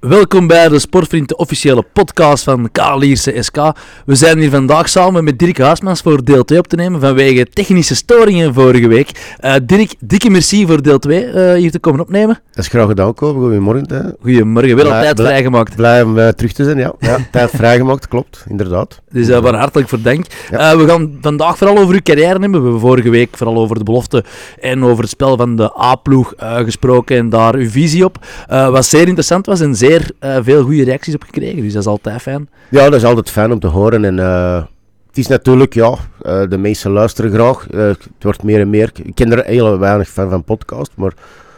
[0.00, 3.56] Welkom bij de Sportvriend, de officiële podcast van Kalierse SK.
[4.06, 7.46] We zijn hier vandaag samen met Dirk Haasmans voor deel 2 op te nemen vanwege
[7.46, 9.36] technische storingen vorige week.
[9.40, 12.40] Uh, Dirk, dikke merci voor deel 2 uh, hier te komen opnemen.
[12.50, 13.42] Dat is graag gedaan, komen.
[13.42, 14.16] Goedemorgen.
[14.20, 15.76] Goedemorgen, wel tijd vrijgemaakt.
[15.76, 16.94] Blij om uh, terug te zijn, ja.
[16.98, 19.00] ja tijd vrijgemaakt, klopt, inderdaad.
[19.10, 20.26] Dus waar hartelijk voor dank.
[20.50, 20.76] Ja.
[20.76, 22.50] we gaan vandaag vooral over uw carrière hebben.
[22.50, 24.24] We hebben vorige week vooral over de belofte
[24.60, 28.18] en over het spel van de A-ploeg gesproken en daar uw visie op.
[28.48, 31.62] wat zeer interessant was en zeer uh, veel goede reacties op gekregen.
[31.62, 32.48] Dus dat is altijd fijn.
[32.70, 34.04] Ja, dat is altijd fijn om te horen.
[34.04, 34.62] En uh,
[35.06, 37.66] het is natuurlijk, ja, uh, de meesten luisteren graag.
[37.70, 38.90] het wordt meer en meer.
[39.02, 41.12] Ik ken er heel weinig van van podcast, maar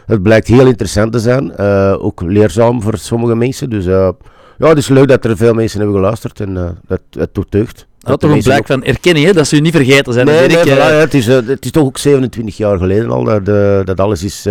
[0.05, 1.57] het blijkt heel interessant te zijn.
[1.99, 3.69] ook leerzaam voor sommige mensen.
[3.69, 4.13] Dus ja,
[4.57, 7.87] het is leuk dat er veel mensen hebben geluisterd en dat het doet deugd.
[7.99, 9.33] Dat toch een blijk van erkenning, hè?
[9.33, 10.25] dat ze u niet vergeten zijn.
[10.25, 13.45] Nee, nee, voilà, ja, het, is, het is toch ook 27 jaar geleden al dat,
[13.85, 14.45] dat alles is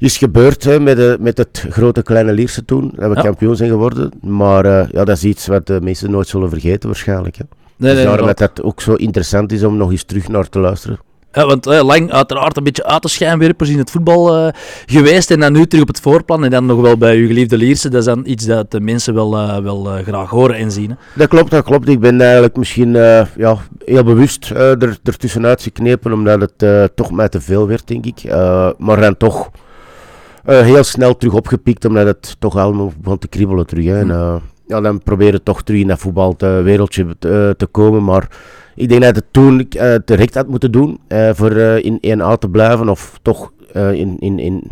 [0.00, 2.92] is gebeurd hè, met, de, met het grote kleine Lierse toen.
[2.94, 4.10] Dat we kampioen zijn geworden.
[4.20, 7.36] Maar uh, ja, dat is iets wat de mensen nooit zullen vergeten waarschijnlijk.
[7.36, 7.44] Hè.
[7.76, 10.58] Nee, dus daarom dat het ook zo interessant is om nog eens terug naar te
[10.58, 10.98] luisteren.
[11.32, 14.52] Ja, want uh, lang uiteraard een beetje uit de schijnwerpers in het voetbal uh,
[14.86, 17.56] geweest en dan nu terug op het voorplan en dan nog wel bij uw geliefde
[17.56, 17.88] Lierse.
[17.88, 20.90] Dat is dan iets dat de mensen wel, uh, wel graag horen en zien.
[20.90, 20.96] Hè?
[21.14, 21.88] Dat klopt, dat klopt.
[21.88, 22.92] Ik ben eigenlijk misschien
[23.36, 28.22] ja, heel bewust er, ertussenuit geknepen omdat het toch mij te veel werd, denk ik.
[28.78, 29.50] maar dan toch
[30.46, 33.84] uh, heel snel terug opgepikt, omdat het toch allemaal begon te kriebelen terug.
[33.84, 33.98] Hè.
[33.98, 38.04] En, uh, ja, dan proberen toch terug in dat voetbalwereldje te, uh, te komen.
[38.04, 38.28] Maar
[38.74, 41.00] ik denk dat het toen uh, direct had moeten doen
[41.32, 44.62] voor in 1A te blijven of toch in, in,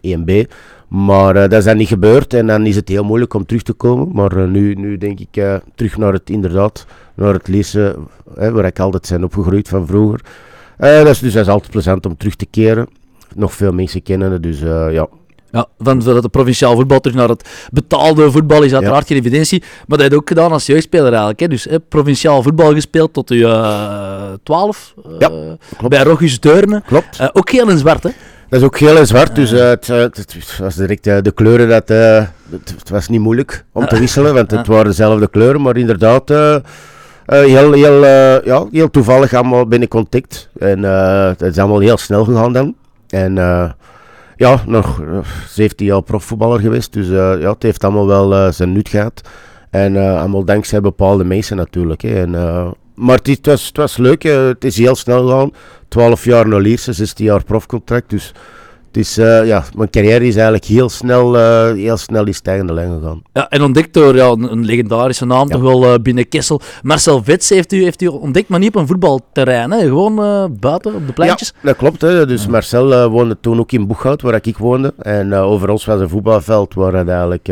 [0.00, 0.50] in 1B.
[0.88, 3.72] Maar dat is dan niet gebeurd en dan is het heel moeilijk om terug te
[3.72, 4.08] komen.
[4.12, 7.96] Maar nu, nu denk ik terug naar het inderdaad, naar het lezen
[8.34, 10.20] waar ik altijd ben opgegroeid van vroeger.
[10.76, 12.88] dat is, dus dat is altijd plezant om terug te keren
[13.36, 14.42] nog veel mensen kennen.
[14.42, 15.08] Dus uh, ja.
[15.54, 19.60] Ja, van het provinciaal voetbal terug naar het betaalde voetbal is uiteraard geen evidentie.
[19.60, 21.40] Maar dat heb je ook gedaan als jeugdspeler eigenlijk.
[21.40, 21.48] Hè?
[21.48, 24.94] Dus hè, provinciaal voetbal gespeeld tot je uh, 12.
[25.06, 25.30] Uh, ja,
[25.88, 26.82] bij Rogus Deurne.
[26.86, 27.20] Klopt.
[27.20, 28.10] Uh, ook geel en zwart, hè?
[28.48, 31.88] Dat is ook geel en zwart, dus uh, het, het, was direct de kleuren, dat,
[31.88, 36.28] het, was niet moeilijk om te wisselen, want het waren dezelfde kleuren, maar inderdaad
[37.24, 38.04] heel, heel,
[38.44, 40.48] ja, heel toevallig allemaal binnen contact.
[40.58, 42.74] En het is allemaal heel snel gegaan dan.
[43.14, 43.70] En uh,
[44.36, 45.02] ja, nog
[45.48, 46.92] 17 jaar profvoetballer geweest.
[46.92, 49.28] Dus uh, ja, het heeft allemaal wel zijn nut gehad.
[49.70, 52.02] En allemaal dankzij bepaalde mensen natuurlijk.
[52.02, 52.22] Hè.
[52.22, 52.30] En,
[52.94, 54.22] maar het, het, was, het was leuk.
[54.22, 55.52] het is heel snel gegaan.
[55.88, 58.10] 12 jaar naar Lierse, 16 jaar profcontract.
[58.10, 58.32] Dus
[58.94, 62.98] dus uh, ja, mijn carrière is eigenlijk heel snel, uh, heel snel in stijgende lijn
[62.98, 63.22] gegaan.
[63.32, 66.60] Ja, en ontdekt door ja, een, legendarische naam toch wel uh, binnen Kessel.
[66.82, 69.80] Marcel Vets heeft u, heeft u ontdekt, maar niet op een voetbalterrein, hè?
[69.80, 70.16] gewoon
[70.60, 71.52] buiten op de pleintjes.
[71.54, 72.00] Ja, dat klopt.
[72.00, 72.26] Hè.
[72.26, 74.94] Dus Marcel woonde toen ook in Boeghout, waar ik woonde.
[74.98, 77.48] En over ons was een voetbalveld waar het eigenlijk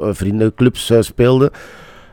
[0.00, 1.50] vriendenclubs speelden.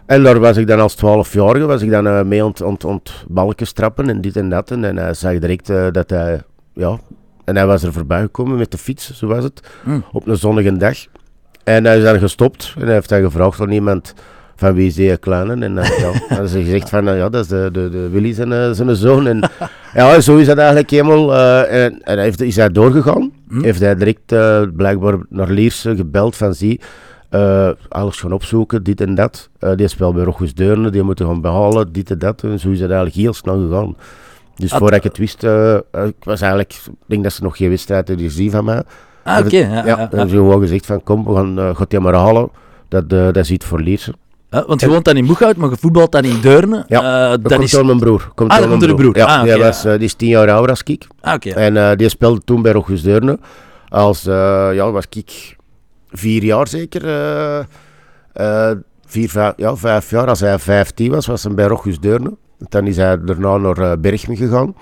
[0.10, 3.68] En daar was ik dan als 12-jarige was ik dan uh, mee ont, ont balken
[3.68, 4.72] strappen en dit en dat.
[4.72, 6.42] En hij zag direct uh, dat hij,
[6.74, 7.00] ja,
[7.46, 10.04] en hij was er voorbij gekomen met de fiets, zo was het, mm.
[10.12, 10.98] op een zonnige dag.
[11.64, 14.14] En hij is dan gestopt en hij heeft dan gevraagd aan iemand
[14.56, 15.66] van wie is die kleine?
[15.66, 18.34] En uh, ja, dan is hij gezegd van, ja, dat is de, de, de Willy
[18.34, 19.28] zijn, zijn zoon.
[19.28, 19.50] En
[19.94, 21.36] ja, zo is dat eigenlijk helemaal.
[21.66, 23.32] en, en hij heeft, is hij doorgegaan.
[23.48, 23.64] Mm.
[23.64, 24.26] Heeft hij direct
[24.76, 26.80] blijkbaar naar Lierse gebeld van, zie
[27.32, 29.50] uh, alles gaan opzoeken, dit en dat.
[29.60, 32.44] Uh, die speelt bij Rochus Deurne, die moeten gaan behalen, dit en dat.
[32.44, 33.96] En zo is het eigenlijk heel snel gegaan.
[34.56, 37.70] Dus voordat ik het wist, uh, ik was eigenlijk, ik denk dat ze nog geen
[37.70, 38.84] wedstrijd hadden gezien van mij.
[39.24, 39.58] Ah, oké.
[39.58, 42.14] ja, ja, dan hebben ze gewoon gezegd van, kom, we gaan, uh, gaat die maar
[42.14, 42.50] halen.
[42.88, 43.84] Dat, dat is iets voor.
[43.84, 46.84] Ja, want je woont dan in Boeghout, maar je voetbalt dan in Deurne.
[46.88, 47.72] Ja, dat, komt is...
[47.72, 48.32] door mijn broer.
[48.36, 49.18] Komt ah, dat komt door broer.
[49.18, 51.08] Ja, ah, okay, die, was, die is tien jaar ouder als ik.
[51.22, 51.54] Ah, okay.
[51.54, 53.40] En die speelde toen bij Rochus Deurne.
[53.90, 55.58] Als, ja, was ik
[56.12, 57.06] vier jaar zeker.
[58.36, 58.72] Uh,
[59.06, 60.28] vier, vijf, ja, vijf jaar.
[60.28, 62.36] Als hij 15 was, was hij bij Rochus Deurne.
[62.58, 64.76] Dan is hij daarna naar uh, Berchem gegaan.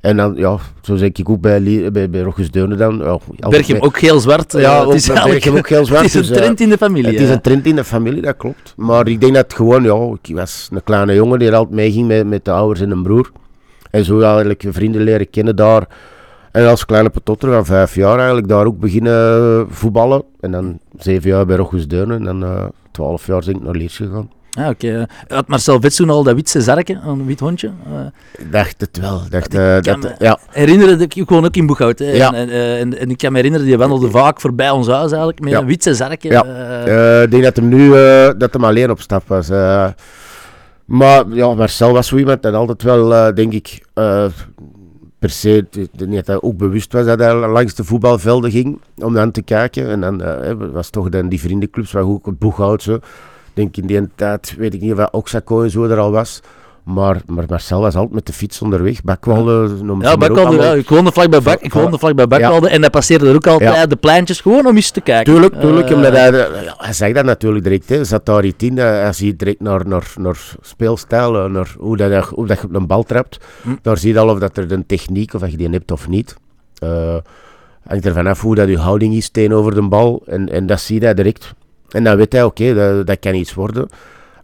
[0.00, 2.98] En dan, ja, zo zeg ik ook bij, bij, bij Rochus Deurne dan.
[3.36, 4.52] Ja, Berchem ook heel zwart.
[4.52, 6.02] Ja, het is Berchem ook heel zwart.
[6.02, 7.12] Het is een dus, trend in de familie.
[7.12, 8.74] Het is een trend in de familie, dat klopt.
[8.76, 12.26] Maar ik denk dat gewoon, ja, ik was een kleine jongen die altijd meeging met,
[12.26, 13.30] met de ouders en een broer.
[13.90, 15.86] En zo eigenlijk vrienden leren kennen daar.
[16.54, 20.22] En als kleine patotter van vijf jaar eigenlijk daar ook beginnen voetballen.
[20.40, 22.16] En dan zeven jaar bij Rochus Deunen.
[22.16, 24.30] En dan uh, twaalf jaar ben ik naar Leers gegaan.
[24.50, 24.86] Ah, oké.
[24.86, 25.06] Okay.
[25.28, 27.70] Had Marcel Vets toen al dat witse zarken, een wit hondje?
[27.92, 29.22] Uh, dacht het wel.
[29.30, 30.38] Dacht, uh, dat, ja.
[30.50, 31.98] herinneren, ik woon ook in Boeghout.
[31.98, 32.32] Hè, ja.
[32.34, 35.52] en, en, en, ik kan me herinneren, die wandelde vaak voorbij ons huis eigenlijk, met
[35.52, 36.30] een witse zarken.
[36.30, 37.22] Ja.
[37.22, 37.88] ik denk dat hem nu
[38.38, 39.48] dat hem alleen op stap was.
[40.84, 43.82] maar ja, Marcel was zo iemand dat altijd wel, denk ik
[45.24, 49.30] per se, dat hij ook bewust was dat hij langs de voetbalvelden ging om dan
[49.30, 49.88] te kijken.
[49.88, 52.94] En dan eh, was toch dan die vriendenclubs, waar ook het Boeghout zo.
[52.94, 53.02] Ik
[53.54, 56.40] denk in die tijd, weet ik niet of Oxaco en zo er al was.
[56.84, 59.02] Maar, maar Marcel was altijd met de fiets onderweg.
[59.02, 62.80] Bakwalde, noem ze Ja, Bakwalde, ja, ik woonde vlakbij Bak, ik woonde vlakbij Bakwalde en
[62.80, 63.86] hij passeerde er ook altijd Ja.
[63.86, 65.32] de pleintjes gewoon om eens te kijken.
[65.32, 65.88] Tuurlijk, tuurlijk.
[65.90, 67.88] Eh, omdat hij, ja, hij zegt dat natuurlijk direct.
[67.88, 67.94] Hè.
[67.94, 68.78] Hij zat daar iets in.
[68.78, 72.64] Hij, hij ziet direct naar, naar, naar speelstijl, eh, naar hoe, dat, hoe dat je
[72.66, 73.38] op een bal trapt.
[73.62, 73.68] Hm.
[73.82, 76.08] Daar zie je al of dat er een techniek, of dat je die hebt of
[76.08, 76.36] niet.
[76.78, 77.16] Eh
[77.86, 80.22] hangt er vanaf hoe dat je houding is tegenover de bal.
[80.26, 81.54] En, en dat zie hij direct.
[81.88, 83.88] En dan weet hij, oké, dat, dat kan iets worden.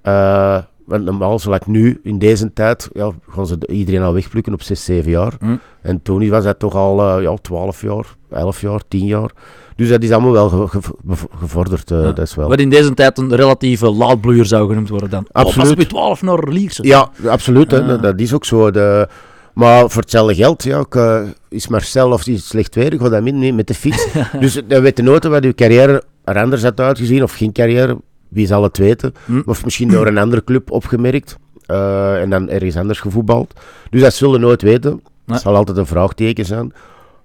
[0.02, 0.58] Eh,
[0.90, 4.84] want normaal, zoals nu, in deze tijd, ja, gaan ze iedereen al wegplukken op 6,
[4.84, 5.32] 7 jaar.
[5.40, 5.56] Hm.
[5.82, 9.30] En toen was dat toch al eh, ja, 12 jaar, 11 jaar, 10 jaar.
[9.76, 12.12] Dus dat is allemaal wel ge- ge- bev- gevorderd, eh, Ja.
[12.12, 12.48] dat is wel.
[12.48, 15.26] Wat in deze tijd een relatieve laadbloeier zou genoemd worden dan.
[15.32, 15.62] Absoluut.
[15.62, 16.86] Pas op je 12 naar Lierse.
[16.86, 17.88] Ja, absoluut, hè, Ah.
[17.88, 18.70] dat, dat is ook zo.
[18.70, 19.08] De,
[19.54, 23.08] maar voor hetzelfde geld ja, ook, eh, is Marcel of is slecht weer, ik ga
[23.08, 24.06] dat mee met de fiets.
[24.40, 27.96] dus dan weet je nooit wat je carrière er anders had uitgezien, of geen carrière,
[28.30, 29.14] wie zal het weten.
[29.24, 29.42] Hm.
[29.46, 31.36] Of misschien door een andere club opgemerkt
[31.66, 33.52] eh, en dan ergens anders gevoetbald.
[33.90, 34.90] Dus dat zullen nooit weten.
[34.90, 35.02] Nee.
[35.24, 36.72] Het zal altijd een vraagteken zijn.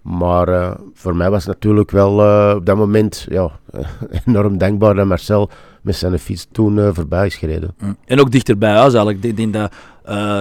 [0.06, 3.52] Maar eh, voor mij was het natuurlijk wel eh, op dat moment ja,
[4.25, 5.50] enorm dankbaar dat Marcel
[5.81, 7.75] met zijn fiets toen eh, voorbij is gereden.
[8.06, 9.24] En ook dichter bij huis eigenlijk.
[9.24, 9.72] Ik denk dat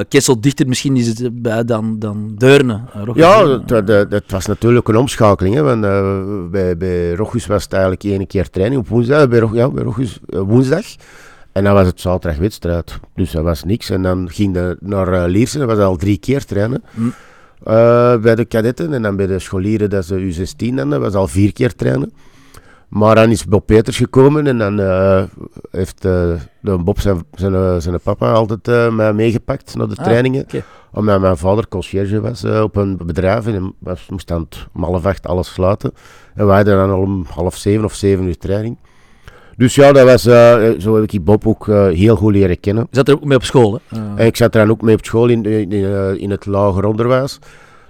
[0.09, 2.81] Kessel dichter misschien is het bij dan, dan Deurne.
[3.15, 5.55] Ja, dat, was natuurlijk een omschakeling.
[5.55, 5.81] Hè, want,
[6.51, 9.29] bij, bij Rochus was het eigenlijk één keer training op woensdag.
[9.29, 10.85] Bij, Rog- ja, bij Rochus woensdag.
[11.53, 12.99] En dan was het zaterdag wedstrijd.
[13.15, 13.91] Dus dat was niks.
[13.91, 15.61] En dan ging de naar Liersen.
[15.61, 16.83] Dat was al drie keer trainen.
[16.95, 17.09] Hm.
[17.65, 18.93] Eh, bij de kadetten.
[18.93, 20.91] En dan bij de scholieren, dat is de U16 dan.
[20.91, 22.13] Dat was al vier keer trainen.
[22.89, 25.23] Maar dan is Bob Peters gekomen en dan eh,
[25.71, 30.47] heeft eh, de Bob zijn, zijn, zijn papa altijd mij meegepakt naar de Ah, trainingen.
[30.93, 35.27] Omdat mijn vader conciërge was op een bedrijf en was, moest dan om half acht
[35.27, 35.93] alles sluiten.
[36.35, 38.77] En wij hadden dan om half zeven of zeven uur training.
[39.57, 42.87] Dus ja, dat was, eh, zo heb ik Bob ook eh, heel goed leren kennen.
[42.91, 43.97] Je zat er ook mee op school, hè?
[43.99, 46.47] Eh, En ik zat er dan ook mee op school in, in, in, in het
[46.47, 47.39] lager onderwijs.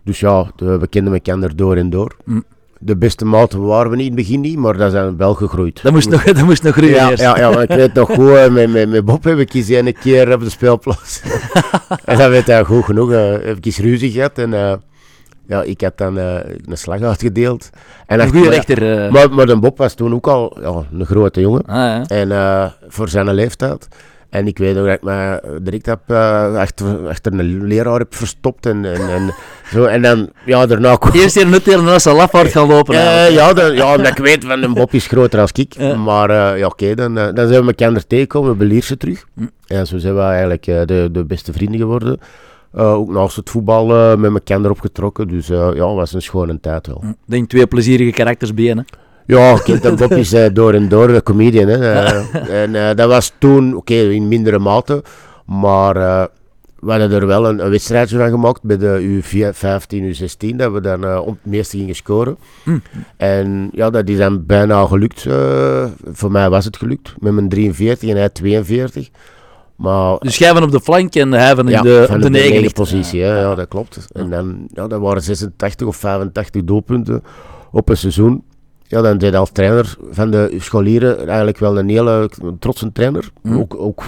[0.04, 2.16] Dus ja, de- we kenden elkaar door en door.
[2.24, 2.40] Hm.
[2.78, 5.82] De beste maten waren we niet in het begin niet, maar dat zijn wel gegroeid.
[5.82, 7.22] dat, moest nog, dat moest nog groeien Ja, eerst.
[7.22, 9.96] ja, ja, maar ik weet nog goed, met, met, met Bob heb ik eens een
[10.00, 11.22] keer op de speelplaats.
[12.04, 13.10] en dat weet hij goed genoeg.
[13.10, 14.80] heb ik eens ruzie gehad en
[15.46, 16.34] ja, ik had dan eh,
[16.66, 17.70] een slag uitgedeeld.
[18.06, 19.04] En Een goede rechter.
[19.04, 19.10] eh.
[19.12, 21.62] maar, maar de Bob was toen ook al ja, een grote jongen.
[21.66, 22.04] Ah, ja.
[22.06, 23.88] En eh, voor zijn leeftijd.
[24.30, 26.10] En ik weet nog dat ik me direct heb,
[26.56, 28.66] achter, achter een leraar heb verstopt.
[28.66, 29.34] En, en, en,
[29.72, 29.84] zo.
[29.84, 31.12] en dan, ja, daarna kwam...
[31.20, 32.94] Eerst hier nut en dan is hij lafhard gaan lopen.
[33.32, 35.76] Ja, dan, ja, omdat ik weet van een Bob is groter als ik.
[36.04, 39.24] Maar ja, oké, dan, dan zijn we elkaar tegengekomen bij Lierse terug.
[39.34, 39.46] Hm.
[39.66, 42.18] En zo zijn we eigenlijk de, de beste vrienden geworden.
[42.74, 45.28] Eh, ook naast het voetbal eh, met elkaar opgetrokken.
[45.28, 47.02] Dus eh, ja, het was een schone tijd wel.
[47.04, 48.82] Ik denk twee plezierige karakters bij hè.
[49.26, 51.68] Ja, kind en Bob is door en door een comedian.
[51.68, 52.04] Hè.
[52.64, 55.02] En dat was toen, oké, in mindere mate.
[55.46, 55.94] Maar
[56.80, 60.56] we hadden er wel een, een wedstrijdje van gemaakt bij de U15, U16.
[60.56, 62.36] Dat we dan om het meeste gingen scoren.
[62.64, 62.78] Hm.
[63.16, 65.26] En ja, dat is dan bijna gelukt.
[66.12, 67.14] voor mij was het gelukt.
[67.18, 69.10] Met mijn 43 en hij 42.
[69.76, 72.22] Maar Dus jij van op de flank en hij van in ja, de, op de
[72.22, 72.52] de, negen.
[72.52, 74.06] negen positie, ja, ja, dat klopt.
[74.12, 77.22] En dan, ja, dat waren 86 of 85 doelpunten
[77.70, 78.44] op een seizoen.
[78.82, 83.30] Ja, dan deed als trainer van de scholieren eigenlijk wel een hele trotse trainer.
[83.42, 83.58] Hm.
[83.58, 84.02] Ook, ook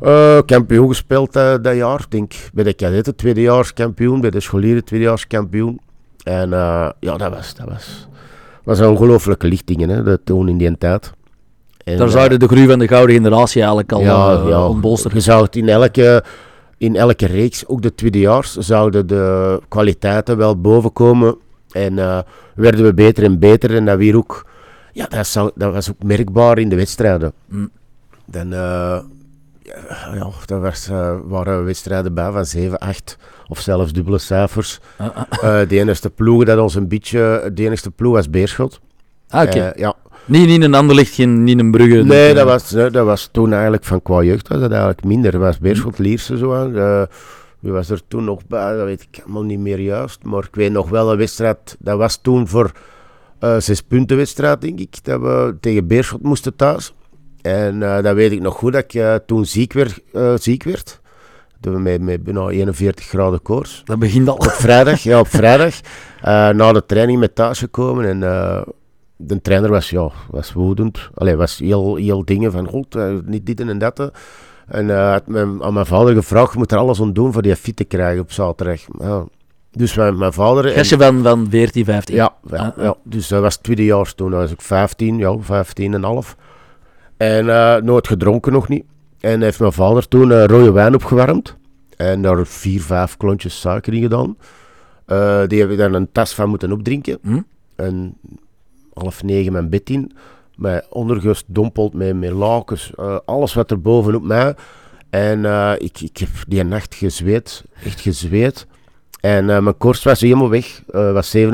[0.00, 4.40] eh, kampioen gespeeld eh, dat jaar, Ik denk bij de kadetten tweedejaars kampioen, bij de
[4.40, 5.80] scholieren tweedejaars kampioen.
[6.22, 8.08] En eh, ja, dat was, dat was,
[8.64, 11.12] was een ongelooflijke lichtingen, hè, dat toen in die tijd.
[11.84, 14.66] En, Daar zouden de groei van de gouden generatie eigenlijk al ja, eh, ja.
[14.66, 15.16] ontbolsteren.
[15.16, 16.24] Je zou het in elke,
[16.78, 21.36] in elke reeks, ook de tweedejaars, zouden de kwaliteiten wel bovenkomen.
[21.70, 22.18] En eh,
[22.54, 23.74] werden we beter en beter.
[23.74, 24.46] En dat, weer ook,
[24.92, 27.32] ja, dat, zou, dat was ook merkbaar in de wedstrijden.
[27.46, 27.70] Mm.
[28.24, 29.00] Dan, eh,
[30.14, 30.88] ja, daar was,
[31.24, 33.16] waren wedstrijden bij van 7, 8
[33.48, 34.80] of zelfs dubbele cijfers.
[34.96, 35.68] Ah, ah.
[35.68, 38.80] De enige ploeg dat ons een beetje, de enige ploeg was Beerschot.
[39.30, 39.58] Ah, oké.
[39.60, 39.94] Eh, ja,
[40.24, 42.02] Niet in een ander licht, geen, niet een Brugge.
[42.02, 45.04] Nee, eh, dat was, nee, dat was toen eigenlijk van qua jeugd was dat eigenlijk
[45.04, 45.30] minder.
[45.32, 46.76] Dat was Beerschot Lierse zo aan.
[46.76, 47.02] Eh,
[47.60, 48.76] wie was er toen nog bij?
[48.76, 50.24] Dat weet ik allemaal niet meer juist.
[50.24, 51.76] Maar ik weet nog wel een wedstrijd.
[51.78, 52.70] Dat was toen voor
[53.38, 55.04] eh zes punten wedstrijd, denk ik.
[55.04, 56.94] Dat we tegen Beerschot moesten thuis.
[57.42, 60.00] En eh, dat weet ik nog goed dat ik eh, toen ziek werd.
[60.12, 61.00] eh, ziek werd.
[61.60, 63.82] Dat we met, met bijna 41 graden koorts.
[63.84, 64.34] Dat begint al.
[64.34, 65.74] Op vrijdag, ja, op vrijdag.
[66.22, 68.04] eh, na de training met thuis gekomen.
[68.08, 68.62] En eh,
[69.20, 71.08] de trainer was, ja, was woedend.
[71.14, 73.98] Allee, was heel, heel dingen van, god, eh, niet dit en dat.
[74.00, 74.06] eh."
[74.66, 77.42] En eh had mijn, aan mijn vader gevraagd, je moet er alles aan doen voor
[77.42, 78.80] die fit te krijgen op zaterdag.
[78.98, 79.24] Ja,
[79.70, 80.70] Dus mijn, mijn vader...
[80.72, 82.14] Gastje van, van 14, 15.
[82.14, 82.84] Ja, ja, Ah, ah.
[82.84, 82.94] ja.
[83.04, 84.30] dus dat was het tweede jaar toen.
[84.30, 86.36] Was ik 15, ja, 15 en half.
[87.16, 88.84] En eh, nooit gedronken nog niet.
[89.20, 91.56] En heeft mijn vader toen rode wijn opgewarmd.
[91.96, 94.36] En daar vier, vijf klontjes suiker in gedaan.
[95.48, 97.18] Die heb ik dan een tas van moeten opdrinken.
[97.22, 97.40] Hm?
[97.76, 98.16] En
[98.94, 100.12] half negen mijn bed in.
[100.56, 104.54] Met ondergedompeld, met, met lakens, eh, alles wat er bovenop mij.
[105.10, 108.66] En eh, ik, ik heb die nacht gezweet, echt gezweet.
[109.20, 111.44] En eh, mijn korst was helemaal weg, was 37,5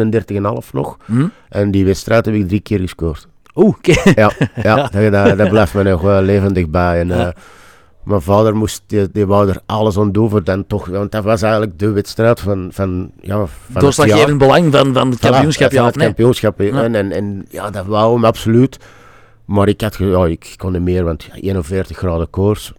[0.72, 0.96] nog.
[1.04, 1.26] Hm?
[1.48, 3.28] En die wedstrijd heb ik drie keer gescoord.
[3.54, 3.74] Oeh.
[4.14, 4.30] Ja,
[4.62, 7.00] ja, Dat, dat, dat blijft me nog wel levendig bij.
[7.00, 7.34] En, Ja.
[8.06, 11.24] Mijn vader moest, die, die wou er alles aan doen voor dan toch, want dat
[11.24, 13.80] was eigenlijk de wedstrijd van, van, ja, van het.
[13.80, 16.60] Doorslaggevend belang van, van het Voilà, kampioenschap, van ja het kampioenschap.
[16.60, 16.82] Ja.
[16.82, 18.78] En, en, en ja, dat wou hem absoluut.
[19.44, 22.72] Maar ik, had, ja, ik kon niet meer, want ja, 41 graden koers.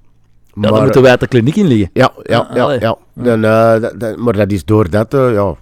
[0.61, 1.89] Ja, dan moeten wij uit de kliniek in liggen.
[1.93, 2.71] Ja, ja, Ah, ja.
[2.71, 2.95] ja.
[3.13, 5.55] Dan, eh, dat, dat- maar dat is door dat, eh, ja,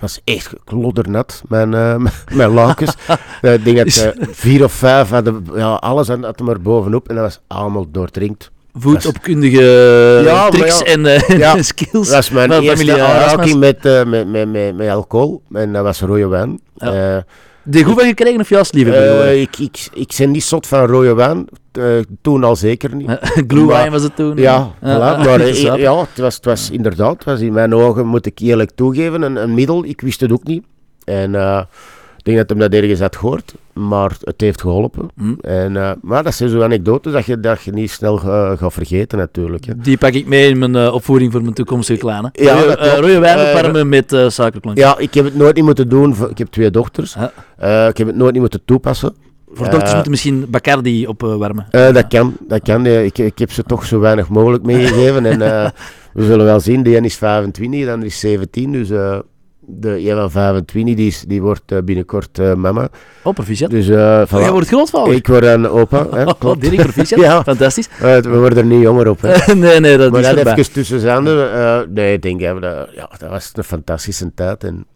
[0.00, 1.96] was echt kloddernat, mijn, eh,
[2.36, 2.94] mijn- lakens.
[3.42, 7.14] Ik denk dat vier of vijf hadden, ja, alles had had er maar bovenop en
[7.14, 8.50] dat was allemaal doordrinkt.
[8.78, 9.62] Voetopkundige
[10.24, 10.84] Ja, maar tricks ja.
[10.84, 12.06] en eh, Ja, skills.
[12.06, 15.72] Dat was mijn van eerste familie aanraking met, eh, met, met, met, met alcohol en
[15.72, 16.60] dat was rode wijn.
[16.74, 17.16] Ja.
[17.16, 17.22] Eh,
[17.62, 18.94] Die goed van gekregen of juist liever?
[18.94, 21.84] eh, ik, ik, ik ben niet zot van rode wijn, eh,
[22.22, 23.10] toen al zeker niet.
[23.48, 24.36] Glue maar- wine was het toen.
[24.36, 24.80] Ja, voilà.
[24.80, 28.38] maar eh, ja, het was, het was inderdaad, het was in mijn ogen, moet ik
[28.38, 29.84] eerlijk toegeven, een, een middel.
[29.84, 30.64] Ik wist het ook niet.
[31.04, 31.60] En eh,
[32.26, 35.08] denk dat hem dat ergens had gehoord, maar het heeft geholpen.
[35.16, 35.34] Hm.
[35.40, 39.18] En, eh, maar dat zijn zo anekdotes dat je, dat je niet snel gaat vergeten
[39.18, 39.64] natuurlijk.
[39.64, 39.72] Hè.
[39.76, 42.30] Die pak ik mee in mijn eh, opvoeding voor mijn toekomstige kleine.
[42.32, 44.86] Ja, rode, eh, rode met suikerklontjes.
[44.86, 46.16] Ja, ik heb het nooit niet moeten doen.
[46.30, 47.16] Ik heb twee dochters.
[47.88, 49.14] Ik heb het nooit niet moeten toepassen.
[49.52, 51.66] Voor dochters moeten misschien Bacardi opwarmen.
[51.70, 52.86] Dat kan, dat kan.
[52.86, 55.26] ik, ik heb ze toch zo weinig mogelijk meegegeven.
[55.26, 55.38] en
[56.14, 58.72] we zullen wel zien, de een is 25, de ander is 17.
[58.72, 58.88] Dus
[59.66, 62.88] de een van 25 die, is, die wordt eh, binnenkort eh, mama.
[63.22, 63.70] oh, proficiat.
[63.70, 64.30] Dus eh voilà.
[64.40, 65.14] Jij wordt grootvader.
[65.14, 66.06] ik word een opa.
[66.10, 66.60] Hè, Oh, klopt.
[66.60, 67.20] Dirk, proficiat.
[67.26, 67.42] Ja.
[67.42, 67.88] Fantastisch.
[67.98, 69.20] We worden er niet jonger op.
[69.20, 69.54] Hè.
[69.54, 70.52] nee, nee, dat maar is dat erbij.
[70.56, 71.52] even tussen zanden.
[71.52, 74.64] eh nee, ik denk, ja, dat, ja, dat was een fantastische tijd.
[74.64, 74.86] En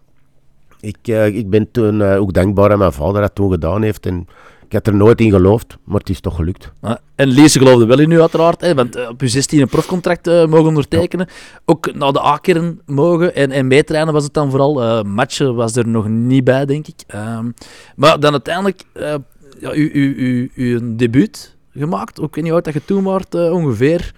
[0.81, 0.97] ik,
[1.35, 4.07] ik ben toen ook dankbaar aan mijn vader dat toen gedaan heeft.
[4.07, 4.27] En
[4.71, 6.73] ik had er nooit in geloofd, maar het is toch gelukt.
[6.83, 9.69] Ja, En Lise geloofde wel in u uiteraard, hè, want eh, op je 16 een
[9.69, 11.29] profcontract eh, mogen ondertekenen.
[11.65, 14.83] Ook naar de A-kern mogen en, en meetrainen was het dan vooral.
[14.83, 17.03] Eh, matchen was er nog niet bij, denk ik.
[17.07, 17.51] Ehm,
[17.97, 19.15] maar dan uiteindelijk, eh
[19.61, 22.21] ja, u, u, u, u een debuut gemaakt.
[22.21, 24.13] Ook ik weet niet hoe oud dat je toen was, eh, ongeveer.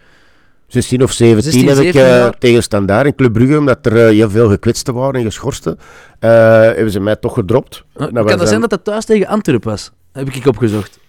[0.66, 2.38] 16 of 17 16, heb ik 17 jaar.
[2.38, 5.78] tegen Standaard in Club Brugge, omdat er heel veel gekwetsten waren en geschorsten,
[6.18, 7.84] hebben ze mij toch gedropt.
[7.96, 9.92] Uh, Dat kan dat zijn dat dat thuis tegen Antwerpen was?
[10.12, 11.00] Heb ik opgezocht.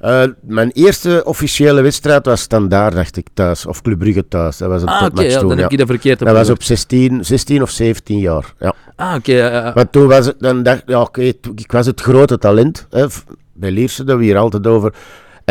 [0.00, 3.66] Eh, mijn eerste officiële wedstrijd was Standaard, dacht ik, thuis.
[3.66, 4.56] Of Club Brugge thuis.
[4.56, 5.62] Dat was een Ah, topmatch ja, toen, dan ja.
[5.62, 8.52] heb ik dat verkeerd Dat was op 16, 16 of 17 jaar.
[8.58, 8.74] Ja.
[8.96, 9.72] Ah, oké.
[9.74, 11.20] Maar toen was het, dan dacht ja, oké,
[11.54, 12.86] ik was het grote talent.
[12.90, 13.06] Hè,
[13.52, 14.94] bij Lierse, daar we hier altijd over.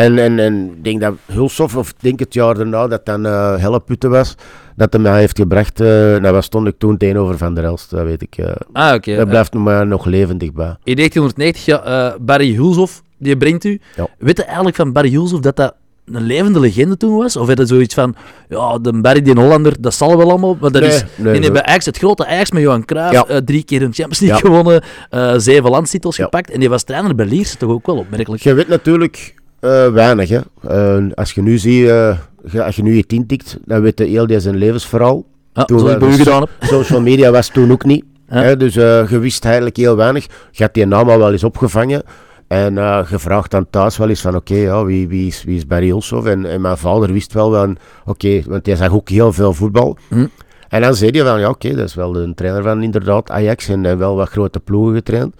[0.04, 3.26] En, en, en ik denk dat Hulshoff, of ik denk het jaar daarna, dat dan
[3.26, 4.34] eh Helleputte was,
[4.76, 5.80] dat hij mij heeft gebracht.
[5.80, 8.36] eh dat was, stond ik toen tegenover Van der Elst, dat weet ik.
[8.36, 9.16] eh ah, oké.
[9.16, 10.76] dat blijft me nog levendig bij.
[10.84, 13.80] In 1990, ja, Barry Hulshoff, die brengt u.
[13.96, 14.06] Ja.
[14.18, 17.36] Weet je eigenlijk van Barry Hulshoff dat dat een levende legende toen was?
[17.36, 18.14] Of had zoiets van,
[18.48, 20.56] ja, de Barry, die Hollander, dat zal wel allemaal.
[20.60, 21.50] Maar dat Nee, is, nee, nee.
[21.50, 23.40] bij Ajax, het grote Ajax met Johan Cruijff, Ja.
[23.44, 24.48] drie keer een Champions League Ja.
[24.48, 26.24] gewonnen, zeven landstitels Ja.
[26.24, 26.50] gepakt.
[26.50, 28.42] En die was trainer bij Lierse, toch ook wel opmerkelijk.
[28.42, 30.28] Je weet natuurlijk eh, weinig.
[30.28, 30.40] Hè.
[30.68, 32.16] Eh, als je nu ziet, eh,
[32.64, 35.24] als je nu je tien tikt, dan weet je heel die zijn levensverhaal.
[35.52, 36.50] Ja, Toen zoals ik bij u gedaan heb.
[36.74, 38.04] Social media was toen ook niet.
[38.28, 38.42] Ja.
[38.42, 40.26] Hè, dus je wist eigenlijk heel weinig.
[40.50, 42.02] Je had die naam al wel eens opgevangen.
[42.46, 45.66] En je vraagt dan thuis wel eens van, oké, ja, wie, wie, is, wie is
[45.66, 46.26] Barry Hulshoff?
[46.26, 49.96] En, en mijn vader wist wel van, oké, want hij zag ook heel veel voetbal.
[50.08, 50.26] Hm.
[50.68, 53.68] En dan zei hij van, ja, oké, dat is wel een trainer van inderdaad Ajax
[53.68, 55.34] en wel wat grote ploegen getraind.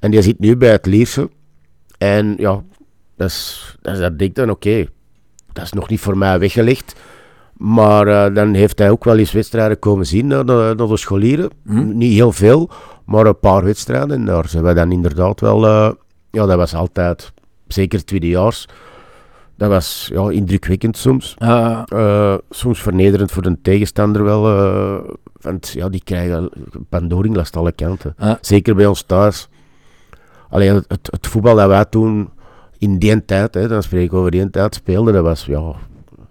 [0.00, 1.28] En die zit nu bij het Lierse.
[1.98, 2.62] En ja,
[3.16, 4.86] dat is, dat, is, dat denk ik dan, oké,
[5.52, 6.94] dat is nog niet voor mij weggelegd.
[7.56, 10.96] Maar eh, dan heeft hij ook wel eens wedstrijden komen zien naar de, naar de
[10.96, 11.50] scholieren.
[11.66, 11.96] Hm.
[11.96, 12.70] Niet heel veel,
[13.04, 14.10] maar een paar wedstrijden.
[14.10, 15.66] En daar zijn we dan inderdaad wel...
[15.66, 15.90] eh,
[16.30, 17.32] ja, dat was altijd,
[17.66, 18.68] zeker tweedejaars,
[19.56, 21.34] dat was ja, indrukwekkend soms.
[21.38, 24.42] Eh, soms vernederend voor de tegenstander wel.
[25.40, 26.50] want ja, die krijgen
[26.88, 28.16] pandoring langs alle kanten.
[28.40, 29.48] Zeker bij ons thuis.
[30.50, 32.28] Alleen het, het, het voetbal dat wij toen
[32.84, 35.74] in die tijd, hè, dan spreek ik over die tijd, speelden, dat was, ja,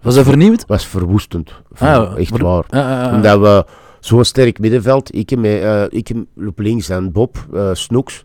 [0.02, 0.66] was dat vernieuwd?
[0.66, 1.52] was verwoestend.
[1.78, 2.64] Ah, Echt ver- waar.
[2.68, 3.14] Ah, ah, ah.
[3.14, 3.64] Omdat we
[4.00, 6.10] zo'n sterk middenveld, ik, met, eh, ik
[6.46, 8.24] op links en Bob, eh Snoeks.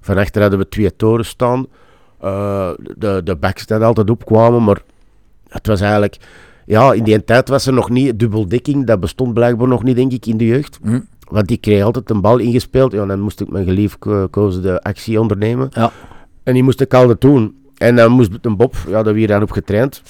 [0.00, 1.66] Van achter hadden we twee toren staan.
[2.20, 4.80] Eh, de, de backs die altijd opkwamen, maar
[5.48, 6.16] het was eigenlijk...
[6.66, 8.86] Ja, in die tijd was er nog niet dubbeldekking.
[8.86, 10.78] Dat bestond blijkbaar nog niet, denk ik, in de jeugd.
[10.82, 11.00] Hm.
[11.30, 12.92] Want ik kreeg altijd een bal ingespeeld.
[12.92, 15.68] Ja, dan moest ik mijn geliefkoosde actie ondernemen.
[15.70, 15.92] Ja.
[16.46, 17.56] En die moest ik altijd doen.
[17.76, 20.02] En dan moest een Bob, ja, daar weer aan op getraind,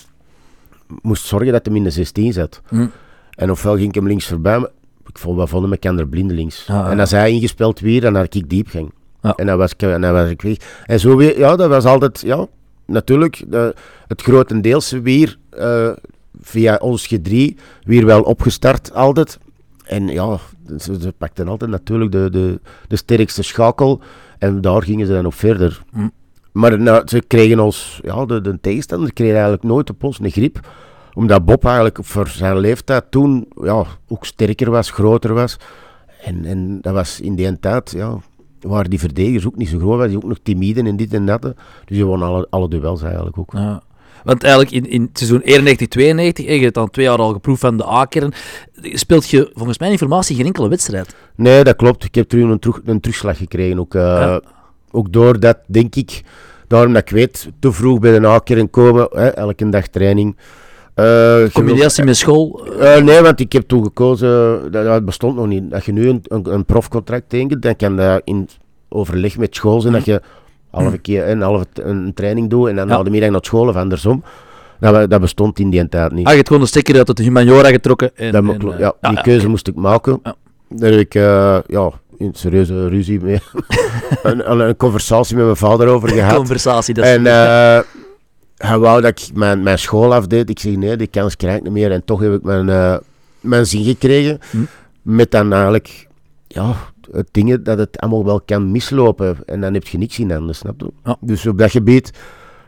[1.02, 2.62] moest zorgen dat hij in de 16 zat.
[2.69, 2.87] Hm.
[3.31, 4.69] En ofwel ging ik hem links voorbij, maar
[5.07, 6.64] ik vond wel vonden met er blindelings.
[6.66, 6.90] Ja, ja.
[6.90, 8.93] En als hij ingespeeld weer, dan had ik diep ging.
[9.21, 10.57] En dan was ik, en dan was ik weg.
[10.87, 12.47] En zo weer, ja, dat was altijd, ja,
[12.87, 13.75] natuurlijk, de,
[14.07, 15.90] het grotendeels weer eh,
[16.40, 17.33] via ons G3
[17.83, 19.38] weer wel opgestart altijd.
[19.85, 20.38] En ja,
[20.78, 24.00] ze, ze pakten altijd natuurlijk de, de, de sterkste schakel
[24.38, 25.83] en daar gingen ze dan op verder.
[25.93, 26.09] Hm.
[26.56, 30.30] Maar nou, ze kregen ons, ja, de, de tegenstander kreeg eigenlijk nooit op ons een
[30.30, 30.60] grip.
[31.14, 35.56] Omdat Bob eigenlijk voor zijn leeftijd toen ja, ook sterker was, groter was.
[36.22, 38.18] En, en dat was in die tijd, ja,
[38.60, 41.26] waren die verdedigers ook niet zo groot, waren die ook nog timide en dit en
[41.26, 41.42] dat.
[41.42, 43.52] Dus die won alle, alle duels eigenlijk ook.
[43.52, 43.82] Ja.
[44.25, 47.60] Want eigenlijk in, in het seizoen 91-92, en je hebt dan twee jaar al geproefd
[47.60, 48.32] van de A-kern,
[48.82, 51.16] speelt je volgens mijn informatie geen enkele wedstrijd.
[51.34, 52.04] Nee, dat klopt.
[52.04, 53.78] Ik heb terug een, terug, een terugslag gekregen.
[53.78, 54.40] Ook, eh, Ja.
[54.96, 56.22] Ook door dat, denk ik,
[56.68, 60.36] daarom dat ik weet, te vroeg bij de A-kern komen, hè, elke dag training.
[60.94, 62.66] Eh, Combinatie met school.
[62.80, 65.70] Eh, nee, want ik heb toen gekozen, dat, dat bestond nog niet.
[65.70, 68.48] Dat je nu een, een, een profcontract tekent, dan kan dat in
[68.88, 70.20] overleg met school zijn dat je
[70.70, 73.02] halve keer een halve een training doet en dan Ja.
[73.02, 74.22] de middag naar school of andersom.
[74.80, 76.24] Dat, dat bestond in die tijd niet.
[76.24, 78.10] Ah, je hebt gewoon een stekker uit het humaniora getrokken.
[78.16, 80.20] En, Dat eh, ja, die ja, keuze moest ik maken.
[80.22, 80.34] Ja.
[80.68, 83.40] Daar heb ik eh, ja, een serieuze ruzie mee.
[84.23, 86.37] een, een, een conversatie met mijn vader over gehad.
[86.37, 87.11] Conversatie, dat is...
[87.11, 87.80] En eh,
[88.56, 90.50] hij wou dat ik mijn, mijn school afdeed.
[90.50, 91.92] Ik zeg nee, die kans krijg ik niet meer.
[91.92, 92.96] En toch heb ik mijn, eh,
[93.40, 94.38] mijn zin gekregen.
[94.50, 94.58] Hm.
[95.02, 96.06] Met dan eigenlijk
[96.46, 96.75] ja,
[97.11, 99.37] het dingen dat het allemaal wel kan mislopen.
[99.46, 100.90] En dan heb je niks in handen, snap je?
[101.04, 101.16] Ja.
[101.20, 102.12] Dus op dat gebied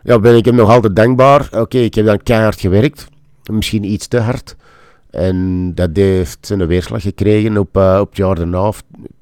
[0.02, 1.48] ja, ben ik hem nog altijd dankbaar.
[1.52, 3.08] Oké, ik heb dan keihard gewerkt.
[3.50, 4.56] Misschien iets te hard.
[5.10, 8.72] En dat heeft zijn weerslag gekregen op, eh, op het jaar daarna,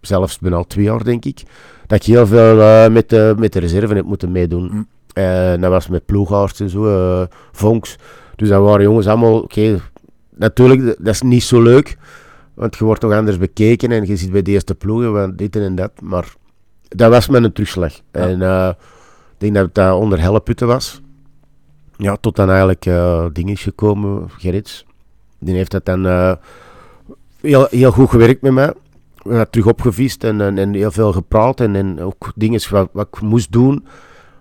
[0.01, 1.43] zelfs bijna twee jaar denk ik.
[1.87, 4.69] Dat ik heel veel eh, met, de, met de reserve heb moeten meedoen.
[4.69, 4.83] Hm.
[5.21, 7.97] En dat was met ploegaarts en zo, eh, vonks.
[8.37, 9.81] Dus dat waren jongens allemaal, oké,
[10.37, 11.97] natuurlijk, dat is niet zo leuk.
[12.55, 15.57] Want je wordt toch anders bekeken en je zit bij de eerste ploegen, want dit
[15.57, 15.93] en dat.
[16.03, 16.35] Maar
[16.89, 17.93] dat was met een terugslag.
[18.13, 18.21] Ja.
[18.21, 18.41] En
[19.33, 21.01] ik denk dat dat onder Helleputten was.
[21.97, 24.86] Ja, tot dan eigenlijk eh ding is gekomen, Gerrits.
[25.47, 26.33] Die heeft dat dan eh,
[27.41, 28.73] heel, heel goed gewerkt met mij.
[29.23, 32.89] We hebben terug opgevist en, en, en heel veel gepraat en, en ook dingen wat,
[32.93, 33.87] wat ik moest doen.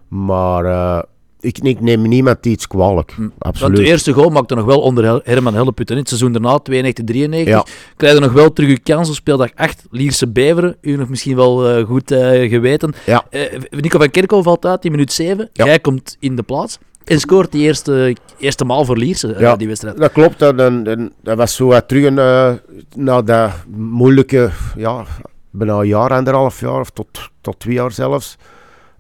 [0.08, 1.02] Maar eh,
[1.40, 3.12] ik, ik neem niemand iets kwalijk.
[3.12, 3.22] Hm.
[3.22, 3.78] Want Absoluut.
[3.78, 5.96] de eerste goal maakte nog wel onder Herman Helleputten.
[5.96, 7.66] In het seizoen daarna, 92, 93, Ja.
[7.96, 9.86] krijg je nog wel terug je kans op speeldag 8.
[9.90, 12.14] Lierse Beveren, u nog misschien wel eh, goed
[12.48, 12.94] geweten.
[13.06, 13.26] Ja.
[13.70, 15.50] Nico van Kerkhoff valt uit in minuut 7.
[15.54, 15.66] Ja.
[15.66, 19.56] Jij komt in de plaats en scoort die eerste, eerste maal voor Lierse, eh, Ja.
[19.56, 19.98] die wedstrijd.
[19.98, 22.54] Dat klopt, dat, dat, dat, dat was zo wat terug een, eh,
[22.96, 25.04] na dat moeilijke, ja,
[25.50, 27.08] bijna een jaar, anderhalf jaar, of tot,
[27.42, 28.38] tot twee jaar zelfs.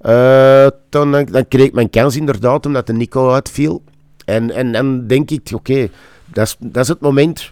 [0.01, 3.83] Eh, dan, dan kreeg ik mijn kans inderdaad, omdat de Nico uitviel.
[4.25, 5.89] En, en dan denk ik, oké,
[6.25, 7.51] dat, is, dat is het moment,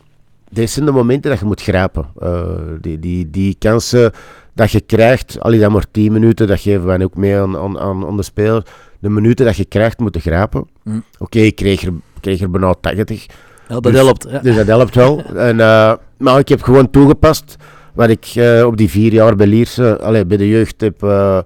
[0.50, 2.06] dit zijn de momenten dat je moet grijpen.
[2.20, 2.44] Eh,
[2.82, 4.12] die, die, die kansen
[4.54, 7.58] dat je krijgt, al is dat maar 10 minuten, dat geven wij ook mee aan,
[7.58, 8.64] aan, aan, aan de speler.
[9.04, 10.68] De minuten dat je krijgt, moeten grijpen.
[10.84, 11.00] Hm.
[11.20, 13.26] Oké, ik kreeg er, kreeg er bijna 80.
[13.68, 14.28] Ja, dat Dus- helpt.
[14.30, 14.40] Ja.
[14.40, 15.24] Dus dat helpt wel.
[15.50, 17.56] En, eh, maar ik heb gewoon toegepast
[17.94, 21.40] wat ik eh, op die vier jaar bij Lierse, allee, bij de jeugd heb eh,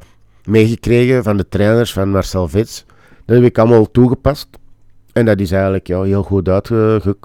[0.45, 2.85] meegekregen van de trainers, van Marcel Vits.
[3.25, 4.47] Dat heb ik allemaal toegepast.
[5.13, 7.15] En dat is eigenlijk ja, heel goed uitge...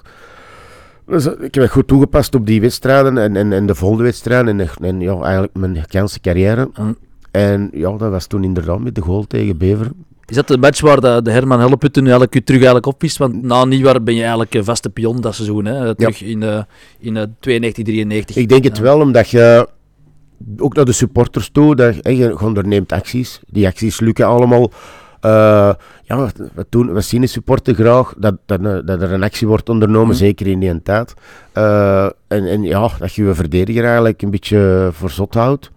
[1.07, 4.61] Dus, ik heb het goed toegepast op die wedstrijden en, en, en de volgende wedstrijden
[4.61, 6.71] en, en ja, eigenlijk mijn ganse carrière.
[6.75, 6.93] Hm.
[7.31, 10.05] En ja, dat was toen inderdaad met de goal tegen Beveren.
[10.33, 13.17] Is dat de match waar de, de Herman Helleputten nu eigenlijk terug eigenlijk opwist?
[13.17, 15.95] Want na Nieuwar ben je eigenlijk een vaste pion dat seizoen, hè?
[15.95, 16.63] terug in, eh
[16.99, 18.37] in eh 92, 93.
[18.37, 19.69] Ik denk het wel, omdat je
[20.59, 23.41] ook naar de supporters toe, dat je, je onderneemt acties.
[23.47, 24.71] Die acties lukken allemaal.
[25.21, 25.71] Eh,
[26.03, 29.47] ja, we, doen, we zien de supporter graag dat, dat, er- dat er een actie
[29.47, 30.17] wordt ondernomen, Mhm.
[30.17, 31.15] zeker in die tijd.
[31.53, 35.71] Eh, en, en ja, dat je je verdediger eigenlijk een beetje voor zot houdt.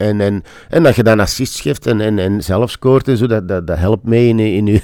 [0.00, 3.26] En, en, en dat je dan assists geeft en, en, en zelf scoort en zo,
[3.26, 4.78] dat, dat, dat helpt mee in, in, uw,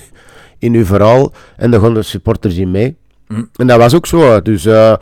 [0.58, 1.32] in uw verhaal.
[1.56, 2.96] En daar gaan de supporters in mee.
[3.28, 3.44] Mhm.
[3.56, 4.42] En dat was ook zo.
[4.42, 4.94] Dus eh,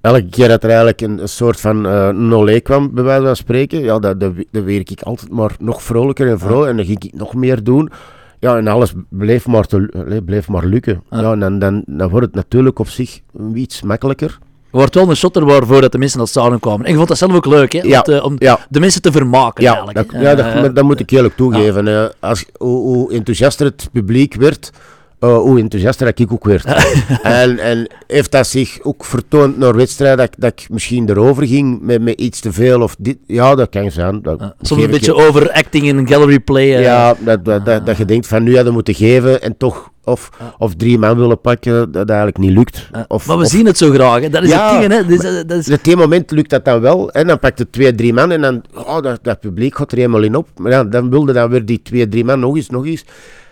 [0.00, 3.36] elke keer dat er eigenlijk een, een soort van eh nolé kwam, bij wijze van
[3.36, 6.70] spreken, ja, dat, dat, dat werd ik altijd maar nog vrolijker en vrolijk.
[6.70, 7.90] En dan ging ik nog meer doen.
[8.38, 11.02] Ja, en alles bleef maar, te, allee, bleef maar lukken.
[11.10, 11.20] Ja.
[11.20, 11.32] Ja.
[11.32, 13.20] en dan, dan, dan wordt het natuurlijk op zich
[13.54, 14.38] iets makkelijker.
[14.70, 16.84] Wordt wel een shotter waarvoor dat de mensen naar het stadion kwamen.
[16.84, 17.80] En je vond dat zelf ook leuk, hè?
[17.82, 20.12] Ja, Om, te- om Ja, de mensen te vermaken, ja, eigenlijk.
[20.12, 22.12] dat, ja dat, Eh, dat moet ik eerlijk toegeven.
[22.20, 24.70] als, hoe, hoe enthousiaster het publiek werd,
[25.20, 26.64] uh, hoe enthousiaster dat ik ook werd.
[27.22, 31.78] en, en heeft dat zich ook vertoond naar wedstrijden dat, dat ik misschien erover ging
[31.80, 33.16] met, met iets te veel of dit.
[33.26, 34.22] Ja, dat kan zijn.
[34.22, 36.74] Dat Ja, soms een beetje je- overacting in een gallery play.
[36.76, 36.82] eh.
[36.82, 39.90] Ja, dat, dat, dat, dat je denkt van nu hadden we moeten geven en toch
[40.04, 42.90] of, of drie man willen pakken, dat dat eigenlijk niet lukt.
[43.08, 44.20] Of, maar we of- zien het zo graag.
[44.20, 44.28] Hè.
[44.28, 44.92] Dat is Ja, het ding.
[44.92, 45.06] Hè.
[45.06, 47.10] Dus, eh, dat is, op een moment lukt dat dan wel.
[47.10, 48.30] En dan pakt het twee, drie man.
[48.30, 50.48] En dan, oh, dat, dat publiek gaat er helemaal in op.
[50.56, 53.04] Maar ja, dan wilde dan weer die twee, drie man nog eens, nog eens.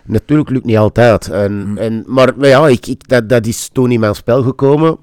[0.06, 1.30] Natuurlijk lukt niet altijd.
[1.30, 1.78] En, Mm.
[1.78, 4.98] en, maar, maar ja, ik, ik, dat, dat is toen in mijn spel gekomen.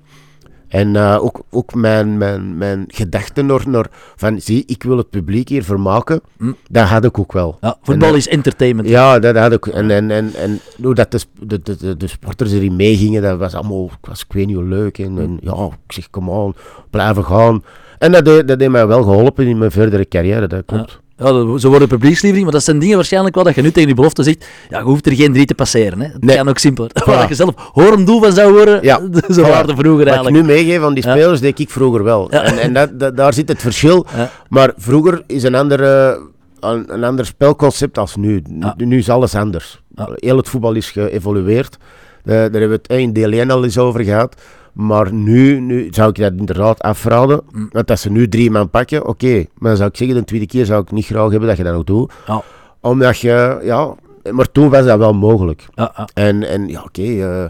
[0.73, 5.09] En eh, ook, ook mijn, mijn, mijn gedachten naar, naar van, zie, ik wil het
[5.09, 6.21] publiek hier vermaken.
[6.37, 6.55] Mm.
[6.69, 7.57] Dat had ik ook wel.
[7.61, 8.89] ja, voetbal En, is entertainment.
[8.89, 9.67] Ja, dat had ik.
[9.67, 13.53] En, en, en, en hoe dat de, de, de, de, sporters erin meegingen, dat was
[13.53, 14.97] allemaal, was, ik weet niet hoe leuk.
[14.97, 16.55] En, en ja, ik zeg, kom on,
[16.89, 17.63] blijven gaan.
[17.97, 20.91] En dat, dat heeft mij wel geholpen in mijn verdere carrière, dat klopt.
[20.91, 20.97] Ja,
[21.31, 23.95] dat- zo worden publiekslieveling, maar dat zijn dingen waarschijnlijk wel dat je nu tegen die
[23.95, 26.01] belofte zegt, ja, je hoeft er geen drie te passeren.
[26.01, 26.07] Hè.
[26.07, 26.35] Het Nee.
[26.35, 26.91] kan ook simpeler.
[27.01, 27.05] Voilà.
[27.05, 29.01] Waar je zelf hoor doel van zou worden, Ja.
[29.29, 30.35] zo waren de vroeger Wat ik eigenlijk.
[30.35, 31.11] nu meegeef aan die Ja.
[31.15, 32.27] spelers, deed ik vroeger wel.
[32.31, 32.43] Ja.
[32.43, 34.05] En, en dat, dat- daar zit het verschil.
[34.15, 34.31] Ja.
[34.49, 36.15] Maar vroeger is een ander, eh,
[36.59, 38.43] een, een ander spelconcept als nu.
[38.59, 38.73] Ja.
[38.77, 39.81] Nu, nu is alles anders.
[39.95, 40.09] Ja.
[40.15, 41.77] Heel het voetbal is geëvolueerd.
[42.23, 44.35] Eh, daar hebben we het in deel 1 al eens over gehad.
[44.73, 47.41] Maar nu, nu zou ik dat inderdaad afraden.
[47.51, 47.69] Mm.
[47.71, 49.33] Want als ze nu drie man pakken, oké.
[49.35, 51.63] Maar dan zou ik zeggen, de tweede keer zou ik niet graag hebben dat je
[51.63, 52.11] dat nog doet.
[52.27, 52.41] Ja.
[52.81, 53.93] Omdat je, ja...
[54.31, 55.67] Maar toen was dat wel mogelijk.
[56.13, 57.45] En, en ja, oké, eh,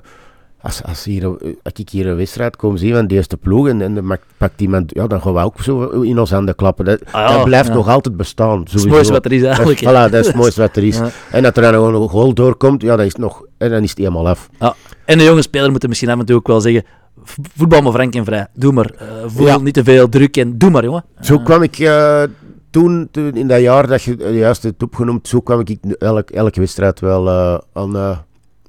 [0.62, 1.28] als, als, hier,
[1.64, 4.62] als ik hier een wedstrijd kom zien van de eerste ploeg en, en dan pakt
[4.62, 6.86] iemand, ja, dan gaan we ook zo in ons handen klappen.
[6.86, 7.74] Dat, Ah ja, dat blijft ja.
[7.74, 8.58] nog altijd bestaan.
[8.58, 8.90] Dat is het sowieso.
[8.96, 9.80] mooiste wat er is Dat eigenlijk.
[9.80, 9.90] hè.
[9.90, 10.98] voilà, dat is het mooiste wat er is.
[10.98, 11.10] Ja.
[11.32, 13.90] En dat er dan gewoon een goal doorkomt, ja, dan is nog, en dan is
[13.90, 14.50] het helemaal af.
[14.60, 14.76] Ja.
[15.06, 16.84] En de jonge speler moet er misschien af en toe ook wel zeggen,
[17.24, 18.48] voetbal maar frank en vrij.
[18.54, 18.92] Doe maar.
[18.98, 19.58] Eh, voel Ja.
[19.58, 21.04] niet te veel druk en doe maar, jongen.
[21.22, 22.24] Zo kwam ik eh,
[22.70, 26.30] toen, toen, in dat jaar dat je uh, juist het opgenoemd, zo kwam ik elk,
[26.30, 27.96] elke wedstrijd wel eh, aan...
[27.96, 28.18] eh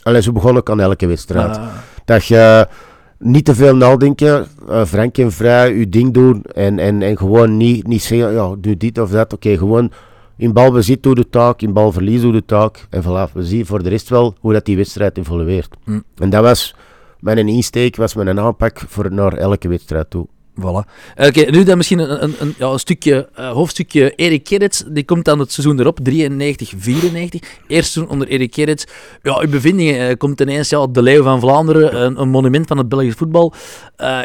[0.03, 1.57] allee, zo begon ik aan elke wedstrijd.
[1.57, 1.67] Ah,
[2.05, 2.67] Dat je
[3.19, 7.57] niet te veel nadenken, eh frank en vrij je ding doen en, en, en gewoon
[7.57, 9.33] niet, niet zeggen, ja, doe dit of dat.
[9.33, 9.91] Oké, gewoon
[10.37, 12.87] in balbezit doe de taak, in balverlies doe de taak.
[12.91, 15.75] En voilà, we zien voor de rest wel hoe dat die wedstrijd evolueert.
[15.85, 16.01] Hm.
[16.17, 16.75] En dat was
[17.25, 20.27] mijn insteek, was mijn aanpak voor naar elke wedstrijd toe.
[20.61, 20.87] Voilà.
[21.17, 24.85] Oké, nu dan misschien een, een, een, ja, een stukje, eh, hoofdstukje Erik Gerrits.
[24.89, 27.41] Die komt dan het seizoen erop, 93, 94.
[27.67, 28.85] Eerste seizoen onder Erik Gerrits.
[29.23, 32.79] Ja, uw bevindingen eh, komt ineens ja, de Leeuw van Vlaanderen, een, een monument van
[32.79, 33.53] het Belgisch voetbal.
[33.97, 34.21] Eh,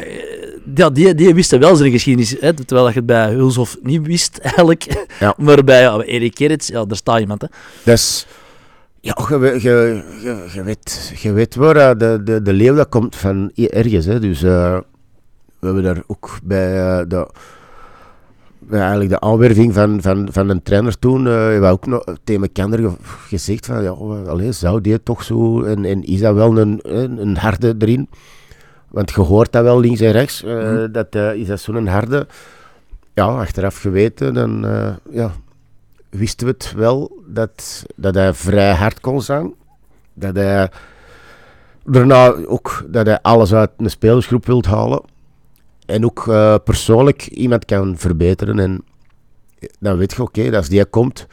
[0.76, 4.38] ja, die, die wisten wel zijn geschiedenis, hè, terwijl je het bij Hulshof niet wist
[4.54, 5.08] eigenlijk.
[5.20, 5.34] Ja.
[5.38, 7.42] Maar bij ja, bij Erik Gerrits, ja, daar staat iemand.
[7.42, 7.48] Hè.
[7.84, 8.26] Dus
[9.02, 12.76] ja, je, we- je, je, je, weet, je weet waar eh, de, de, de leeuw
[12.76, 14.06] dat komt van ergens.
[14.06, 14.20] Hè.
[14.20, 14.78] Dus eh,
[15.60, 17.28] we hebben daar ook bij, eh, de,
[18.60, 22.04] bij eigenlijk de aanwerving van, van, van een trainer toen, eh hebben we ook nog
[22.24, 22.96] tegen elkaar ge-
[23.28, 27.38] gezegd van, ja, allee, zou die toch zo, en, en is dat wel een, een,
[27.38, 28.10] harde erin?
[28.90, 30.92] Want je hoort dat wel links en rechts, Mhm.
[30.92, 32.28] dat is dat zo'n harde.
[33.14, 34.66] Ja, achteraf geweten, dan
[35.12, 35.32] ja,
[36.10, 39.54] wisten we het wel dat, dat hij vrij hard kon zijn.
[40.14, 40.70] Dat hij
[41.84, 45.02] daarna ook dat hij alles uit een spelersgroep wilt halen.
[45.86, 48.60] En ook eh, persoonlijk iemand kan verbeteren.
[48.60, 48.84] En
[49.80, 51.28] dan weet je, oké, als die komt,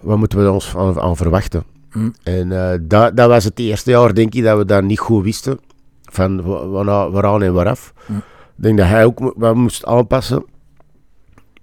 [0.00, 1.64] wat moeten we ons aan, aan verwachten?
[1.90, 2.10] Hm.
[2.22, 5.24] En eh, dat, dat was het eerste jaar, denk ik, dat we dat niet goed
[5.24, 5.60] wisten.
[6.02, 6.42] Van
[7.10, 7.92] waaraan en waaraf.
[8.06, 8.16] Hm.
[8.56, 10.44] Ik denk dat hij ook wat moest aanpassen.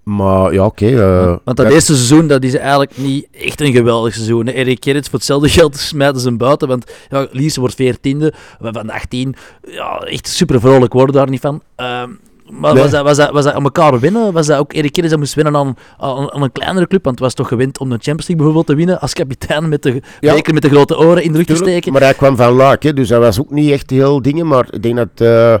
[0.02, 0.86] Maar ja, oké.
[0.86, 4.46] eh, Want dat eerste seizoen, dat is eigenlijk niet echt een geweldig seizoen.
[4.46, 4.52] Hè.
[4.52, 6.68] Erik Gerrits, voor hetzelfde geld smijten ze hem buiten.
[6.68, 9.34] Want ja, Lierse wordt veertiende, we van de 18.
[9.66, 11.62] Ja, echt super vrolijk worden daar niet van.
[11.76, 12.10] Ehm,
[12.50, 12.82] maar Nee.
[12.82, 14.32] was, dat, was, dat, was dat aan elkaar winnen?
[14.32, 17.04] Was dat ook Erik Gerrits dat moest winnen aan, aan, aan een kleinere club?
[17.04, 19.82] Want het was toch gewend om de Champions League bijvoorbeeld te winnen als kapitein met
[19.82, 20.34] de Ja.
[20.34, 21.92] beker met de grote oren in de rug te steken.
[21.92, 24.46] Maar hij kwam van Laak, hè, dus hij was ook niet echt heel dingen.
[24.46, 25.08] Maar ik denk dat,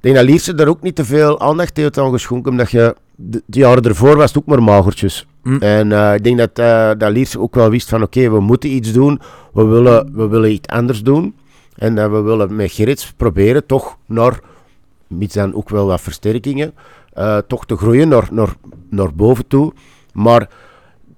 [0.00, 2.50] denk dat Lierse er ook niet te veel aandacht heeft aan geschonken.
[2.50, 5.26] Omdat je, de, de jaren ervoor was het ook maar magertjes.
[5.42, 5.56] Hm.
[5.56, 8.70] En eh, ik denk dat, eh dat Lierse ook wel wist van oké, we moeten
[8.70, 9.20] iets doen.
[9.52, 11.34] We willen, we willen iets anders doen.
[11.76, 14.40] En dat we willen met Gerrits proberen toch naar,
[15.06, 16.74] mits dan ook wel wat versterkingen,
[17.12, 18.54] eh, toch te groeien naar, naar,
[18.90, 19.72] naar boven toe.
[20.12, 20.42] Maar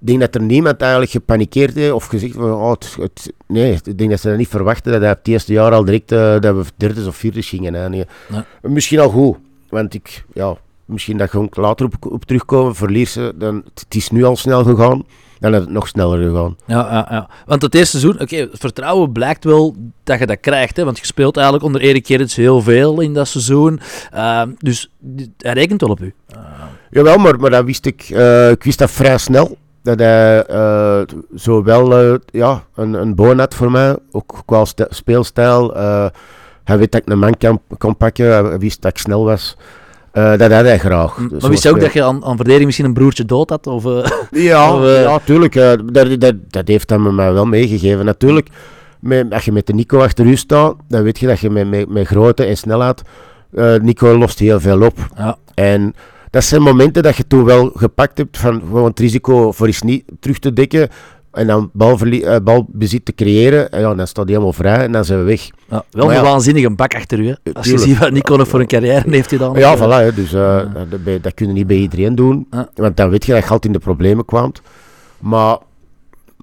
[0.01, 3.73] ik denk dat er niemand eigenlijk gepanikeerd heeft of gezegd van, oh, het, het- nee,
[3.85, 6.41] ik denk dat ze dat niet verwachten dat hij het eerste jaar al direct eh,
[6.41, 8.07] dat we derde of vierde gingen eindigen.
[8.33, 8.45] Ja.
[8.63, 9.37] Misschien al goed,
[9.69, 10.57] want ik, ja,
[10.91, 14.65] misschien dat ik later op, op terugkomen, verlier ze, dan, het is nu al snel
[14.65, 15.05] gegaan,
[15.39, 16.57] dan had het nog sneller gegaan.
[16.67, 17.29] Ja, ja, ja.
[17.47, 20.77] Want het eerste seizoen, oké, vertrouwen blijkt wel dat je dat krijgt.
[20.77, 20.85] Hè?
[20.85, 23.81] Want je speelt eigenlijk onder Erik Gerrits heel veel in dat seizoen.
[24.13, 24.91] Ehm, dus
[25.39, 26.15] hij rekent wel op u.
[26.91, 29.57] Jawel, maar, maar dat wist ik, eh, ik wist dat vrij snel.
[29.83, 31.01] dat hij uh,
[31.35, 35.75] zowel ja, een, een boon had voor mij, ook qua speelstijl.
[36.65, 39.57] Hij weet dat ik een man kan, kon pakken, hij wist dat ik snel was.
[40.13, 41.15] Uh, dat had hij graag.
[41.15, 43.67] Dus maar wist je ook dat je aan, aan verdediging misschien een broertje dood had?
[43.67, 44.07] Of, uh,
[44.51, 45.03] ja, of, uh...
[45.03, 45.55] ja, tuurlijk.
[45.55, 48.05] dat, dat, dat heeft hij me wel meegegeven.
[48.05, 48.49] Natuurlijk,
[49.01, 51.69] met, als je met de Nico achter u staat, dan weet je dat je met,
[51.69, 53.03] met, met grootte en snelheid...
[53.83, 54.99] Nico lost heel veel op.
[55.17, 55.37] Ja.
[55.55, 55.95] En
[56.31, 59.83] dat zijn momenten dat je toen wel gepakt hebt van gewoon het risico voor iets
[59.83, 60.89] niet terug te dekken.
[61.31, 61.71] En dan
[62.43, 65.51] balbezit te creëren, en ja, dan staat hij helemaal vrij en dan zijn we weg.
[65.69, 67.53] Ja, wel maar een ja, waanzinnige bak achter u, hè?
[67.53, 69.55] Als je ziet wat Nico nog voor een carrière heeft gedaan.
[69.55, 70.63] Ja, voilà, hè, dus uh,
[71.05, 73.65] dat, dat kun je niet bij iedereen doen, want dan weet je dat je altijd
[73.65, 74.53] in de problemen kwam.
[75.19, 75.59] Maar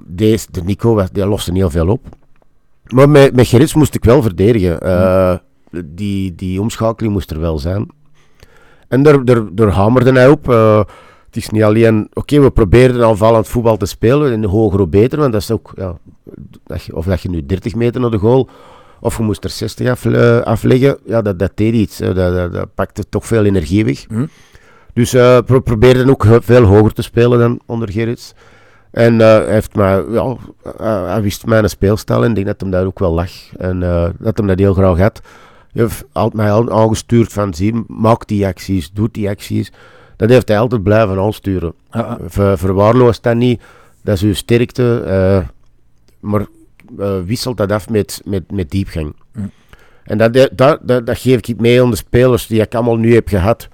[0.05, 2.05] deze, de Nico, die loste heel veel op.
[2.87, 4.85] Maar met, met Gerrits moest ik wel verdedigen.
[4.85, 5.35] Uh,
[5.85, 7.87] die, die omschakeling moest er wel zijn.
[8.87, 10.49] En daar, daar, daar hamerde hij op.
[10.49, 10.81] Uh,
[11.27, 14.87] het is niet alleen, oké, we proberen aanvallend voetbal te spelen, in de hoger hoe
[14.87, 15.97] beter, want dat is ook, ja,
[16.63, 18.49] dat je, of dat je nu 30 meter naar de goal,
[18.99, 21.97] of je moest er 60 af, uh, afleggen, ja, dat, dat deed iets.
[21.97, 24.05] dat, dat, dat, pakte toch veel energie weg.
[24.07, 24.25] Hm.
[24.93, 28.33] Dus uh, we probeerden ook veel hoger te spelen dan onder Gerrits.
[28.91, 30.35] En uh, hij, heeft mij, ja,
[31.05, 33.31] hij wist mijn speelstijl en ik denk dat hem daar ook wel lag.
[33.57, 33.79] En
[34.19, 35.21] dat hem dat heel graag had.
[35.71, 39.71] Hij heeft altijd mij aangestuurd van, zie, maak die acties, doe die acties
[40.17, 41.73] dat heeft hij altijd blijven aansturen.
[41.91, 42.17] Ja.
[42.27, 43.61] Ver, verwaarloosd dat niet,
[44.01, 45.47] dat is uw sterkte, uh,
[46.19, 46.45] maar
[46.99, 49.15] uh, wisselt dat af met, met, met diepgang.
[50.03, 50.51] En dat, dat,
[50.81, 53.67] dat, dat, geef ik mee aan de spelers die ik allemaal nu heb gehad,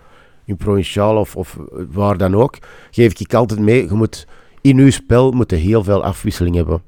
[0.46, 1.58] in provinciaal of, of
[1.92, 2.58] waar dan ook,
[2.92, 4.28] geef ik altijd mee, je moet
[4.62, 6.82] in uw spel moet heel veel afwisseling hebben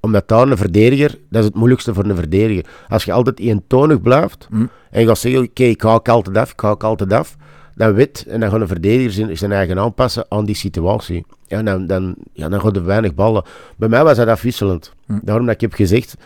[0.00, 2.64] omdat daar een verdediger, dat is het moeilijkste voor een verdediger.
[2.88, 4.70] Als je altijd eentonig blijft mm.
[4.90, 7.36] en je gaat zeggen, oké, ik ga altijd af, ik ga altijd af,
[7.74, 11.24] dan weet en dan gaan de verdedigers zijn, zijn eigen aanpassen aan die situatie.
[11.46, 13.44] Ja, dan, dan, ja, dan gaan er weinig ballen.
[13.76, 14.92] Bij mij was dat afwisselend.
[15.06, 15.18] Hm.
[15.22, 16.16] Daarom dat ik heb gezegd,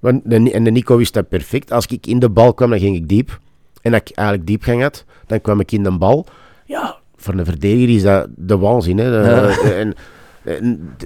[0.00, 1.72] want de, en de Nico wist dat perfect.
[1.72, 3.38] Als ik in de bal kwam, dan ging ik diep.
[3.82, 6.26] En als ik eigenlijk diep ging had, dan kwam ik in de bal.
[6.66, 8.98] Ja, voor een verdediger is dat de waanzin.
[8.98, 9.48] Hè.
[9.72, 9.94] En,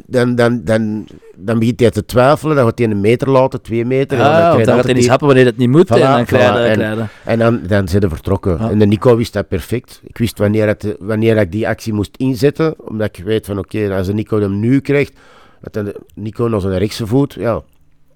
[0.07, 3.85] dan, dan, dan, dan begint hij te twijfelen, dan gaat hij een meter laten, twee
[3.85, 4.18] meter.
[4.18, 7.07] Ja, dan, dan gaat hij niet happen wanneer het niet moet en dan krijg je...
[7.25, 8.59] En, dan, dan zijn ze vertrokken.
[8.59, 10.01] En de Nico wist dat perfect.
[10.05, 13.97] Ik wist wanneer, het, wanneer ik die actie moest inzetten, omdat ik weet van oké,
[13.97, 15.12] als de Nico hem nu krijgt,
[15.61, 17.62] dat de Nico naar zijn rechtse voet, ja,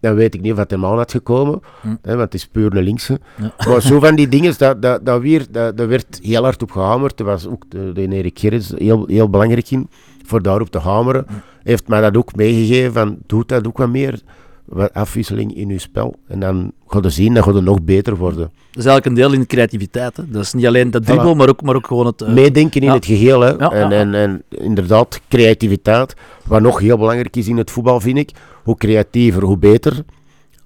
[0.01, 1.89] dan weet ik niet of dat hem aan had gekomen, hm.
[2.03, 3.21] hè, want het is puur een linkse.
[3.69, 6.71] Maar zo van die dingen, dat, dat, dat, weer, dat, dat werd heel hard op
[6.71, 7.21] gehamerd.
[7.21, 9.89] Er was ook de, de Erik Gerrits heel, heel belangrijk in
[10.29, 11.27] voor daarop te hameren,
[11.63, 14.21] heeft mij dat ook meegegeven van, doe dat ook wat meer,
[14.65, 16.15] wat afwisseling in je spel.
[16.27, 18.51] En dan ga je zien, dat gaat het nog beter worden.
[18.71, 20.17] Dat is eigenlijk een deel in de creativiteit.
[20.17, 20.23] Hè?
[20.31, 22.23] Dat is niet alleen dat dribbel, maar, ook, maar ook gewoon het...
[22.23, 22.29] Uh...
[22.29, 23.41] Meedenken in het geheel.
[23.41, 23.57] Hè?
[23.57, 26.15] en, en, en inderdaad, creativiteit,
[26.45, 28.31] wat nog heel belangrijk is in het voetbal, vind ik.
[28.63, 30.05] Hoe creatiever, hoe beter.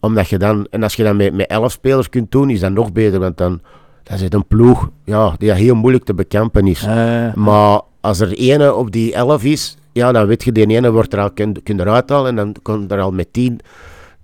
[0.01, 2.73] Omdat je dan, en als je dat met, met elf spelers kunt doen, is dat
[2.73, 3.61] nog beter, want dan...
[4.03, 6.87] Dat is een ploeg ja, die heel moeilijk te bekampen is.
[7.35, 11.13] maar als er ene op die 11 is, ja, dan weet je, die ene wordt
[11.13, 13.61] er al kun, kun eruit halen en dan komt er al met 10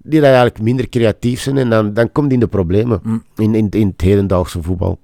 [0.09, 3.23] die eigenlijk minder creatief zijn en dan, dan komt in de problemen mm.
[3.37, 4.99] in, in, in het hedendaagse voetbal.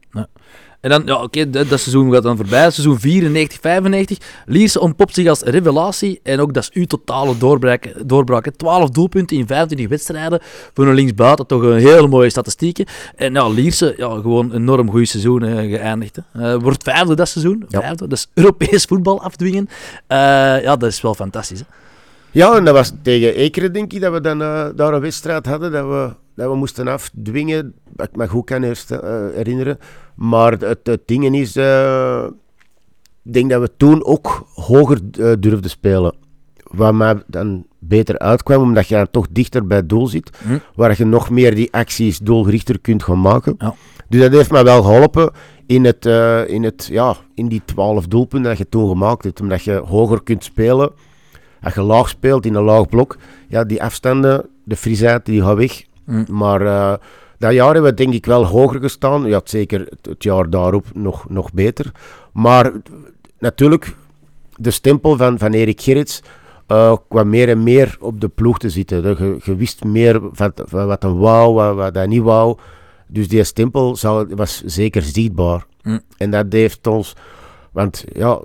[0.84, 2.70] En dan, ja, oké, dat, dat, seizoen gaat dan voorbij.
[2.70, 4.18] Seizoen 94, 95.
[4.46, 6.20] Lierse ontpopt zich als revelatie.
[6.22, 7.92] En ook dat is uw totale doorbraak.
[8.06, 10.40] doorbraak 12 doelpunten in 25 wedstrijden.
[10.74, 12.86] Voor een linksbuiten toch een hele mooie statistieken.
[13.16, 16.18] En ja, Lierse, ja, gewoon een enorm goed seizoen geëindigd.
[16.36, 17.64] Uh, wordt vijfde dat seizoen.
[17.68, 18.08] Vijfde.
[18.08, 19.68] Dat is Europees voetbal afdwingen.
[19.68, 20.18] Uh,
[20.62, 21.58] ja, dat is wel fantastisch.
[21.58, 21.83] Hè?
[22.34, 25.46] Ja, en dat was tegen Ekeren, denk ik, dat we dan uh, daar een wedstrijd
[25.46, 25.72] hadden.
[25.72, 27.74] Dat we, dat we moesten afdwingen.
[27.96, 29.78] Dat ik me goed kan herinneren.
[30.14, 32.24] Maar het, het ding is, uh,
[33.22, 35.00] ik denk dat we toen ook hoger
[35.40, 36.14] durfden spelen.
[36.62, 40.30] Wat mij dan beter uitkwam, omdat je dan toch dichter bij het doel zit.
[40.46, 40.58] Hm.
[40.74, 43.54] Waar je nog meer die acties doelgerichter kunt gaan maken.
[43.58, 43.74] Ja.
[44.08, 45.30] Dus dat heeft mij wel geholpen
[45.66, 46.06] in, het,
[46.46, 49.40] in, het, ja, in die twaalf doelpunten dat je toen gemaakt hebt.
[49.40, 50.92] Omdat je hoger kunt spelen.
[51.64, 53.16] Als je laag speelt in een laag blok,
[53.48, 55.84] ja, die afstanden, de frisheid, die gaan weg.
[56.04, 56.24] Hm.
[56.28, 56.98] Maar
[57.38, 59.24] dat jaar hebben we denk ik wel hoger gestaan.
[59.24, 61.92] Ja, zeker het jaar daarop nog, nog beter.
[62.32, 62.72] Maar
[63.38, 63.96] natuurlijk,
[64.56, 66.22] de stempel van, van Erik Gerrits
[66.68, 69.02] uh, kwam meer en meer op de ploeg te zitten.
[69.02, 72.58] Je, je wist meer van, wat een wou, wat, wat hij niet wou.
[73.06, 75.66] Dus die stempel zou, was zeker zichtbaar.
[75.82, 76.00] Mm.
[76.16, 77.16] En dat heeft ons...
[77.72, 78.40] Want ja,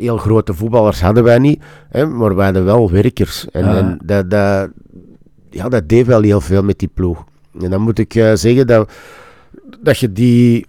[0.00, 3.50] heel grote voetballers hadden wij niet, hè, maar wij hadden wel werkers.
[3.50, 4.70] En, en dat, dat,
[5.50, 7.24] ja, dat deed wel heel veel met die ploeg.
[7.60, 8.92] En dan moet ik uh, zeggen dat,
[9.80, 10.66] dat je die,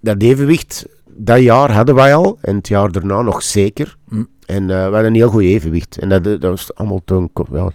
[0.00, 3.96] dat evenwicht, dat jaar hadden wij al, en het jaar daarna nog zeker.
[4.08, 4.24] Hm.
[4.46, 5.98] En eh, we hadden een heel goed evenwicht.
[5.98, 7.70] En dat, dat was allemaal toen, ja,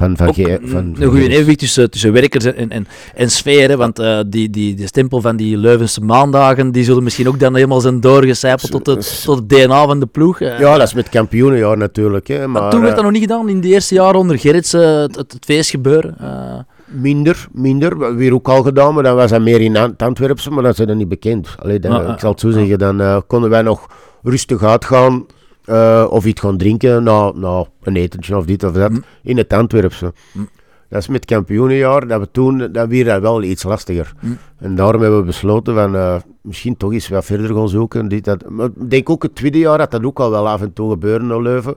[0.00, 3.98] van, van, een- van, een goede evenwicht tussen, tussen werkers en, en, en sferen, want
[3.98, 7.80] eh, die, die, die stempel van die Leuvense maandagen, die zullen misschien ook dan helemaal
[7.80, 10.38] zijn doorgecijpeld tot, het, tot het DNA van de ploeg.
[10.38, 12.28] Ja, dat is met kampioenenjaar natuurlijk.
[12.28, 14.38] Hè, maar maar toen werd eh, dat nog niet gedaan, in de eerste jaren onder
[14.38, 16.14] Gerrits, eh, het, het, het feestgebeuren.
[16.18, 16.58] eh.
[16.84, 18.16] minder, minder.
[18.16, 20.86] Weer ook al gedaan, maar dan was dat meer in het Antwerpse, maar dat is
[20.86, 21.48] dan niet bekend.
[21.62, 23.86] Allee, dan, Ah, ah, ik zal het zo zeggen, dan konden wij nog
[24.22, 25.26] rustig uitgaan
[25.64, 28.98] eh, of iets gaan drinken na, na een etentje of dit of dat Hm.
[29.22, 30.12] in het Antwerpse.
[30.32, 30.38] Hm.
[30.88, 34.12] Dat is met kampioenenjaar, dat we toen, dat weer dat wel iets lastiger.
[34.20, 34.26] Hm.
[34.58, 38.08] En daarom hebben we besloten van eh, misschien toch eens wat verder gaan zoeken.
[38.08, 38.48] Dit, dat.
[38.48, 40.90] Maar ik denk ook het tweede jaar dat dat ook al wel af en toe
[40.90, 41.74] gebeuren naar Leuven.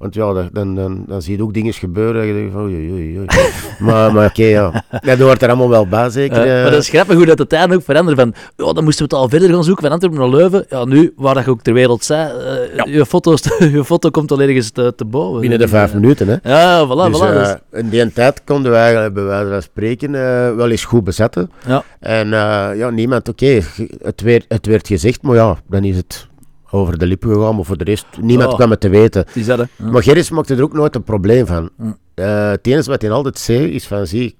[0.00, 2.20] Want ja, dan, dan, dan zie je ook dingen gebeuren.
[2.22, 3.26] En je denkt van, oei, oei, oei.
[3.86, 4.84] maar maar oké, ja.
[5.00, 6.36] Dat hoort er allemaal wel bij, zeker.
[6.36, 6.62] Eh, eh.
[6.62, 8.18] maar dat is grappig hoe dat de tijden ook veranderen.
[8.18, 10.66] Van, ja, dan moesten we het al verder gaan zoeken, van Antwerpen naar Leuven.
[10.68, 12.32] Ja, nu, waar dat je ook ter wereld zei,
[12.76, 15.40] eh, je, foto's, je foto komt al ergens te, te boven.
[15.40, 16.50] Binnen de vijf minuten, hè.
[16.50, 17.32] Ja, voilà, dus, voilà.
[17.32, 21.04] dus- in die tijd konden we eigenlijk, bij wijze van spreken, eh, wel eens goed
[21.04, 21.50] bezetten.
[21.66, 21.84] ja.
[22.00, 23.60] En eh, ja, niemand, oké,
[24.02, 26.28] het, werd, het werd gezegd, maar ja, dan is het
[26.70, 28.56] over de lippen gegaan, maar voor de rest, niemand Ja.
[28.56, 29.24] kwam het te weten.
[29.34, 29.66] Ja.
[29.76, 31.70] Maar Gerrits maakte er ook nooit een probleem van.
[31.76, 31.92] Hm.
[32.14, 34.36] Eh, het enige wat hij altijd zei, is van, zie,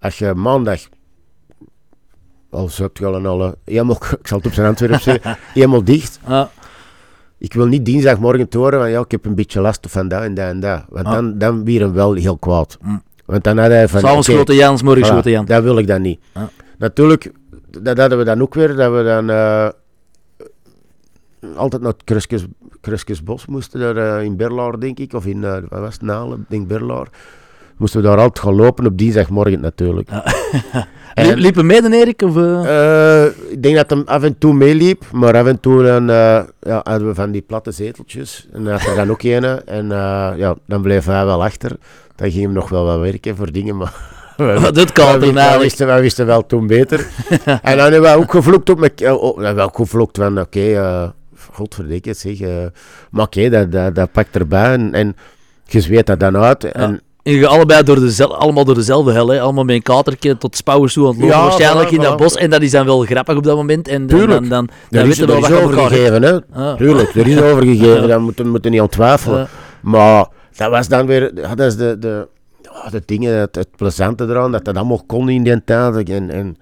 [0.00, 0.80] als je maandag,
[2.50, 5.84] al zuipt je al en alle, helemaal, ik zal het op zijn Antwerp zeggen, helemaal
[5.84, 6.50] dicht, Ja.
[7.38, 10.22] ik wil niet dinsdagmorgen te horen van ja, ik heb een beetje last van dat
[10.22, 10.84] en dat en dat.
[10.88, 12.78] Want dan, dan weer hem wel heel kwaad.
[13.24, 14.00] Want dan had hij van...
[14.00, 15.44] S'avonds grote Jans, morgens voilà, grote Jan.
[15.44, 16.20] Dat wil ik dan niet.
[16.78, 17.32] Natuurlijk,
[17.80, 19.68] dat hadden we dan ook weer, dat we dan eh,
[21.56, 22.44] altijd naar het Kruskes,
[22.80, 26.46] Kruskesbos moesten, daar eh, in Berlaar denk ik, of in, eh wat was het, Nalen,
[26.48, 27.06] denk Berlaar.
[27.76, 30.08] Moesten we daar altijd gaan lopen op dinsdagmorgen natuurlijk.
[31.14, 32.22] En- Liep- Liepen mee, dan, Erik?
[32.22, 33.24] Of, eh?
[33.50, 37.06] ik denk dat hem af en toe meeliep, maar af en toe dan, ja, hadden
[37.08, 38.48] we van die platte zeteltjes.
[38.52, 39.44] En dan had er dan ook een.
[39.64, 39.88] En
[40.36, 41.76] ja, dan bleef hij wel achter.
[42.16, 43.92] Dan ging hem nog wel wat werken voor dingen, maar...
[44.36, 47.06] Wat doet wij, Carter wij, wisten, wisten wel toen beter.
[47.62, 48.92] en dan hebben we ook gevloekt op mijn...
[49.14, 51.12] Oh, we hebben ook gevloekt van, oké,
[51.56, 52.40] godverdikke het zeg.
[52.40, 52.66] eh,
[53.10, 55.16] maar oké, dat, dat, dat pakt erbij en, en
[55.64, 56.64] je zweet dat dan uit.
[56.64, 59.40] En, En je allebei door dezelfde, allemaal door dezelfde hel, hè?
[59.40, 62.14] allemaal met een katertje tot spouwers toe aan het lopen, Ja, waarschijnlijk voilà, in dat
[62.14, 62.16] voilà.
[62.22, 62.34] bos.
[62.34, 63.88] En dat is dan wel grappig op dat moment.
[63.88, 64.40] En dan, Tuurlijk.
[64.40, 66.38] dan, dan, dan, er is, weten we er wel is overgegeven, hè.
[66.52, 66.76] Ah.
[66.76, 68.00] Tuurlijk, er is overgegeven.
[68.00, 68.06] Ja.
[68.06, 69.38] Daar moeten we moeten niet aan twijfelen.
[69.38, 69.48] Ja.
[69.80, 72.28] Maar dat was dan weer, ja, dat is de, de,
[72.62, 76.08] ja, de dingen, het, het plezante eraan, dat dat allemaal kon in die tijd.
[76.08, 76.56] En, en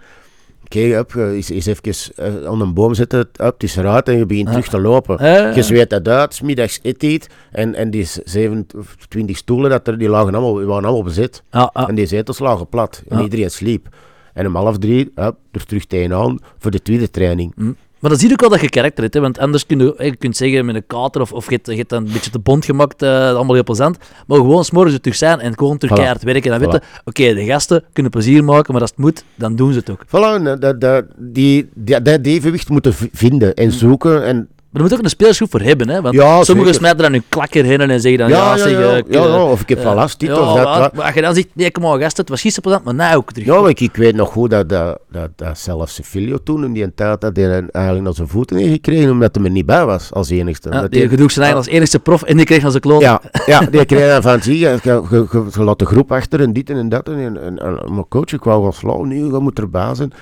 [0.75, 4.09] oké, hup, je is, is even eh, aan een boom zitten, hup, het is eruit
[4.09, 5.19] en je begint terug te lopen.
[5.19, 9.99] Eh, Je zweet dat uit, middags eet iets en, en die 27 stoelen, dat er,
[9.99, 11.43] die, lagen allemaal, die waren allemaal bezet.
[11.51, 11.89] ah, ah.
[11.89, 13.89] En die zetels lagen plat en iedereen sliep.
[14.33, 17.53] En om half drie, hup, er terug tegenaan voor de tweede training.
[17.57, 17.73] Hm.
[18.05, 19.21] Maar dan zie je ook wel dat je karakter hebt, hè?
[19.21, 21.77] want anders kun je, je kunt zeggen met een kater of, of je hebt, je
[21.77, 23.99] hebt dan een beetje te bond gemaakt, eh, allemaal heel plezant.
[24.27, 25.99] Maar gewoon s'morgens er terug zijn en gewoon terug Voilà.
[25.99, 26.51] keihard werken.
[26.51, 26.65] Dan Voilà.
[26.65, 29.91] weten, oké, de gasten kunnen plezier maken, maar als het moet, dan doen ze het
[29.91, 30.05] ook.
[30.07, 34.25] Voilà, en dat, dat, die, die, dat evenwicht moeten vinden en zoeken.
[34.25, 36.01] En, Maar er moet ook een speelsgroep voor hebben, hè?
[36.01, 38.81] want Ja, sommigen smijten dan hun klakker heen en zeggen dan, ja, ja, ja, eh,
[38.81, 40.65] ja, ja, eh, of ik heb wel last, dit of dat.
[40.95, 43.33] maar- als je dan zegt, nee, kom maar gasten, het was gisteren maar nou ook
[43.33, 43.47] terug.
[43.49, 46.95] Ja, ik, ik weet nog goed dat, dat, dat, dat zelfs Filio toen in die
[46.95, 50.13] tijd dat hij eigenlijk naar zijn voeten heeft gekregen, omdat hij er niet bij was
[50.13, 50.69] als enigste.
[50.73, 52.83] Ja, Dat die hij- gedroeg zijn eigen als enigste prof en die kreeg dan zijn
[52.83, 53.01] kloot.
[53.01, 56.71] ja, ja, die kreeg dan van, zie je, je, laat de groep achter en dit
[56.71, 57.09] en dat.
[57.09, 60.13] En, en, en, en mijn coach, ik wou gaan slaan, nee, je moet erbij zijn.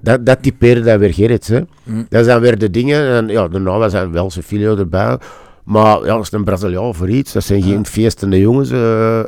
[0.00, 1.60] Dat, dat typeerde dan weer Gerrits, hè.
[1.84, 2.02] Hm.
[2.08, 5.18] Dat zijn weer de dingen, en ja, daarna was hij wel zijn filio erbij.
[5.64, 8.72] Maar ja, dat is een Braziliaan voor iets, dat zijn geen feestende jongens.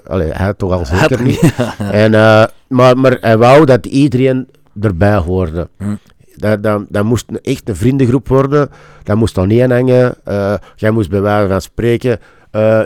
[0.07, 1.53] allee, hij toch al zeker niet.
[1.79, 4.49] En, eh, maar, maar hij wou dat iedereen
[4.81, 5.69] erbij hoorde.
[5.79, 5.95] Hm.
[6.37, 8.69] Dat, dat, dat moest echt een vriendengroep worden.
[9.03, 10.15] Dat moest dan niet hangen.
[10.25, 12.19] Eh, jij moest bij wijze van spreken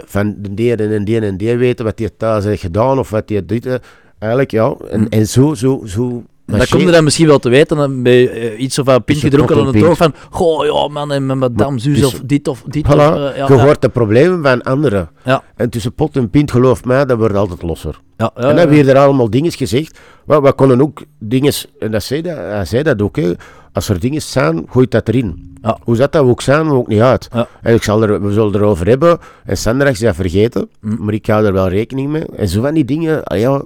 [0.05, 3.11] van de die en de die en die weten wat hij thuis heeft gedaan of
[3.11, 3.75] wat hij eh,
[4.19, 4.75] eigenlijk ja.
[4.91, 5.07] En, Hm.
[5.09, 6.25] en zo, zo, zo.
[6.47, 9.17] Dat komt er dan misschien wel te weten, dan bij eh, iets of een pint
[9.19, 12.05] Is het gedronken toch aan het oog van, goh, ja man, en met madame Zuus
[12.05, 12.87] of dit of dit.
[12.87, 15.11] Voilà, of, eh, ja, je hoort de problemen van anderen.
[15.25, 15.43] Ja.
[15.57, 18.01] En tussen pot en pint, geloof mij, dat wordt altijd losser.
[18.17, 19.99] ja, en dan weer er allemaal dingen gezegd.
[20.27, 23.33] We, we konden ook dingen, en dat zei dat, hij zei dat ook, hè.
[23.73, 25.55] als er dingen zijn, gooi dat erin.
[25.63, 25.79] Ja.
[25.83, 27.29] Hoe dat dat ook zijn, maakt niet uit.
[27.63, 29.19] En ik zal er, we zullen erover hebben.
[29.45, 31.05] En Sandra is dat vergeten, Hm.
[31.05, 32.25] maar ik hou er wel rekening mee.
[32.37, 33.63] En zo van die dingen, ah ja,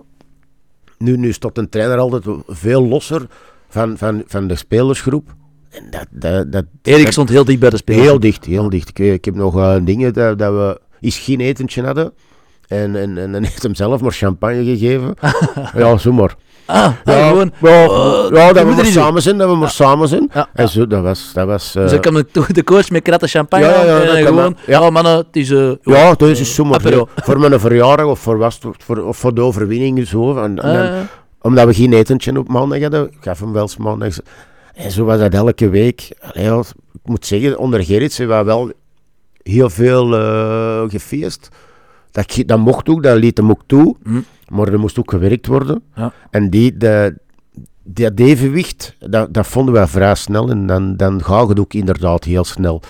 [1.04, 3.26] nu, nu staat een trainer altijd veel losser
[3.68, 5.34] van, van, van de spelersgroep.
[5.70, 8.02] En dat, dat, dat, Erik dat- stond heel dicht bij de speler.
[8.02, 8.88] Heel dicht, heel dicht.
[8.88, 12.12] Ik, ik heb nog eh, dingen dat, dat we eens geen etentje hadden.
[12.66, 15.14] En, en, en dan heeft hem zelf maar champagne gegeven.
[15.82, 16.36] ja, zo maar.
[16.72, 17.52] Ah, Ja, gewoon.
[17.60, 20.30] ja, oh, ja, je dat we maar samen zijn, dat we maar samen zijn.
[20.34, 21.30] Ja, En zo, dat was...
[21.34, 24.06] Dat was eh, Dus ik kwam de, de coach met kratten champagne Ja, ja, en
[24.24, 24.56] kan gewoon.
[24.66, 24.80] Ja.
[24.82, 25.50] oh mannen, het is...
[25.50, 27.08] eh, ja, dat is zomaar apero.
[27.16, 30.06] voor mijn verjaardag of voor, was, voor, of voor de overwinning.
[30.06, 30.36] Zo.
[30.36, 30.98] En, en dan- Eh,
[31.42, 34.14] omdat we geen etentje op maandag hadden, ik gaf hem wel eens maandag.
[34.74, 36.08] En zo was dat elke week.
[36.20, 36.64] Allee, ik
[37.04, 38.70] moet zeggen, onder Gerrit zijn we wel
[39.42, 41.48] heel veel eh gefeest.
[42.10, 43.96] Dat, dat mocht ook, dat liet hem ook toe.
[44.04, 44.20] Hm.
[44.50, 45.82] Maar er moest ook gewerkt worden.
[45.94, 46.12] Ja.
[46.30, 47.18] En die, de,
[47.82, 50.50] dat evenwicht, dat, dat vonden wij vrij snel.
[50.50, 52.82] En dan, dan gaat het ook inderdaad heel snel.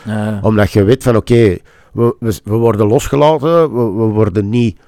[0.42, 1.56] Omdat je weet van, oké,
[1.92, 4.78] we, we, we worden losgelaten, we, we worden niet,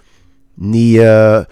[0.54, 1.44] niet eh, eh,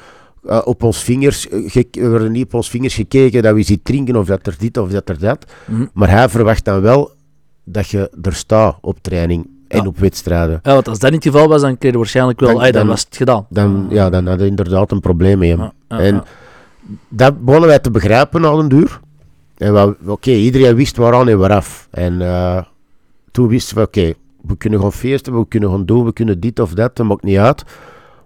[0.65, 4.27] op ons vingers, we worden niet op ons vingers gekeken dat we iets drinken of
[4.27, 5.53] dat er dit of dat er dat.
[5.67, 5.87] hm.
[5.93, 7.11] Maar hij verwacht dan wel
[7.65, 9.49] dat je er staat op training
[9.79, 10.61] en op wedstrijden.
[10.63, 12.49] Ja, want als dat niet het geval was, dan kreeg je waarschijnlijk wel...
[12.53, 13.47] Dan- dan, dan- was het gedaan.
[13.49, 15.57] Dan, ja, dan hadden we inderdaad een probleem mee.
[15.57, 15.71] hem.
[15.89, 16.23] En
[17.09, 19.01] dat begonnen wij te begrijpen na een duur.
[19.57, 21.89] En oké, iedereen wist waaraan en waaraf.
[21.91, 22.63] En eh,
[23.31, 24.13] toen wisten we, oké,
[24.43, 27.23] we kunnen gaan feesten, we kunnen gaan doen, we kunnen dit of dat, dat maakt
[27.23, 27.65] niet uit.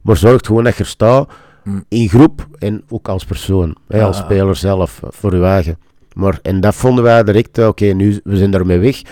[0.03, 1.29] Maar zorg gewoon dat je er staat,
[1.65, 1.85] Mm.
[1.89, 5.79] in groep en ook als persoon, hè, als speler zelf, eh, voor je eigen.
[6.15, 9.03] Maar, en dat vonden wij direct, eh, oké, nu we zijn daarmee weg.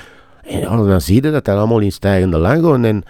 [0.43, 2.85] En ja, dan zie je dat dat allemaal in stijgende lijn gaat.
[2.85, 3.03] En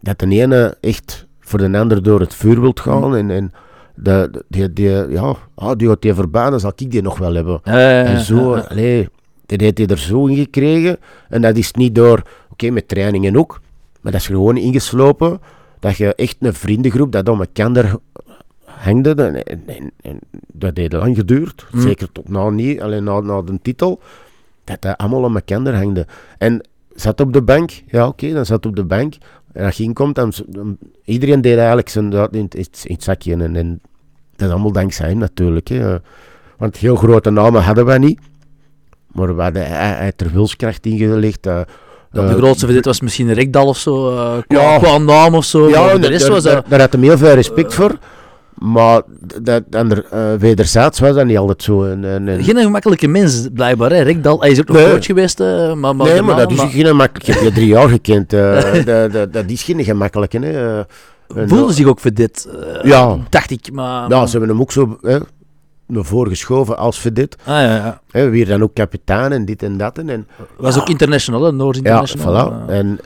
[0.00, 3.16] dat de ene echt voor de ander door het vuur wilt gaan.
[3.16, 3.52] En, en
[3.94, 7.60] de, die, die, ja, ah, die gaat die dan zal ik die nog wel hebben.
[7.64, 9.08] Ja, ja, ja, En zo, allee,
[9.46, 10.96] dat heeft hij er zo in gekregen.
[11.28, 13.60] En dat is niet door, oké, met trainingen ook,
[14.00, 15.40] maar dat is gewoon ingeslopen.
[15.80, 17.96] Dat je echt een vriendengroep, dat om elkaar
[18.64, 19.14] hangde.
[19.14, 20.18] En, en,
[20.52, 21.66] dat heeft lang geduurd.
[21.70, 21.80] Mm.
[21.80, 24.00] Zeker tot na, niet, alleen na, na de titel.
[24.68, 26.06] Dat dat allemaal om elkaar hangde.
[26.38, 29.14] En zat op de bank, ja oké, dan zat op de bank.
[29.52, 30.32] En als je inkomt, dan,
[31.04, 32.54] iedereen deed eigenlijk zijn dat in, het-
[32.84, 33.32] in het zakje.
[33.32, 33.80] En, en
[34.36, 35.68] dat is allemaal dankzij hem natuurlijk.
[35.68, 35.96] Hè.
[36.56, 38.20] Want heel grote namen hadden wij niet.
[39.12, 41.46] Maar we hadden hij, hij heeft er wilskracht in gelegd.
[41.46, 41.60] eh,
[42.12, 44.78] Ja, eh, de grootste van dit was misschien Rekdal of zo, eh, qua, Ja.
[44.78, 45.68] qua naam of zo.
[45.68, 47.98] ja, de daar, rest daar, was daar had hij heel veel respect voor.
[48.58, 49.02] Maar
[49.42, 51.84] dat, ander, uh, wederzijds was dat niet altijd zo.
[51.84, 53.90] En, en, en- Geen gemakkelijke mens, blijkbaar.
[53.90, 53.96] Hè.
[53.96, 54.90] Hij is ook nog Nee.
[54.90, 55.96] coach geweest, eh, maar...
[55.96, 57.28] maar nee, maar dat is geen makkelijk.
[57.28, 58.32] Ik heb je drie jaar gekend.
[58.32, 60.38] eh, dat, dat, dat is geen gemakkelijke.
[60.38, 60.78] Hè.
[60.78, 60.84] eh.
[61.46, 62.48] Voelde zich ook voor dit,
[62.82, 63.16] eh, Ja.
[63.28, 63.72] dacht ik.
[63.72, 65.18] Maar, Ja, ze hebben hem ook zo hè,
[65.86, 67.36] naar voren geschoven als verdit.
[67.40, 68.00] Ah, ja, ja.
[68.10, 69.98] Hè, weer dan ook kapitein en dit en dat.
[69.98, 72.52] En, Was ook international, hè, Noors ja, International.
[72.52, 72.68] voilà.
[72.70, 72.98] Eh, En,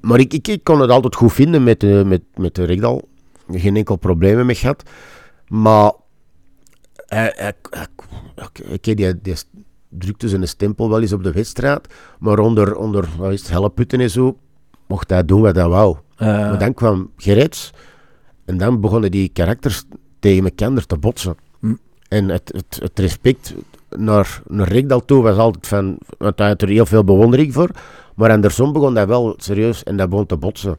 [0.00, 3.08] maar ik, ik, ik kon het altijd goed vinden met, met, met Rigdal.
[3.52, 4.82] Geen enkel probleem mee gehad.
[5.48, 5.92] Maar
[7.06, 7.86] hij, hij, hij,
[8.34, 9.34] hij- oké, die, die
[9.88, 11.88] drukte zijn stempel wel eens op de wedstrijd.
[12.18, 14.38] Maar onder, onder wat is het, helleputten en zo,
[14.86, 15.96] mocht hij doen wat hij wou.
[16.16, 17.72] eh, Maar dan kwam Gerrits
[18.44, 19.84] en dan begonnen die karakters
[20.18, 21.36] tegen elkaar te botsen.
[21.60, 21.74] Hm.
[22.08, 23.54] En het, het, het respect
[23.96, 27.70] naar, naar Rigdal toe was altijd van, want hij had er heel veel bewondering voor.
[28.14, 30.78] Maar andersom begon dat wel serieus en dat begon te botsen.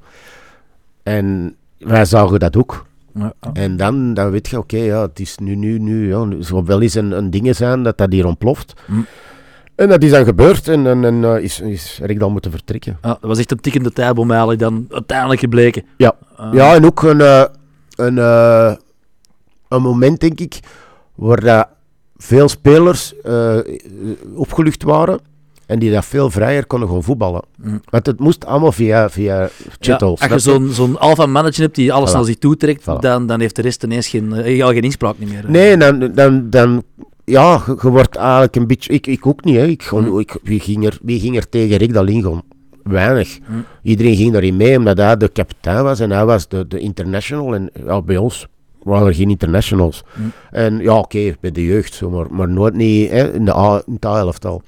[1.03, 2.85] En wij zagen dat ook.
[3.13, 3.33] ja.
[3.53, 6.65] En dan, dan weet je, oké, ja, het is nu, nu, nu, ja, het zal
[6.65, 8.73] wel eens een, een ding zijn dat dat hier ontploft.
[8.85, 8.93] Hm.
[9.75, 12.97] En dat is dan gebeurd en, en, en eh, is, is Rigdal moeten vertrekken.
[13.01, 15.83] Ja, dat was echt een tikkende tijdbom eigenlijk dan uiteindelijk gebleken.
[15.97, 16.15] Ja.
[16.37, 17.43] Eh, Ja, en ook een, eh,
[17.95, 18.73] een, eh,
[19.67, 20.59] een moment, denk ik,
[21.15, 21.67] waar dat
[22.17, 23.57] veel spelers eh,
[24.35, 25.19] opgelucht waren
[25.65, 27.41] en die dat veel vrijer konden gaan voetballen.
[27.63, 27.81] Mm.
[27.89, 29.49] Want het moest allemaal via, via
[29.79, 30.19] Chittles.
[30.19, 32.13] Ja, als je zo'n zo'n alpha manager hebt die alles Voilà.
[32.13, 32.99] naar zich toe trekt, Voilà.
[32.99, 35.43] dan, dan heeft de rest ineens geen, eh, ja, geen inspraak meer.
[35.47, 36.83] Nee, dan, dan, dan
[37.23, 38.93] ja, je, wordt eigenlijk een beetje...
[38.93, 39.65] Ik, ik ook niet, hè.
[39.65, 40.19] Ik, gewoon- Mm.
[40.19, 41.93] ik, wie, ging er, wie ging er tegen Rick?
[42.83, 43.37] Weinig.
[43.47, 43.65] Mm.
[43.83, 47.55] Iedereen ging daarin mee, omdat hij de kapitein was en hij was de, de international.
[47.55, 48.47] En ja, bij ons
[48.83, 50.03] waren er geen internationals.
[50.51, 53.93] En ja, oké, bij de jeugd, maar, maar nooit niet hè, in, de A, in
[53.93, 54.61] het A-elftal.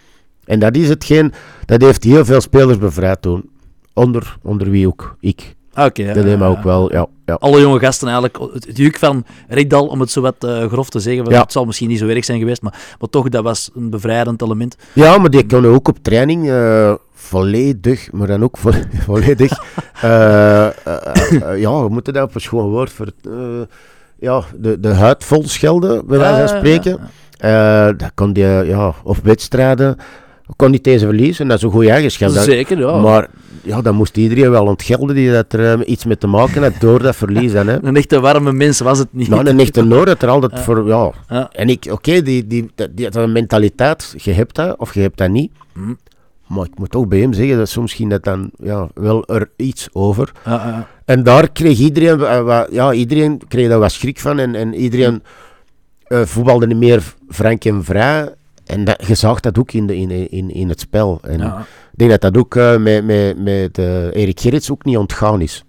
[0.47, 1.33] En dat is hetgeen,
[1.65, 3.49] dat heeft heel veel spelers bevrijd toen.
[3.93, 5.55] Onder, onder wie ook ik.
[5.75, 6.03] Oké.
[6.03, 7.07] ja, Dat ja, ook wel, ja.
[7.25, 7.33] ja.
[7.33, 10.89] Alle jonge gasten eigenlijk, het, het juk van Rekdal, om het zo wat eh, grof
[10.89, 13.69] te zeggen, het zal misschien niet zo erg zijn geweest, maar, maar toch, dat was
[13.75, 14.75] een bevrijdend element.
[14.93, 18.71] Ja, maar die kunnen ook op training eh, volledig, maar dan ook vo
[19.05, 19.51] volledig.
[20.01, 23.07] eh, eh, eh, ja, we moeten daar op een schoon woord voor.
[23.23, 23.31] eh,
[24.19, 26.99] ja, de, de huid vol schelden, bij wijze van spreken.
[27.37, 29.97] Eh, dat kon die, ja, of wedstrijden,
[30.55, 31.47] kon niet deze verliezen.
[31.47, 32.29] Dat is een goede eigenschap.
[32.29, 32.97] Zeker, ja.
[32.97, 33.27] Maar
[33.63, 36.73] ja, dan moest iedereen wel ontgelden die dat er eh, iets mee te maken had
[36.79, 37.51] door dat verlies.
[37.51, 37.77] Dan, hè.
[37.87, 39.27] Een echte warme mens was het niet.
[39.27, 40.61] Nou, een echte Noor dat er altijd Ja.
[40.61, 41.11] voor, ja.
[41.29, 41.49] Ja.
[41.51, 44.99] En ik, oké, die, die, die, die, dat een mentaliteit, je hebt dat of je
[44.99, 45.51] hebt dat niet.
[45.73, 45.93] Hm.
[46.47, 49.49] Maar ik moet toch bij hem zeggen, dat soms ging dat dan ja, wel er
[49.55, 50.31] iets over.
[50.45, 50.87] Ja.
[51.05, 52.19] En daar kreeg iedereen,
[52.71, 54.39] ja, iedereen kreeg daar wat schrik van.
[54.39, 55.23] En, en iedereen
[56.03, 58.33] eh, voetbalde niet meer frank en vrij.
[58.67, 61.19] En dat, je zag dat ook in, de, in, in, in het spel.
[61.21, 61.59] En ja.
[61.91, 65.41] ik denk dat dat ook eh, met, met, met eh, Erik Gerrits ook niet ontgaan
[65.41, 65.61] is.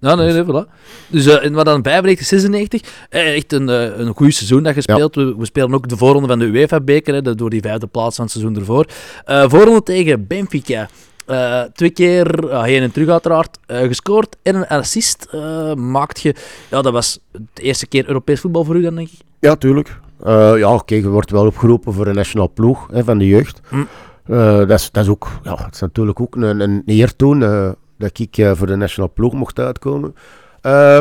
[0.00, 0.68] Ja, nee, nee, voilà.
[1.08, 3.68] Dus in wat dan 95, 96, eh, echt een,
[4.00, 5.14] een goed seizoen dat gespeeld.
[5.14, 8.32] We, we spelen ook de voorronde van de UEFA-beker, door die vijfde plaats van het
[8.32, 8.86] seizoen ervoor.
[9.24, 10.88] Eh voorronde tegen Benfica.
[11.28, 16.20] Eh, twee keer ja, heen en terug uiteraard eh, gescoord en een assist eh, maakt
[16.20, 16.34] je.
[16.70, 19.18] Ja, dat was de eerste keer Europees voetbal voor u dan, denk ik.
[19.38, 20.00] Ja, tuurlijk.
[20.22, 23.60] Eh, ja, oké, je wordt wel opgeroepen voor een nationaale ploeg hè, van de jeugd.
[23.68, 23.76] Hm.
[24.24, 27.42] Eh, dat, is, dat, is ook, ja, dat is natuurlijk ook een, een eer toen
[27.42, 30.14] eh, dat ik voor de nationale ploeg mocht uitkomen.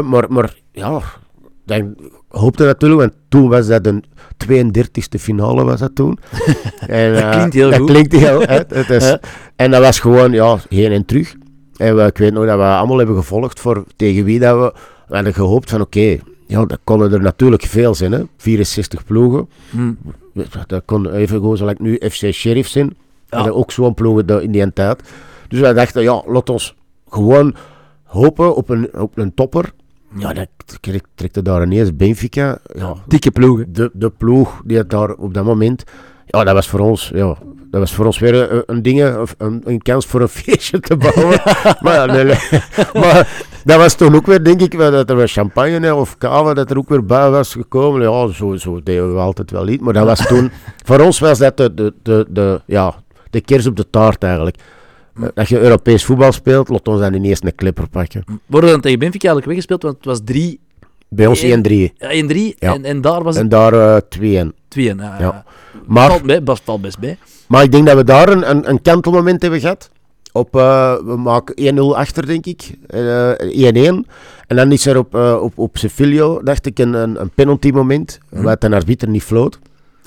[0.04, 1.02] Maar, maar ja,
[1.66, 1.86] ik
[2.28, 4.04] hoopte natuurlijk, want toen was dat een
[4.48, 6.20] 32e finale was dat toen.
[6.88, 7.90] en, Dat klinkt heel dat goed.
[7.90, 9.20] klinkt heel het, het is, Ja.
[9.56, 11.36] En dat was gewoon ja, heen en terug.
[11.78, 14.74] En we, ik weet nog dat we allemaal hebben gevolgd voor tegen wie dat we,
[15.08, 18.22] we hadden gehoopt van oké, ja, dat konden er natuurlijk veel zijn, hè?
[18.38, 19.50] 64 ploegen.
[19.70, 19.92] Hm.
[20.68, 22.96] Dat kon even gewoon zoals nu FC Sheriff zijn.
[23.30, 23.44] Ja.
[23.44, 23.50] Ja.
[23.50, 25.02] ook zo'n ploegen in die tijd.
[25.48, 26.76] Dus wij dachten, ja, laat ons
[27.10, 27.56] gewoon
[28.04, 29.72] hopen op een, op een topper.
[30.18, 30.48] Ja, dat
[30.82, 32.60] trek- trekte daar ineens Benfica.
[32.76, 33.74] Ja, Dikke ploegen.
[33.74, 35.84] de, de ploeg die het daar op dat moment.
[36.26, 37.38] Ja, dat was voor ons, ja,
[37.72, 40.80] dat was voor ons weer een, een ding, een, een, een kans voor een feestje
[40.80, 41.42] te bouwen.
[41.86, 42.26] maar, nee.
[42.94, 46.54] maar dat was toen ook weer, denk ik, wel dat er weer champagne of kava,
[46.54, 48.02] dat er ook weer bij was gekomen.
[48.02, 49.82] Ja, zo, zo deden we altijd wel niet.
[49.82, 50.52] Maar dat was toen,
[50.86, 52.96] voor ons was dat de, de, de, de, ja,
[53.30, 54.58] de kers op de taart eigenlijk.
[55.34, 58.24] Dat je Europees voetbal speelt, laat ons dan ineens een clipper pakken.
[58.46, 60.60] Worden dan tegen Benfica eigenlijk weggespeeld, want het was 3
[61.10, 62.74] Bij ons 1-3 1-3 Ja.
[62.74, 64.54] en, en daar was het en daar eh 2-1.
[64.68, 65.16] 2 Ja, Ja.
[65.20, 65.44] ja.
[65.86, 67.18] Maar Valt, bij, valt- valt best bij.
[67.48, 69.90] Maar ik denk dat we daar een, een, een kantelmoment hebben gehad.
[70.32, 72.72] Op, eh, we maken 1-0 achter, denk ik.
[72.88, 74.06] Eh, 1-1.
[74.48, 77.70] En dan is er op, eh op, op Sevilla, dacht ik, een, een, een penalty
[77.70, 78.20] moment.
[78.30, 78.44] Mhm.
[78.44, 79.60] Wat de arbiter niet floot.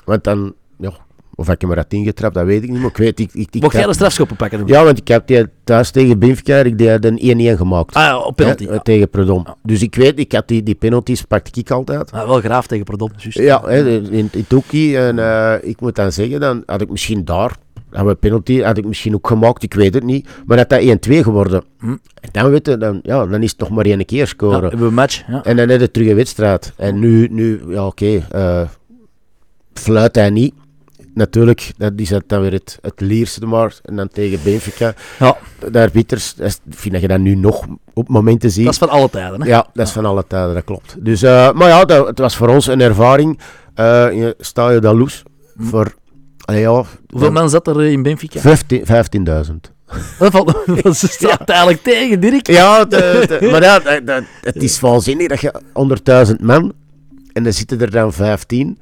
[0.05, 0.91] Want dan, ja,
[1.35, 2.79] of ik hem eruit ingetrapt, dat weet ik niet.
[2.79, 4.63] Maar ik weet, ik, ik, ik Mocht jij de strafschoppen pakken?
[4.65, 7.95] Ja, want ik heb die thuis tegen Benfica, ik die een 1-1 gemaakt.
[7.95, 8.65] Ah ja, op penalty.
[8.65, 8.79] Hè, Ja.
[8.79, 9.45] Tegen Predom.
[9.63, 12.11] Dus ik weet, ik had die, die penalties, pakte ik altijd.
[12.11, 13.11] Ah, wel graaf tegen Perdom.
[13.17, 13.37] juist.
[13.37, 14.95] Ja, hè, in, in Toki.
[14.95, 17.55] En eh, ik moet dan zeggen, dan had ik misschien daar,
[17.91, 20.29] hadden we penalty, had ik misschien ook gemaakt, ik weet het niet.
[20.45, 21.63] Maar dat dat 1-2 geworden.
[21.79, 21.89] Hm.
[22.21, 24.61] En dan, weet je, dan, ja, dan is het nog maar één keer Ja, scoren.
[24.61, 25.21] hebben we een match.
[25.27, 25.43] Ja.
[25.43, 26.73] En dan heb je terug een wedstrijd.
[26.77, 28.61] En nu, nu ja oké, eh,
[29.73, 30.53] fluit hij niet.
[31.13, 33.75] Natuurlijk, dat is het dan weer het, het lierste maar.
[33.83, 34.93] En dan tegen Benfica.
[35.19, 35.37] Ja.
[35.93, 38.63] Is- ik vind dat je dat nu nog op momenten ziet.
[38.63, 39.41] Dat is van alle tijden.
[39.41, 39.47] Hè?
[39.47, 40.95] Ja, dat is van alle tijden, dat klopt.
[41.05, 43.39] Dus, eh, maar ja, dat, het was voor ons een ervaring.
[43.73, 45.21] eh in het Stadio da Luz.
[45.57, 45.63] Hm.
[45.63, 45.93] Voor,
[46.45, 48.39] allee, ja, Hoeveel mensen zat er eh, in Benfica?
[48.39, 48.83] 15
[49.47, 49.53] 15.000.
[50.19, 52.47] Dat valt dat staat eigenlijk tegen, Dirk.
[52.47, 55.61] Ja, de- de- maar ja, dat, dat- het is waanzinnig dat je
[56.29, 56.73] 100.000 man
[57.33, 58.77] en dan zitten er dan 15.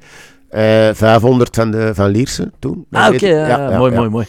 [0.48, 2.86] eh 500 van, de, van Lierse toen.
[2.90, 3.26] Dat Ah, oké.
[3.26, 4.26] ja, ja, mooi, mooi, mooi.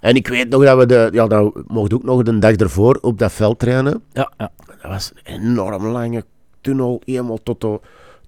[0.00, 2.98] En ik weet nog dat we de, ja, dat mocht ook nog de dag ervoor
[3.00, 4.02] op dat veld trainen.
[4.12, 4.50] Ja, ja.
[4.66, 6.24] Dat was een enorm lange
[6.60, 7.80] tunnel, helemaal tot, de-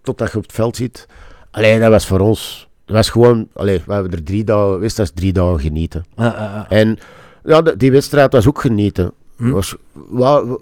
[0.03, 1.07] totdat je op het veld zit.
[1.51, 4.97] Alleen dat was voor ons, dat was gewoon, allee, we hebben er drie dagen, wist
[4.97, 6.05] dat is drie dagen genieten.
[6.17, 6.67] Ja, ja, ja.
[6.69, 6.99] En
[7.45, 9.13] ja, de- die wedstrijd was ook genieten.
[9.37, 9.51] Hm.
[9.51, 10.59] Was, wa- wa-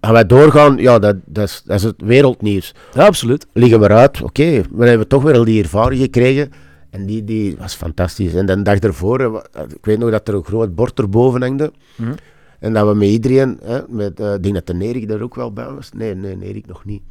[0.00, 2.74] gaan wij doorgaan, ja, dat, dat, is, dat is het wereldnieuws.
[2.94, 3.46] Ja, absoluut.
[3.52, 6.52] Liggen we eruit, oké, we hebben toch weer al die ervaring gekregen.
[6.90, 8.34] En die, die was fantastisch.
[8.34, 11.72] En de dag ervoor, eh, ik weet nog dat er een groot bord erboven hangde.
[11.96, 12.12] Hm.
[12.58, 15.34] En dat we met iedereen, hè, met, eh, ik denk dat de Nerik daar ook
[15.34, 15.90] wel bij was.
[15.94, 17.02] Nee, nee, Nerik nog niet.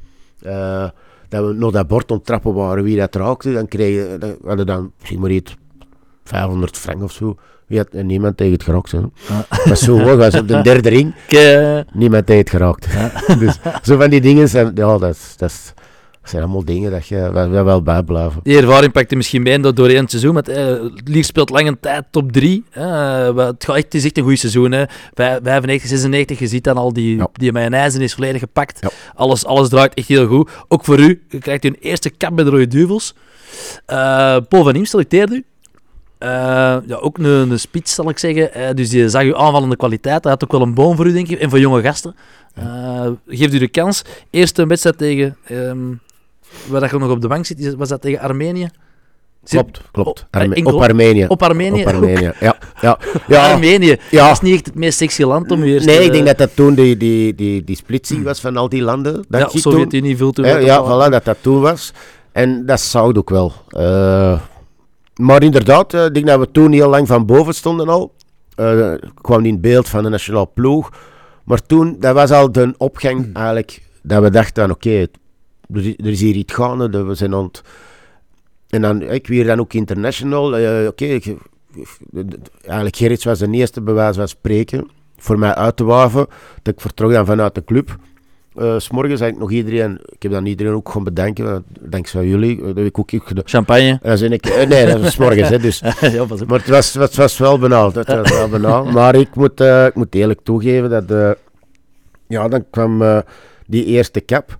[1.31, 4.91] Dat we nog dat bord onttrappen waren, wie dat raakte, dan kregen dan hadden dan
[4.97, 5.55] misschien maar iets
[6.23, 7.35] 500 frank of zo.
[7.67, 8.91] Wie had, en niemand tegen het geraakt.
[8.91, 8.99] Hè.
[9.49, 11.13] Dat was zo hoog, was op de derde ring,
[11.93, 12.87] niemand tegen het geraakt.
[13.39, 15.73] dus zo van die dingen zijn, ja, dat, is- dat, is-
[16.21, 18.39] dat zijn allemaal dingen dat je wel, wel, wel bijblijven.
[18.43, 20.33] die ervaring pakt er misschien bij door doorheen het seizoen.
[20.33, 22.63] Want eh, Lier speelt lange tijd top 3.
[22.71, 24.71] het, gaat echt, het is echt een goed seizoen.
[24.71, 24.83] Hè.
[25.13, 27.27] Vij- 95, 96, je ziet dan al die, Ja.
[27.33, 28.77] die mayonaise is volledig gepakt.
[28.81, 28.89] Ja.
[29.15, 30.49] Alles, alles draait echt heel goed.
[30.67, 33.15] Ook voor u, je krijgt een eerste kap bij de Rode Duvels.
[33.85, 33.95] Eh,
[34.49, 35.43] Paul van Iem selecteerde u.
[36.17, 36.29] Eh,
[36.85, 38.53] ja, ook een, een spits, zal ik zeggen.
[38.53, 40.23] Eh, dus die zag uw aanvallende kwaliteit.
[40.23, 41.39] Hij had ook wel een boom voor u, denk ik.
[41.39, 42.15] En voor jonge gasten.
[42.53, 44.01] Eh, geeft u de kans.
[44.29, 45.37] Eerste wedstrijd tegen...
[45.43, 45.77] ehm
[46.67, 48.69] waar dat je nog op de bank zit, was dat tegen Armenië?
[49.43, 50.09] Klopt, klopt.
[50.09, 51.25] op- Arme- enkel- op Armenië.
[51.27, 51.81] Op Armenië?
[51.81, 52.57] Op Armenië, ja.
[52.81, 52.97] ja.
[53.27, 53.51] Ja.
[53.51, 53.97] Armenië.
[54.11, 54.23] Ja.
[54.27, 55.85] Dat is niet echt het meest sexy land om eerst...
[55.85, 58.69] Nee, eh, ik denk dat dat toen die, die, die, die splitsing was van al
[58.69, 59.25] die landen.
[59.29, 59.59] Dat Ja, toen.
[59.61, 60.45] Sovjet-Unie viel toen...
[60.45, 61.93] Ja, ja, voilà, dat dat toen was.
[62.31, 63.53] En dat zou ook wel.
[63.67, 64.39] Eh,
[65.15, 68.13] maar inderdaad, eh, ik denk dat we toen heel lang van boven stonden al.
[68.55, 70.89] eh, kwam in beeld van de nationale ploeg.
[71.43, 75.07] Maar toen, dat was al de opgang eigenlijk, dat we dachten oké,
[75.73, 77.61] er, is- er is hier iets gaande, we zijn aan het...
[78.69, 80.57] En dan, ik weer dan ook international.
[80.57, 81.19] eh, oké,
[82.61, 86.27] eigenlijk Gerrits was de eerste bij wijze van spreken voor mij uit te waven.
[86.61, 87.95] Dat ik vertrok dan vanuit de club.
[88.55, 92.27] Eh, S morgens had ik nog iedereen, ik heb dan iedereen ook gewoon bedanken, dankzij
[92.27, 93.43] jullie, eh, dat heb ik ook gedaan.
[93.47, 93.99] Champagne.
[94.03, 97.37] Zei ik, eh, nee, dat was morgens, hè, dus ja, maar het was, het was
[97.37, 97.91] wel banaal.
[97.93, 98.85] Het was wel banaal.
[98.97, 101.11] Maar ik moet, eh, ik moet eerlijk toegeven dat...
[101.11, 101.31] eh,
[102.27, 103.17] ja, dan kwam eh,
[103.67, 104.57] die eerste cap.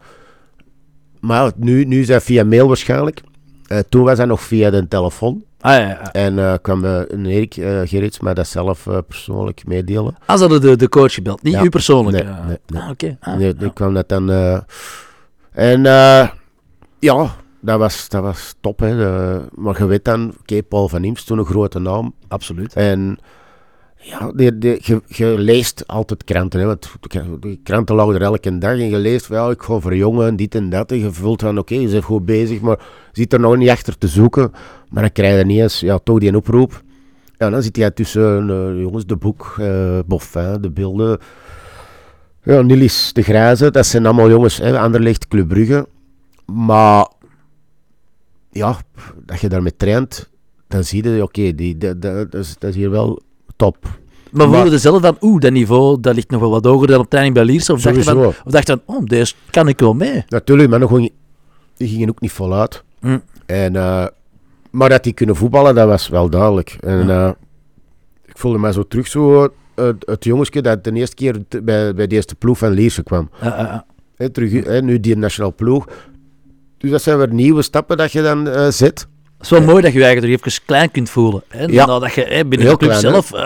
[1.22, 3.22] Maar ja, nu, nu is dat via mail waarschijnlijk.
[3.67, 5.43] Eh, toen was dat nog via de telefoon.
[5.59, 6.11] Ah, ja, ja.
[6.11, 10.15] En eh, kwam een Erik uh, Gerrits mij dat zelf persoonlijk meedelen.
[10.26, 12.24] Ah, ze hadden de, de coach gebeld, niet u persoonlijk.
[12.26, 12.82] Nee, nee, nee.
[12.82, 13.17] Ah, oké.
[13.19, 14.30] Ah, nee, ik kwam dat dan...
[15.51, 15.84] en
[16.99, 18.80] ja, dat was, dat was top.
[18.80, 18.97] Hè.
[18.97, 22.13] De- maar je weet dan, oké, Paul van Imst, toen een grote naam.
[22.28, 22.74] Absoluut.
[22.74, 23.17] En
[24.02, 24.32] ja,
[25.08, 26.91] je, leest altijd kranten, hè, want
[27.64, 30.70] kranten lagen er elke dag en je leest van ja, ik ga verjongen, dit en
[30.70, 30.91] dat.
[30.91, 32.80] En je voelt van oké, je bent goed bezig, maar
[33.12, 34.52] zit er nog niet achter te zoeken.
[34.89, 36.84] Maar dan krijg je niet eens ja, toch die oproep.
[37.38, 41.20] Ja, dan zit jij tussen eh, jongens, de boek, eh Boffin, de beelden.
[42.43, 45.88] Ja, Nilis de Grijze, dat zijn allemaal jongens, hè, Anderlecht, Club Brugge.
[46.45, 47.12] Maar
[48.52, 48.78] ja,
[49.26, 50.30] dat je daarmee traint,
[50.68, 53.22] dan zie je, oké, die dat, dat is hier wel
[53.62, 53.78] top.
[54.32, 56.99] Maar Maar- voelde zelf van, oeh, dat niveau dat ligt nog wel wat hoger dan
[56.99, 57.74] op training bij Lierse?
[57.74, 60.24] Of dacht je van, of dacht je van, oh, deze kan ik wel mee?
[60.28, 60.91] Natuurlijk, maar nog
[61.78, 62.84] die gingen ook niet voluit.
[62.99, 63.18] Hm.
[63.45, 64.05] En, eh,
[64.72, 66.78] maar dat die kunnen voetballen, dat was wel duidelijk.
[66.80, 67.26] En Ja.
[67.28, 67.32] eh,
[68.26, 69.43] ik voelde me zo terug, zo,
[69.76, 73.30] eh, het jongensje dat de eerste keer bij, bij de eerste ploeg van Lierse kwam.
[74.32, 75.88] Terug, nu die nationale ploeg.
[76.78, 79.07] Dus dat zijn weer nieuwe stappen dat je dan zet.
[79.41, 81.43] Het is wel mooi dat je je eigen toch even klein kunt voelen.
[81.47, 81.65] Hè?
[81.65, 81.85] Ja.
[81.85, 83.41] Nadat je hè, binnen Heel de club klein, zelf eh,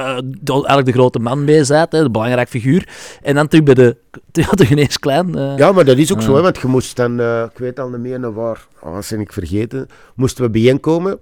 [0.50, 2.90] eigenlijk de grote man mee bent, hè, de belangrijk figuur.
[3.22, 3.98] En dan terug bij de...
[4.32, 5.36] Ja, toch ineens klein.
[5.36, 5.58] eh.
[5.58, 7.90] Ja, maar dat is ook zo, hè, want je moest dan, eh, ik weet al
[7.90, 11.20] niet meer naar waar, oh, wat ben ik vergeten, moesten we bijeenkomen.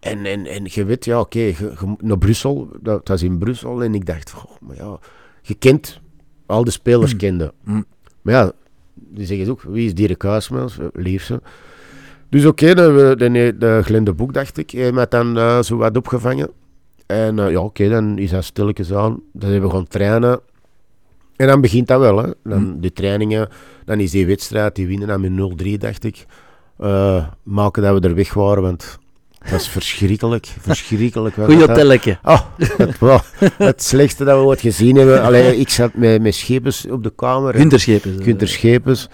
[0.00, 1.54] En, en, en je weet, ja, oké,
[2.00, 4.98] naar Brussel, dat, dat was in Brussel, en ik dacht, oh, maar ja,
[5.42, 6.00] je kent,
[6.46, 7.52] al de spelers kenden.
[7.64, 7.84] Mm.
[8.22, 8.52] Maar ja,
[8.94, 10.76] die zeggen ook, wie is Dirk Huismans?
[10.92, 11.40] Liefste.
[12.30, 15.96] Dus oké, de, de, de Glende Boek, dacht ik, heeft mij dan eh, zo wat
[15.96, 16.50] opgevangen.
[17.06, 19.20] En eh, ja, oké, dan is dat stilletjes aan.
[19.32, 20.40] Dan hebben we gaan trainen.
[21.36, 22.30] En dan begint dat wel, hè.
[22.44, 23.48] Dan de trainingen,
[23.84, 26.26] dan is die wedstrijd, die winnen dan met 0-3, dacht ik.
[26.78, 28.98] Eh, maken dat we er weg waren, want
[29.38, 30.46] het was verschrikkelijk.
[30.60, 31.34] Verschrikkelijk.
[31.34, 31.72] Goeie dat, hè.
[31.72, 32.18] hotelletje.
[32.22, 33.00] Oh, het,
[33.58, 35.22] het slechtste dat we ooit gezien hebben.
[35.22, 37.54] Alleen ik zat met, met Schepens op de kamer.
[37.54, 39.08] Gunther Schepens.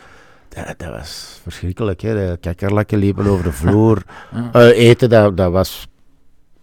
[0.55, 2.01] Dat, dat was verschrikkelijk.
[2.01, 2.15] Hè.
[2.15, 4.03] De kakkerlakken liepen over de vloer.
[4.33, 4.51] Ja.
[4.53, 5.89] Eh, eten, dat, dat, was,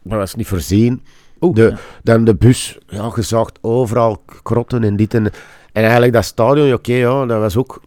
[0.04, 1.04] dat was niet voorzien.
[1.40, 1.78] Oeh, De, ja.
[2.04, 5.32] dan de bus, ja, gezaagd overal krotten en dit en...
[5.72, 7.82] En eigenlijk dat stadion, oké, ja, dat was ook...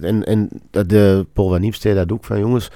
[0.00, 2.70] En, en de Paul van Nieps zei dat ook, van jongens,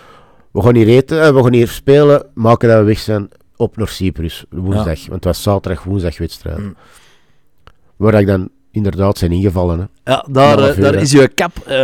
[0.51, 3.77] we gaan hier eten, eh, we gaan hier spelen, maken dat we weg zijn op
[3.77, 5.01] naar Cyprus, woensdag.
[5.01, 6.59] Want het was zaterdag, woensdag wedstrijd.
[6.59, 6.77] Mm.
[7.97, 9.79] Waar ik dan inderdaad zijn ingevallen.
[9.79, 10.13] Hè.
[10.13, 11.01] Ja, daar, eh, uur, daar hè.
[11.01, 11.53] is je cap.
[11.67, 11.77] eh,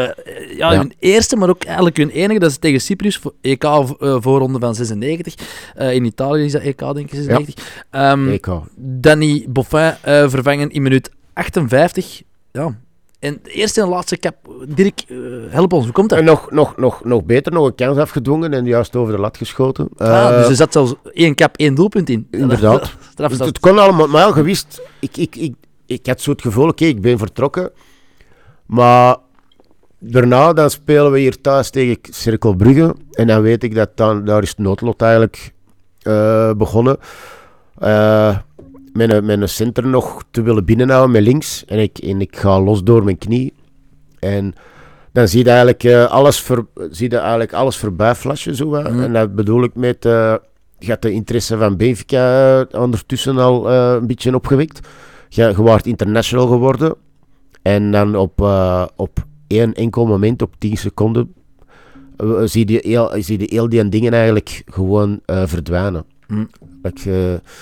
[0.57, 0.77] ja, Ja.
[0.77, 2.39] hun eerste, maar ook eigenlijk hun enige.
[2.39, 3.85] Dat is tegen Cyprus, voor EK eh,
[4.21, 5.35] voorronde van 96.
[5.75, 7.85] Eh, in Italië is dat EK, denk ik, 96.
[7.91, 8.47] Ehm, EK.
[8.77, 12.23] Danny Boffin eh, vervangen in minuut 58.
[12.53, 12.75] Ja.
[13.19, 14.35] En de eerste en laatste cap.
[14.69, 15.05] Dirk,
[15.49, 16.19] help ons, hoe komt dat?
[16.19, 19.37] En nog, nog, nog, nog beter, nog een kans afgedwongen en juist over de lat
[19.37, 19.89] geschoten.
[19.97, 22.27] ah, Eh, dus er zat zelfs één cap, één doelpunt in.
[22.31, 22.95] Inderdaad.
[23.17, 25.55] Het kon allemaal, maar ja, je wist, ik, ik, ik,
[25.93, 27.71] ik had zo het gevoel, oké, ik ben vertrokken.
[28.67, 29.17] Maar
[29.99, 32.95] daarna dan spelen we hier thuis tegen Cirkel Brugge.
[33.13, 35.53] En dan weet ik dat dan, daar is het noodlot eigenlijk
[36.03, 36.97] eh, begonnen.
[37.79, 38.39] Eh
[38.93, 41.65] met, een, met een center nog te willen binnenhouden met links.
[41.65, 43.55] En ik, en ik ga los door mijn knie.
[44.19, 44.55] En
[45.13, 48.55] dan zie je eigenlijk, eh, alles, ver, zie je eigenlijk alles voorbij flashen.
[48.55, 48.67] Zo.
[48.67, 49.01] Mhm.
[49.01, 50.03] En dat bedoel ik met...
[50.79, 54.89] je had de interesse van Benfica ondertussen al een beetje opgewekt.
[55.35, 55.53] Je,
[55.87, 56.95] international geworden.
[57.63, 61.35] En dan op, eh, op één enkel moment, op 10 seconden,
[62.17, 66.05] eh, zie je heel, zie je heel die dingen eigenlijk gewoon eh, verdwijnen.
[66.27, 66.45] Hm.
[66.83, 67.01] Dat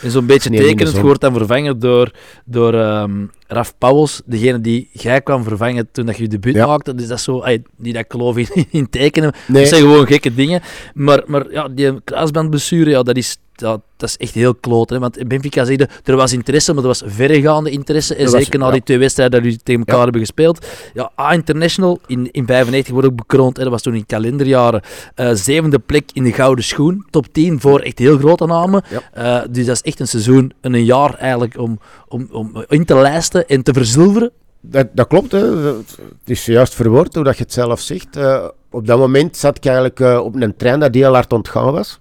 [0.02, 2.10] En zo'n beetje tekenend, je wordt dan vervangen door,
[2.44, 6.66] door ehm, Raf Pauwels, degene die jij kwam vervangen toen dat je je debuut Ja.
[6.66, 6.94] maakte.
[6.94, 9.82] Dus dat is zo, ay, niet dat ik geloof in, in tekenen, nee, dat zijn
[9.82, 10.60] gewoon gekke dingen.
[10.94, 14.90] Maar, maar ja, die kruisbandblessure, ja, dat is, dat, dat is echt heel kloot.
[14.90, 14.98] Hè?
[14.98, 18.14] Want Benfica zei je, er was interesse, maar er was verregaande interesse.
[18.14, 18.72] En Er zeker na ja.
[18.72, 20.02] die twee wedstrijden dat jullie tegen elkaar Ja.
[20.02, 20.66] hebben gespeeld.
[20.94, 23.56] Ja, A-International in, in 95 wordt ook bekroond.
[23.56, 23.62] Hè?
[23.62, 24.80] Dat was toen in kalenderjaren.
[25.14, 27.06] Eh, zevende plek in de gouden schoen.
[27.10, 28.82] Top 10 voor echt heel grote namen.
[29.12, 32.84] Eh, dus dat is echt een seizoen en een jaar eigenlijk om, om, om in
[32.84, 34.30] te lijsten en te verzilveren.
[34.60, 35.66] Dat, dat klopt, hè.
[35.66, 38.16] Het is juist verwoord hoe dat je het zelf zegt.
[38.16, 41.72] Eh, op dat moment zat ik eigenlijk eh, op een trein dat heel hard ontgaan
[41.72, 41.98] was.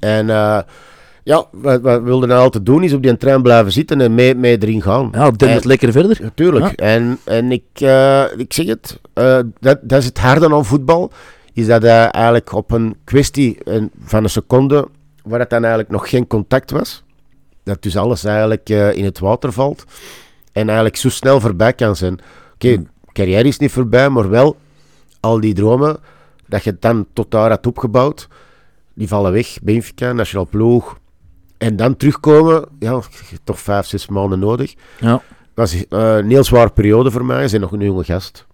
[0.00, 0.26] En
[1.24, 4.14] ja, wat, wat we wilden nou altijd doen is op die trein blijven zitten en
[4.14, 5.08] mee, mee erin gaan.
[5.12, 6.18] Ja, En- het lekker verder.
[6.20, 6.64] Natuurlijk.
[6.64, 6.86] Ja.
[6.86, 7.80] En, en ik,
[8.36, 9.00] ik zeg het,
[9.60, 11.12] dat, dat is het harde aan voetbal.
[11.52, 13.58] Is dat eigenlijk op een kwestie
[14.04, 14.88] van een seconde,
[15.24, 17.02] waar het dan eigenlijk nog geen contact was.
[17.64, 19.84] Dat dus alles eigenlijk eh, in het water valt.
[20.52, 22.20] En eigenlijk zo snel voorbij kan zijn.
[22.54, 22.88] Oké, Hmm.
[23.12, 24.56] carrière is niet voorbij, maar wel
[25.20, 25.96] al die dromen
[26.46, 28.28] dat je dan tot daar had opgebouwd,
[28.94, 29.58] die vallen weg.
[29.62, 30.98] Benfica, Nationaal Ploeg.
[31.58, 33.00] En dan terugkomen, ja,
[33.44, 34.74] toch vijf, zes maanden nodig.
[35.00, 35.10] Ja.
[35.10, 35.22] Dat
[35.54, 37.42] was eh, een heel zware periode voor mij.
[37.42, 38.46] Ze zijn nog een jonge gast.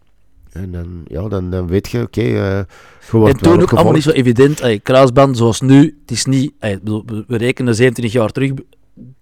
[0.58, 2.66] En dan, ja, dan, dan weet je, oké, eh En
[3.10, 3.20] toen
[3.52, 4.80] wel ook allemaal niet zo evident.
[4.82, 6.52] Kruisband zoals nu, het is niet...
[6.60, 8.52] we- rekenen 27 jaar terug.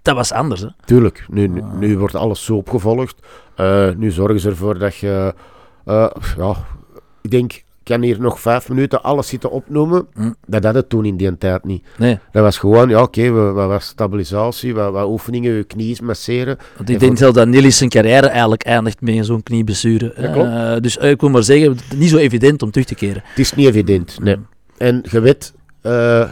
[0.03, 0.69] Dat was anders, hè?
[0.85, 1.73] Tuurlijk, nu, nu, Ah.
[1.79, 3.27] nu wordt alles zo opgevolgd.
[3.57, 5.35] Eh, nu zorgen ze ervoor dat je...
[5.85, 6.57] eh, ja,
[7.23, 10.07] ik denk, kan hier nog vijf minuten alles zitten opnoemen.
[10.15, 10.33] Hm.
[10.47, 11.85] Dat had het toen in die tijd niet.
[11.97, 12.19] Nee.
[12.33, 16.59] Dat was gewoon, ja, oké, wat, wat was stabilisatie, wat, wat oefeningen, je knieën masseren.
[16.77, 20.13] Want ik En denk zelfs dat Niels zijn carrière eigenlijk eindigt met zo'n knieblessure.
[20.13, 22.95] Eh, dus eh, ik wil maar zeggen, het is niet zo evident om terug te
[22.95, 23.23] keren.
[23.25, 24.37] Het is niet evident, nee.
[24.77, 26.31] En je weet, eh,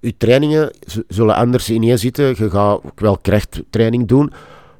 [0.00, 0.70] je trainingen
[1.08, 2.26] zullen anders ineen zitten.
[2.26, 4.32] Je gaat ook wel krachttraining doen.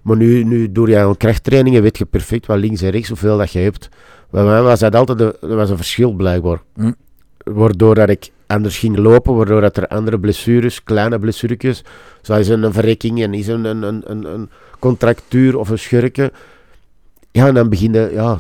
[0.03, 3.53] Maar nu, nu door je krachttrainingen weet je perfect wat links en rechts, hoeveel dat
[3.53, 3.89] je hebt.
[4.31, 6.63] Bij mij was dat altijd was een verschil blijkbaar.
[6.75, 6.93] Hm.
[7.45, 11.85] Waardoor dat ik anders ging lopen, waardoor dat er andere blessures, kleine blessuretjes,
[12.23, 16.31] zoals een, verrekking en is een, een, een, een, contractuur of een schurken.
[17.33, 18.39] Ja, en dan begin je, ja,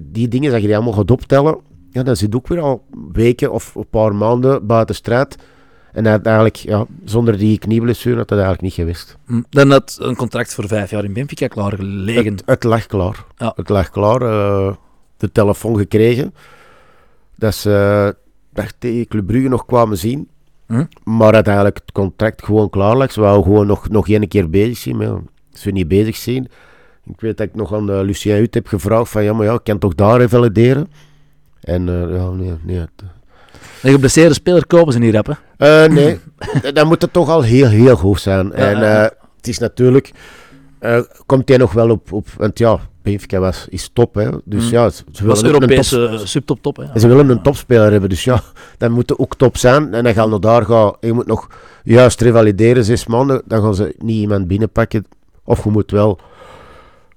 [0.00, 1.58] die- dingen dat je die allemaal gaat optellen,
[1.90, 5.36] ja, dan zit je ook weer al weken of een paar maanden buiten strijd.
[5.92, 9.16] En dat eigenlijk, ja, zonder die knieblessure had dat eigenlijk niet geweest.
[9.26, 9.42] Hm.
[9.50, 12.32] Dan had een contract voor vijf jaar in Benfica klaar gelegen.
[12.32, 13.24] Het, het lag klaar.
[13.36, 13.52] Ja.
[13.56, 14.22] Het lag klaar.
[14.22, 14.74] eh,
[15.22, 16.34] de telefoon gekregen.
[17.36, 20.28] Dat ze eh, dat tegen Club Brugge nog kwamen zien.
[20.66, 20.84] Hm.
[21.04, 23.12] Maar dat eigenlijk het contract gewoon klaar lag.
[23.12, 24.96] Ze wouden gewoon nog, nog één keer bezig zijn.
[24.96, 25.20] Maar ja,
[25.62, 26.48] we niet bezig zijn...
[27.04, 29.24] Ik weet dat ik nog aan eh, Lucien Hutt heb gevraagd van...
[29.24, 30.90] Ja, maar ja, ik kan toch daar revalideren?
[31.60, 32.86] En eh, ja, nee, nee.
[33.82, 35.34] Een geblesseerde speler kopen ze niet rap, hè?
[35.84, 36.20] Eh, nee,
[36.74, 38.52] dan moet het toch al heel, heel goed zijn.
[38.52, 40.12] en ja, eh, het is natuurlijk,
[40.78, 44.28] eh, komt hij nog wel op, op want ja, Benfica was, is top, hè.
[44.44, 44.70] Dus Mm.
[44.70, 46.98] ja, ze Dat willen een Europese top- eh, subtop top, hè?
[47.00, 48.42] ze willen een topspeler hebben, dus ja,
[48.78, 49.94] dan moet het ook top zijn.
[49.94, 51.48] En dan gaan we daar gaan, je moet nog
[51.84, 55.06] juist revalideren, zes maanden, dan gaan ze niet iemand binnenpakken.
[55.44, 56.18] Of je moet wel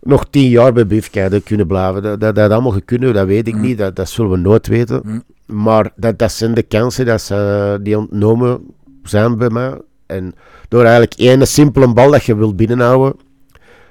[0.01, 2.01] nog tien jaar bij Benfica kunnen blijven.
[2.01, 3.61] Dat, dat, dat allemaal kunnen, dat weet ik Mm.
[3.61, 5.01] niet, dat, dat zullen we nooit weten.
[5.03, 5.23] Mm.
[5.45, 8.59] Maar dat, dat zijn de kansen dat ze, die ontnomen
[9.03, 9.81] zijn bij mij.
[10.05, 10.33] En
[10.67, 13.19] door eigenlijk één simpele bal dat je wilt binnenhouden,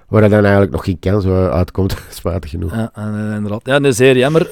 [0.08, 2.74] waar er dan eigenlijk nog geen kans uitkomt, spijtig genoeg.
[2.74, 3.60] Ja, eh, inderdaad.
[3.64, 4.48] Ja, nee, zeer jammer.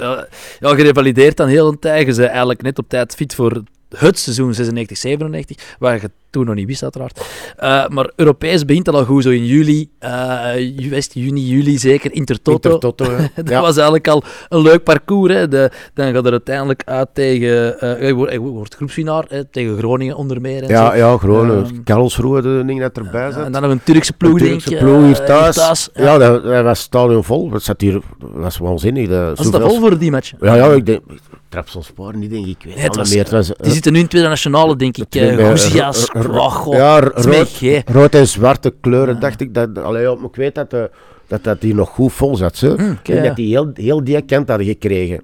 [0.60, 2.06] Ja, gerevalideerd dan heel een tijd.
[2.06, 3.62] Bent eigenlijk net op tijd fit voor
[3.96, 7.20] het seizoen 96-97, waar je toen nog niet wist uiteraard.
[7.56, 12.74] Eh, maar Europees begint al goed, zo in juli, eh West, juni, juli zeker, Intertoto.
[12.74, 13.16] Intertoto.
[13.36, 13.60] Dat Ja.
[13.60, 15.32] was eigenlijk al een leuk parcours.
[15.34, 15.48] Hè.
[15.48, 17.80] De, dan gaat er uiteindelijk uit tegen...
[17.80, 20.62] eh je, wordt, groepswinnaar, hè, tegen Groningen onder meer.
[20.62, 20.96] En Ja, zo.
[20.96, 23.44] ja, gewoon Ehm, een Karlsruhe ding dat erbij zat.
[23.44, 25.88] en dan nog een Turkse ploeg, Een Turkse ploeg hier thuis.
[25.94, 26.02] Ja.
[26.04, 27.48] Ja, dat, dat was stadion vol.
[27.50, 29.08] Dat zat hier, dat was waanzinnig.
[29.08, 30.32] Dat, Was dat vol voor die match?
[30.40, 31.00] Ja, ja, ik denk,
[31.48, 32.50] Trapsonspoor niet, denk ik.
[32.50, 33.18] Ik weet Nee, het was- meer.
[33.18, 35.06] Het was, Die zitten nu in tweede nationale, denk ik.
[35.12, 36.44] Het- Hoezias.
[36.44, 36.74] r- r- god.
[36.74, 39.54] ja, rood, rood en zwarte kleuren, dacht ik.
[39.54, 40.82] Dat, allee, maar ik weet dat, eh,
[41.26, 42.56] dat dat hier nog goed vol zat.
[42.56, 42.74] Zo.
[42.74, 43.22] Hm, denk ja.
[43.22, 45.20] dat die heel, heel die kant hadden gekregen.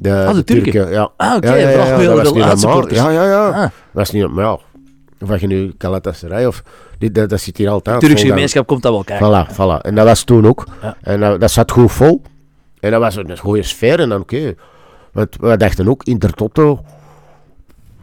[0.00, 0.90] De, Ah, de Turken?
[0.90, 1.10] ja.
[1.16, 1.48] Ah, oké.
[1.48, 2.94] ja, ja, ja, Bracht dat was niet normaal.
[2.94, 3.46] Ja, ja, ja.
[3.48, 4.58] Ah, Dat was niet maar ja.
[5.20, 6.62] Of je nu Galatasaray of...
[6.98, 8.32] Dit, dat, dat zit hier altijd Turkse vol dan.
[8.34, 9.46] gemeenschap komt dat wel kijken.
[9.46, 9.80] Voilà, voilà.
[9.86, 10.66] En dat was toen ook.
[11.00, 12.22] En dat, dat zat goed vol.
[12.80, 14.00] En dat was een goede sfeer.
[14.00, 14.54] En dan, oké.
[15.12, 16.80] Want we dachten ook, Intertoto...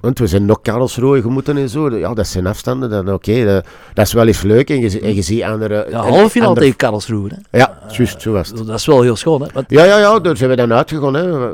[0.05, 1.97] Want we zijn nog Karlsruhe gemoeten en zo.
[1.97, 2.89] Ja, dat zijn afstanden.
[2.89, 4.69] Dan, oké, dat, dat is wel eens leuk.
[4.69, 5.85] En je, en je ziet andere...
[5.89, 7.29] Ja, halve finale andere- tegen Karlsruhe.
[7.49, 7.57] Hè.
[7.57, 8.57] Ja, juist, zo was het.
[8.67, 9.41] Dat is wel heel schoon.
[9.41, 9.47] Hè.
[9.53, 11.13] Want, Ja, ja, ja, daar zijn we dan uitgegaan.
[11.13, 11.49] Hè.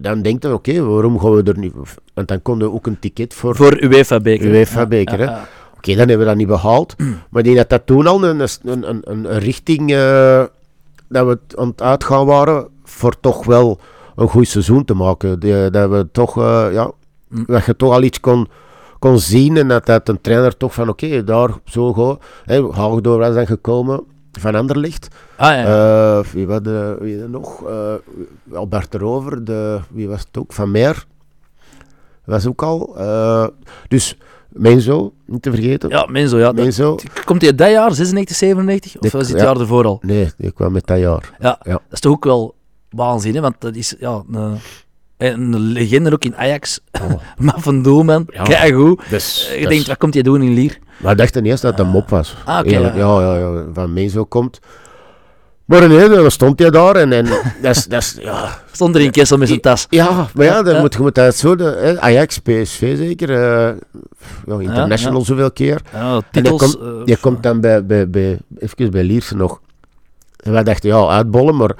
[0.00, 1.72] Dan denkt je, oké, waarom gaan we er niet...
[2.14, 3.56] Want dan konden we ook een ticket voor...
[3.56, 4.46] voor UEFA-beker.
[4.46, 5.26] UEFA-beker, hè.
[5.76, 6.94] Oké, dan hebben we dat niet behaald.
[7.30, 10.42] Maar ik denk dat dat toen al een, een, een, richting eh,
[11.08, 13.78] dat we aan het uitgaan waren voor toch wel
[14.16, 15.40] een goed seizoen te maken.
[15.40, 16.90] Die- dat we toch, eh, ja.
[17.46, 18.48] Dat je toch al iets kon,
[18.98, 22.18] kon zien en dat, dat een trainer toch van oké, daar zo go.
[22.44, 24.04] Hè, Haagdoor was dan gekomen
[24.40, 25.08] van Anderlicht.
[25.36, 25.64] Ah, ja.
[26.18, 27.64] Eh, wie, was de, wie er nog?
[27.68, 27.94] Eh,
[28.52, 30.52] Albert erover, de, wie was het ook?
[30.52, 31.04] Van Meer.
[32.24, 32.94] was ook al.
[32.98, 33.46] eh,
[33.88, 34.16] dus
[34.48, 35.88] Menzo, niet te vergeten.
[35.88, 36.44] Ja, Menzo, ja.
[36.44, 36.96] dat- Menzo.
[37.24, 38.96] Komt hij dat jaar, 96, 97?
[38.96, 39.44] Of Ik- was het ja.
[39.44, 39.98] jaar ervoor al?
[40.02, 41.30] Nee, die kwam met dat jaar.
[41.38, 41.72] Ja, Ja.
[41.72, 42.54] dat is toch ook wel
[42.90, 43.40] waanzin, hè?
[43.40, 44.56] Want dat is ja, een,
[45.16, 46.80] een legende ook in Ajax.
[47.02, 47.12] Oh.
[47.44, 48.42] maar van Doelman, Ja.
[48.42, 49.00] keigoed.
[49.10, 50.78] Dus, Eh, Je denkt, wat komt hij doen in Lier?
[50.96, 52.36] Maar ik dacht eerst dat het een mop was.
[52.44, 52.80] Ah, ja.
[52.80, 54.58] ja, ja, ja, van Menzo komt.
[55.64, 57.26] Maar nee, dan stond hij daar en, en
[57.62, 59.86] dat is, ja, Stond er in Kessel met zijn tas.
[59.90, 60.80] Ja, maar ja, dan Ja.
[60.80, 63.74] moet je moet dat zo, de, Ajax, PSV zeker, eh,
[64.46, 65.24] ja, international ja.
[65.24, 65.80] zoveel keer.
[65.92, 66.60] Ja, En je titels.
[66.60, 69.60] komt, eh, je komt dan bij, bij, bij, even bij Lierse nog.
[70.36, 71.70] En wij dachten, ja, uitbollen, maar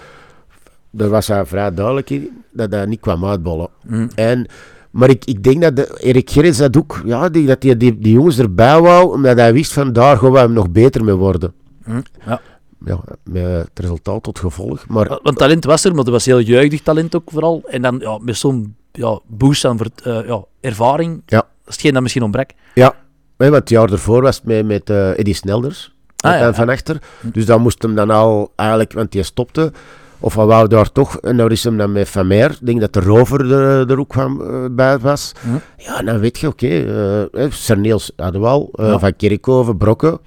[0.99, 3.69] er was daar vrij duidelijk in dat dat niet kwam uitbollen.
[3.87, 4.47] mm, En,
[4.91, 7.99] maar ik, ik denk dat de, Erik Gerrits dat ook, ja, die, dat die, die,
[7.99, 11.15] die jongens erbij wou, omdat hij wist van daar gaan we hem nog beter mee
[11.15, 11.55] worden.
[11.85, 12.41] mm, ja.
[12.87, 14.89] Ja, met het resultaat tot gevolg.
[14.89, 17.63] Maar Want talent was er, maar er was heel jeugdig talent ook vooral.
[17.67, 21.23] En dan ja, met zo'n ja, boost aan eh, ja, ervaring.
[21.27, 21.37] Ja.
[21.37, 22.51] Dat is hetgeen dat misschien ontbrak.
[22.75, 22.95] Ja,
[23.37, 25.95] hè, want het jaar ervoor was het met, met eh Eddie Snelders.
[26.17, 26.99] Ah, met ja, hem van achter.
[27.21, 29.73] Dus dan moest hem dan al eigenlijk, want die stopte.
[30.21, 32.51] Of hij wou daar toch, en nou is hem dan met Van Meer.
[32.51, 35.33] Ik denk dat de rover er, er ook van, eh, bij was.
[35.41, 35.49] Hm.
[35.77, 38.99] Ja, dan weet je, oké, eh, hè, Serneels hadden we al, eh, Ja.
[38.99, 40.19] Van Kerkhoven, Brokken.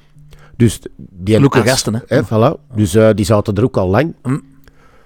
[0.56, 2.00] Dus die gasten, hè.
[2.08, 2.76] hè, voilà.
[2.76, 4.16] Dus eh, die zaten er ook al lang.
[4.24, 4.38] Hm.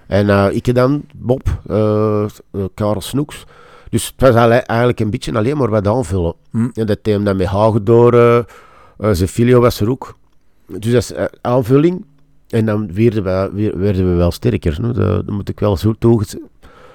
[0.06, 2.28] En eh, ik dan, Bob, eh, eh,
[2.74, 3.44] Karel Snoeks.
[3.90, 6.34] Dus het was eigenlijk een beetje alleen maar wat aanvullen.
[6.50, 6.68] Hm.
[6.74, 8.40] En dat hem dan met Hagedoor, uh,
[9.12, 10.16] Zefilio was er ook.
[10.66, 12.04] Dus dat is eh, aanvulling.
[12.52, 14.76] En dan werden we, weer- werden we wel sterker.
[14.80, 14.92] No?
[14.92, 16.40] Dat, dat moet ik wel zo toegeven.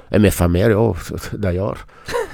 [0.09, 0.91] En met Van Meer, ja,
[1.39, 1.85] dat jaar.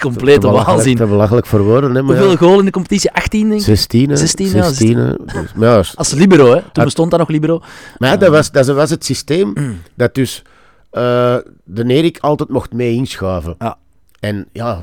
[0.00, 0.96] Belachelijk- waanzin.
[0.96, 1.94] Te belachelijk voor woorden.
[1.94, 3.12] Hè, maar Hoeveel ja, goal in de competitie?
[3.12, 3.66] 18, denk ik.
[3.66, 4.16] 16, hè.
[4.16, 5.14] 16, ja, 16, hè.
[5.24, 6.60] Dus, maar ja, Als libero, hè.
[6.72, 7.62] Toen bestond dat nog libero.
[7.98, 9.78] Maar ja, dat was, dat was het systeem Mm.
[9.94, 10.42] dat dus
[10.90, 13.54] eh, de Erik altijd mocht mee inschuiven.
[13.58, 13.76] Ja.
[14.20, 14.82] En ja,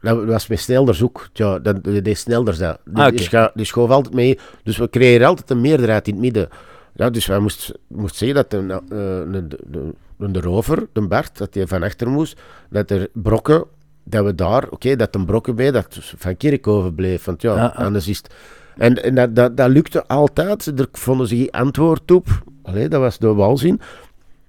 [0.00, 1.28] dat was met Snelders ook.
[1.32, 2.78] Ja, dat dat deed Snelders dat.
[2.84, 4.38] Die, Ah, die, schoof altijd mee.
[4.62, 6.48] Dus we kregen altijd een meerderheid in het midden.
[6.94, 11.06] Ja, dus wij moesten moest zeggen dat de, eh, de, de, de, de rover, de
[11.06, 12.40] Bart, dat hij van achter moest.
[12.70, 13.64] Dat er brokken,
[14.04, 17.24] dat we daar, oké, dat een brokken bij, dat van Kerkhoven bleef.
[17.24, 18.34] Want ja, anders is het...
[18.76, 20.66] En, en dat, dat, dat lukte altijd.
[20.66, 22.26] Er vonden ze geen antwoord op.
[22.62, 23.80] Allee, dat was de waanzin.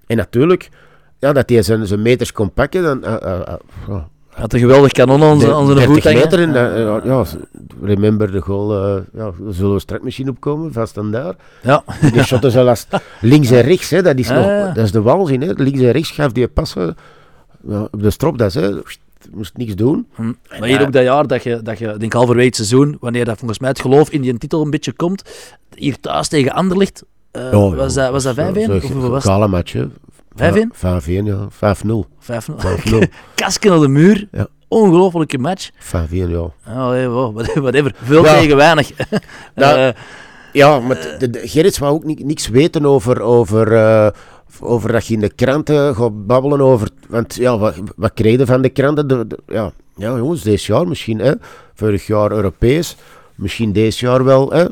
[0.06, 0.68] En natuurlijk,
[1.18, 3.04] ja, dat hij zijn, zijn meters kon pakken, dan...
[3.04, 3.40] eh,
[3.88, 4.04] eh,
[4.36, 6.18] ja, Had een geweldig kanon aan zijn, aan zijn 30 voet hangen.
[6.20, 7.24] meter dat, eh, ja,
[7.82, 11.34] remember de goal, eh, ja, zullen we straks misschien opkomen, vast en daar.
[11.62, 11.84] Ja.
[12.12, 12.86] Die shotten zelfs
[13.20, 14.72] links en rechts, hè, dat is Ja, nog, ja.
[14.72, 15.52] dat is de waanzin, hè.
[15.56, 16.96] Links en rechts gaf die passen
[17.68, 18.70] ja, op de stropdas, hè.
[19.32, 20.06] Moest niks doen.
[20.14, 20.32] Hm.
[20.58, 23.38] Maar hier ook dat jaar dat je, dat je denk halverwege het seizoen, wanneer dat
[23.38, 25.22] volgens mij het geloof in die titel een beetje komt,
[25.74, 28.64] hier thuis tegen Anderlicht, eh, Oh, ja, was, dat, was dat 5-1?
[28.64, 28.72] Zo-
[29.08, 29.86] Of was match, hè.
[30.36, 30.42] 5-1?
[31.02, 31.48] 5-1, ja.
[31.50, 32.04] 5-0.
[32.18, 32.54] 5-0.
[32.94, 32.98] 5-0.
[33.34, 34.28] Kasken op de muur.
[34.32, 34.46] Ja.
[34.68, 35.70] Ongelofelijke match.
[35.70, 35.74] 5-1,
[36.10, 36.38] ja.
[36.68, 37.94] Oh, hey, wow, whatever.
[38.02, 38.38] Veel Ja.
[38.38, 38.90] tegen weinig.
[39.54, 39.88] Nou, Eh,
[40.52, 44.08] Ja, maar de, de, Gerrits wou ook ni- niks weten over, over, eh,
[44.60, 46.88] over dat je in de kranten gaat babbelen over...
[47.08, 49.08] Want ja, wat, wat kreeg je van de kranten?
[49.08, 51.32] De, de- ja, ja, jongens, deze jaar misschien, hè.
[51.74, 52.96] Vorig jaar Europees.
[53.34, 54.64] Misschien deze jaar wel, hè.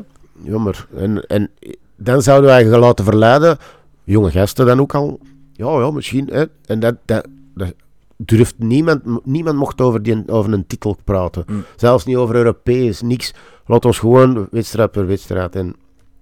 [0.43, 0.87] Jammer.
[0.97, 1.49] En, en
[1.97, 3.57] dan zouden wij je laten verleiden.
[4.03, 5.19] Jonge gasten dan ook al.
[5.55, 6.43] Ja, ja, misschien, hè.
[6.65, 6.95] En dat...
[7.05, 7.73] dat, dat
[8.17, 9.25] durft niemand...
[9.25, 11.43] Niemand mocht over, die, over een titel praten.
[11.47, 11.63] Mm.
[11.75, 13.33] Zelfs niet over Europees, niks.
[13.65, 15.55] Laat ons gewoon wedstrijd per wedstrijd.
[15.55, 15.75] En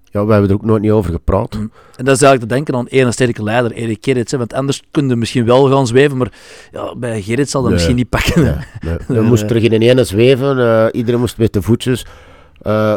[0.04, 1.54] ja, we hebben er ook nooit niet over gepraat.
[1.56, 1.72] Mm.
[1.96, 4.32] En dat is eigenlijk te denken aan één sterke leider, Erik Gerrits.
[4.32, 6.32] hè, Want anders kun je misschien wel gaan zweven, maar
[6.72, 7.78] ja, bij Gerrits zal dat Nee.
[7.80, 8.44] misschien niet pakken.
[8.44, 8.98] Ja, nee.
[9.08, 9.60] We Nee, moesten nee.
[9.60, 10.60] terug in een ene zweven.
[10.60, 12.06] eh, iedereen moest met de voetjes.
[12.62, 12.96] Eh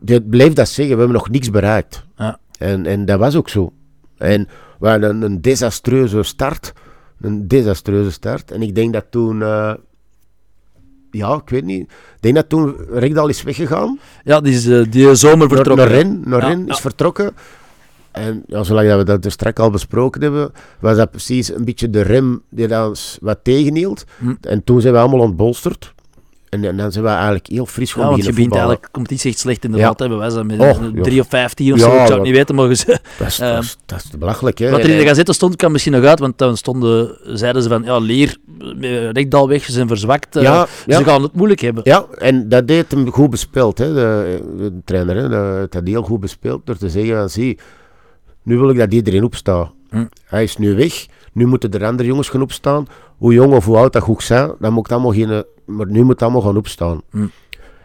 [0.00, 2.04] dit bleef dat zeggen, we hebben nog niks bereikt.
[2.16, 2.38] Ja.
[2.58, 3.72] En, en dat was ook zo.
[4.22, 4.48] En
[4.78, 6.72] we hadden een, een desastreuze start.
[7.20, 8.50] Een desastreuze start.
[8.50, 9.42] En ik denk dat toen...
[9.42, 9.74] eh,
[11.10, 11.82] ja, ik weet niet.
[11.90, 13.98] Ik denk dat toen Rekdal is weggegaan.
[14.24, 15.86] Ja, die is eh, die zomer vertrokken.
[15.86, 17.34] naar Ren, naar Ja, is vertrokken.
[18.10, 21.90] En ja, zolang dat we dat straks al besproken hebben, was dat precies een beetje
[21.90, 24.04] de rem die ons wat tegenhield.
[24.18, 24.34] Hm.
[24.40, 25.91] En toen zijn we allemaal ontbolsterd.
[26.52, 29.30] En, en dan zijn we eigenlijk heel fris gaan Ja, want je begint eigenlijk competitie
[29.30, 29.98] echt slecht inderdaad.
[29.98, 30.08] hè.
[30.08, 32.74] Bij wijze van met drie of vijftien of zo, ik zou het niet weten, maar
[32.74, 34.70] ze- Dat is, Ehm, dat is, dat is belachelijk, hè.
[34.70, 37.68] wat er in de gazette stond, kan misschien nog uit, want dan stonden, zeiden ze
[37.68, 38.36] van, ja, Leer,
[38.80, 41.82] eh, Rekdal weg, ze zijn verzwakt, eh, ja, ze gaan het moeilijk hebben.
[41.86, 45.16] ja, en dat deed hem goed bespeeld, hè, de, de trainer.
[45.16, 47.58] Hè, dat had heel goed bespeeld door te zeggen, van, zie,
[48.42, 49.70] nu wil ik dat iedereen opstaat.
[49.90, 50.04] Hm.
[50.24, 52.86] Hij is nu weg, nu moeten de andere jongens gaan opstaan.
[53.16, 55.44] Hoe jong of hoe oud dat ook zijn, dat moet allemaal geen...
[55.64, 57.02] Maar nu moet het allemaal gaan opstaan.
[57.10, 57.26] Hm.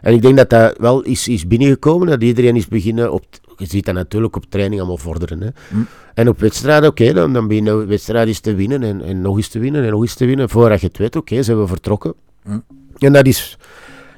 [0.00, 3.24] En ik denk dat dat wel is, is binnengekomen, dat iedereen is beginnen op...
[3.56, 5.40] Je ziet dat natuurlijk op training allemaal vorderen.
[5.40, 5.48] Hè.
[5.68, 5.76] Hm.
[6.14, 9.48] En op wedstrijden, oké, dan, dan een wedstrijd eens te winnen en, en nog eens
[9.48, 10.48] te winnen en nog eens te winnen.
[10.48, 12.14] Voordat je het weet, oké, zijn we vertrokken.
[12.42, 12.58] Hm.
[12.98, 13.58] En dat is...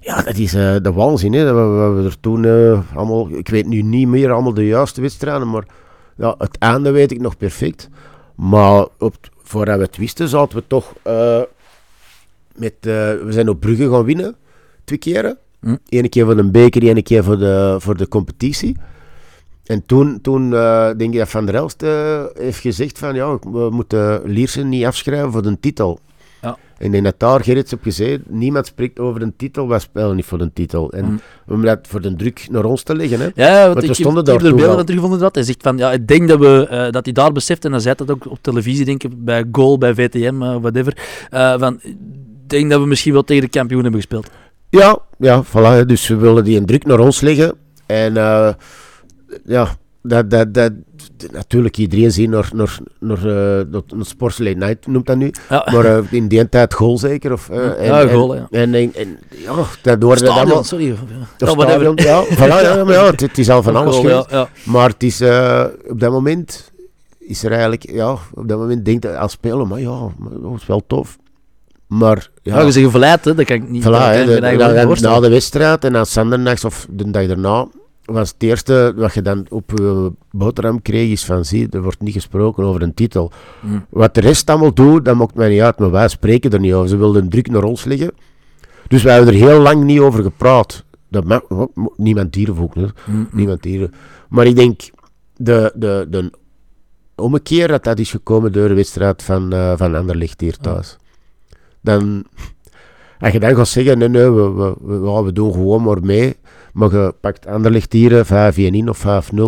[0.00, 1.44] Ja, dat is eh, de waanzin, hè.
[1.44, 3.28] Dat we, we, we er toen eh, allemaal...
[3.30, 5.64] Ik weet nu niet meer allemaal de juiste wedstrijden, maar
[6.16, 7.88] ja, het einde weet ik nog perfect.
[8.34, 11.40] Maar op, voordat we het wisten, zaten we toch eh,
[12.56, 12.72] met...
[12.80, 12.86] eh,
[13.24, 14.36] we zijn op Brugge gaan winnen,
[14.84, 15.38] twee keren.
[15.60, 15.76] Hm.
[15.88, 18.76] Eén keer voor de beker, één keer voor de, voor de competitie.
[19.64, 23.38] En toen, toen eh, denk ik dat Van der Elst eh, heeft gezegd van ja,
[23.38, 25.98] we moeten Liersen niet afschrijven voor de titel.
[26.42, 26.56] Ja.
[26.78, 30.24] En denk dat daar Gerrits op gezegd, niemand spreekt over een titel, wij spelen niet
[30.24, 30.92] voor de titel.
[30.92, 31.04] En
[31.44, 31.52] Hm.
[31.52, 33.28] om dat voor de druk naar ons te leggen, hè.
[33.34, 35.34] Ja, want we stonden ik daar heb er toen beelden teruggevonden dat.
[35.34, 37.94] Hij zegt van, ja, ik denk dat, we, dat hij daar beseft, en hij zei
[37.94, 40.96] dat ook op televisie, denk ik, bij Goal, bij VTM, whatever,
[41.58, 41.80] van,
[42.50, 44.30] denk dat we misschien wel tegen de kampioen hebben gespeeld.
[44.70, 45.86] Ja, ja, voilà.
[45.86, 47.54] Dus we willen die een druk naar ons leggen.
[47.86, 48.52] En eh,
[49.44, 50.72] ja, dat, dat, dat,
[51.32, 55.32] natuurlijk iedereen zien naar, naar, naar, eh, dat, naar Sports Late Night noemt dat nu.
[55.48, 57.32] Ja, Maar eh, in die tijd goal zeker.
[57.32, 58.58] Of, Ja, en, goal, en, ja.
[58.60, 60.64] En, en, en ja, dat hoorde dat allemaal.
[60.64, 60.92] sorry.
[60.92, 60.98] Of
[61.38, 64.26] Ja, stadion, ja, voilà, ja, maar ja, het, het is al van alles goal, ja,
[64.30, 64.48] ja.
[64.64, 66.70] Maar het is, eh, op dat moment
[67.18, 69.98] is er eigenlijk, ja, op dat moment denkt als speler, maar ja,
[70.42, 71.18] dat is wel tof.
[71.90, 75.14] Maar ja, Ja, je zegt verleid, hè, dat kan ik niet Voilà, hè, de- voorstellen.
[75.14, 77.66] na de wedstrijd en dan zandernachts of de dag daarna
[78.04, 82.00] was het eerste wat je dan op je boterham kreeg is van zie, er wordt
[82.00, 83.32] niet gesproken over een titel.
[83.60, 83.66] Hm.
[83.90, 86.72] Wat de rest allemaal doet, dat maakt mij niet uit, maar wij spreken er niet
[86.72, 86.88] over.
[86.88, 88.10] Ze wilden druk naar ons leggen.
[88.88, 90.84] Dus wij hebben er heel lang niet over gepraat.
[91.08, 92.82] Dat mag, mo- niemand hier ook, hè.
[93.04, 93.24] Hm, hm.
[93.32, 93.90] niemand hier.
[94.28, 94.80] Maar ik denk,
[95.36, 96.30] de, de, de
[97.14, 100.96] ommekeer dat dat is gekomen door de wedstrijd van, eh van Anderlecht hier thuis.
[101.80, 102.24] Dan,
[103.20, 106.36] als je dan gaat zeggen, nee, nee, we, we, we, doen gewoon maar mee,
[106.72, 109.42] maar je pakt Anderlecht hier 5-1 in of 5-0, Hm.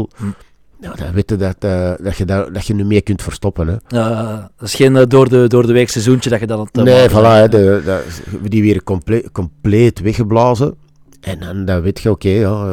[0.80, 3.66] nou, dan weet je dat, eh, dat, je dat, dat je nu meer kunt verstoppen.
[3.66, 3.76] Hè.
[3.89, 6.61] Dat is geen eh, door, de, door de week seizoentje dat je dan...
[6.61, 8.03] het, eh, nee, voilà, hè, de,
[8.43, 10.74] die weer compleet, compleet weggeblazen.
[11.20, 12.66] En dan, dan weet je, oké, ja,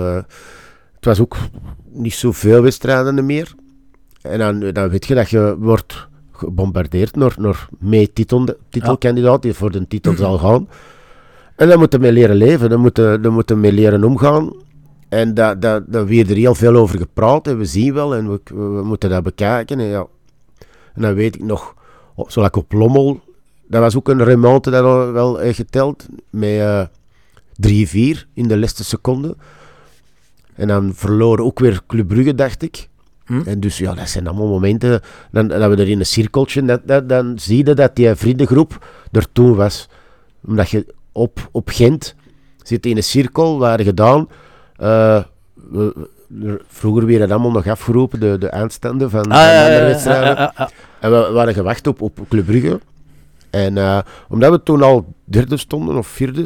[0.96, 1.38] het was ook
[1.92, 3.56] niet zoveel wedstrijden meer.
[4.22, 6.08] En dan, dan weet je dat je wordt
[6.40, 10.68] gebombardeerd door, door mee titel, titelkandidaat die voor de titel zal gaan.
[11.56, 14.54] En dan moeten we mee leren leven, dan moeten dan moeten we mee leren omgaan.
[15.10, 18.32] En daar dat, dat weer er heel veel over gepraat en we zien wel en
[18.32, 19.80] we, we, we moeten dat bekijken.
[19.80, 20.06] En, ja.
[20.94, 21.76] en dan weet ik nog,
[22.16, 23.20] oh, zoals ik op Lommel,
[23.68, 26.86] dat was ook een remonte dat al wel eh, geteld, met eh
[27.68, 27.68] 3-4
[28.34, 29.36] in de laatste seconde.
[30.56, 32.90] En dan verloren ook weer Club Brugge, dacht ik.
[33.30, 33.42] Hm.
[33.46, 35.02] En dus ja, dat zijn allemaal momenten
[35.32, 38.86] dan, dat we er in een cirkeltje, dat, dat, dan zie je dat die vriendengroep
[39.12, 39.88] er toen was.
[40.48, 42.16] Omdat je op, op Gent
[42.64, 44.28] zit in een cirkel, waren gedaan.
[44.78, 45.24] eh,
[45.70, 46.08] we-
[46.44, 49.64] er- vroeger werden dat allemaal nog afgeroepen, de, de eindstanden van, Ah, van ja, ja,
[49.64, 50.28] andere ja, wedstrijden.
[50.36, 50.70] ja, ja, ja.
[51.00, 52.80] En we waren gewacht op, op Club Brugge.
[53.50, 54.00] En eh,
[54.30, 56.46] omdat we toen al derde stonden, of vierde,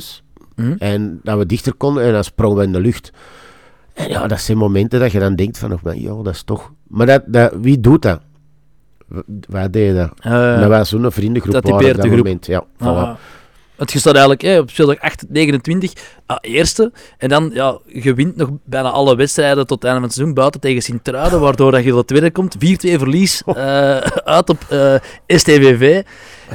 [0.56, 0.76] Hm.
[0.78, 3.12] en dat we dichter konden, en dan sprongen we in de lucht.
[3.94, 6.72] En ja, dat zijn momenten dat je dan denkt van, oh, ja, dat is toch...
[6.88, 8.20] Maar dat, dat, wie doet dat?
[9.08, 9.20] W-
[9.50, 10.12] Wij deden dat.
[10.20, 12.26] Eh, dat was zo'n vriendengroep dat waren op typeert dat de groep.
[12.26, 12.46] moment.
[12.46, 13.08] Ja, voilà.
[13.08, 13.16] Ah.
[13.76, 15.94] Want je staat eigenlijk hè, op speeldag 8, 29,
[16.26, 16.92] ah, eerste.
[17.18, 20.36] En dan, ja, je wint nog bijna alle wedstrijden tot het einde van het seizoen,
[20.36, 22.56] buiten tegen Sint-Truiden, waardoor dat je tot tweede komt.
[22.56, 23.98] 4-2 verlies eh,
[24.38, 24.96] uit op eh,
[25.28, 26.04] STVV.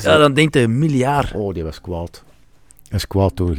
[0.03, 1.33] Ja, dan denkt je, miljard.
[1.35, 2.11] Oh, die was kwaad.
[2.13, 2.23] Dat
[2.91, 3.57] was kwaad toen.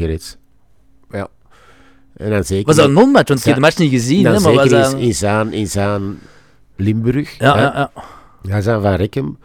[2.20, 2.66] En dan zeker...
[2.66, 3.28] Was dat een non-match?
[3.28, 4.24] Want ik heb de match niet gezien.
[4.24, 5.52] dan Hè, maar zeker was dat...
[5.52, 6.20] in, in,
[6.76, 7.38] Limburg.
[7.38, 7.62] Ja, hè.
[7.62, 7.92] ja, ja.
[8.42, 9.38] Ja, zijn van Rekkem.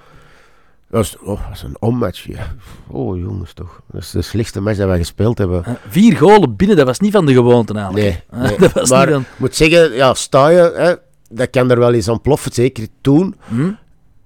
[0.91, 2.27] Dat was, oh, dat was een onmatch.
[2.27, 2.55] Ja.
[2.87, 3.81] Oh, jongens, toch.
[3.91, 5.65] Dat is de slechtste match dat wij gespeeld hebben.
[5.65, 8.05] Eh, Vier golen binnen, dat was niet van de gewoonte eigenlijk.
[8.31, 8.59] Nee, Eh, nee.
[8.59, 9.25] dat was maar niet ik van...
[9.37, 10.95] moet zeggen, ja, sta je, hè,
[11.29, 13.35] dat kan er wel eens aan ploffen, zeker toen.
[13.49, 13.71] Hm?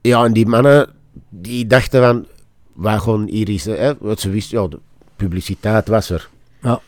[0.00, 0.88] Ja, en die mannen,
[1.28, 2.26] die dachten van,
[2.74, 4.78] wij gaan hier eens, hè, wat ze wisten, ja, de
[5.16, 6.28] publiciteit was er.
[6.62, 6.80] Ja.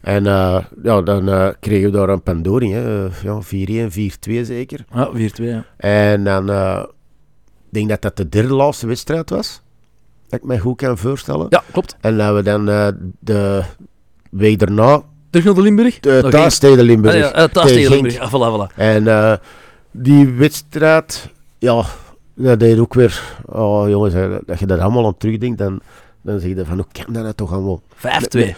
[0.00, 3.06] En eh, ja, dan eh, kregen we daar een pandoring, hè.
[3.06, 3.40] eh, ja,
[3.88, 4.84] 4-1, 4-2 zeker.
[4.94, 5.18] Ja, 4-2.
[5.34, 5.64] ja.
[5.76, 6.82] En dan, eh,
[7.66, 9.62] ik denk dat dat de derde laatste wedstrijd was,
[10.28, 11.46] dat ik mij goed kan voorstellen.
[11.48, 11.96] Ja, klopt.
[12.00, 12.64] En dat we dan
[13.20, 13.62] de
[14.30, 15.98] week daarna, Terug naar de Limburg?
[16.30, 16.84] thuis tegen.
[16.84, 17.14] Limburg.
[17.14, 17.90] Ah, ja, thuis tegen.
[17.90, 18.18] Limburg.
[18.18, 18.74] Ah, voilà, voilà.
[18.76, 19.40] En
[19.90, 21.28] die wedstrijd,
[21.58, 21.84] ja,
[22.34, 25.80] dat deed ook weer, oh jongens, hè, dat je dat allemaal aan terugdenkt, dan,
[26.22, 27.82] dan zeg je van, hoe kan dat nou toch allemaal?
[28.36, 28.54] 5-2.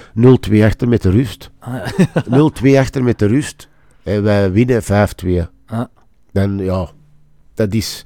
[0.50, 1.50] 0-2 achter met de rust.
[1.58, 2.50] Ah, ja.
[2.74, 3.68] 0-2 achter met de rust.
[4.02, 4.86] En wij winnen 5-2.
[5.66, 5.84] Ah.
[6.32, 6.88] Dan, ja,
[7.54, 8.04] dat is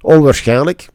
[0.00, 0.88] onwaarschijnlijk.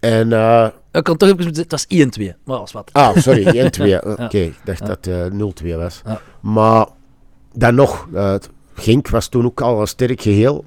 [0.00, 1.88] En eh, Ja, Ik kan toch even het was 1-2.
[2.18, 2.90] Maar dat was wat.
[2.92, 3.44] Ah, sorry,
[4.02, 4.06] 1-2.
[4.06, 4.86] Oké, ik dacht Ja.
[4.86, 5.32] dat het
[5.62, 6.02] 0-2 was.
[6.04, 6.20] Ja.
[6.40, 6.86] Maar
[7.52, 8.34] dan nog, eh,
[8.74, 10.64] Genk was toen ook al een sterk geheel.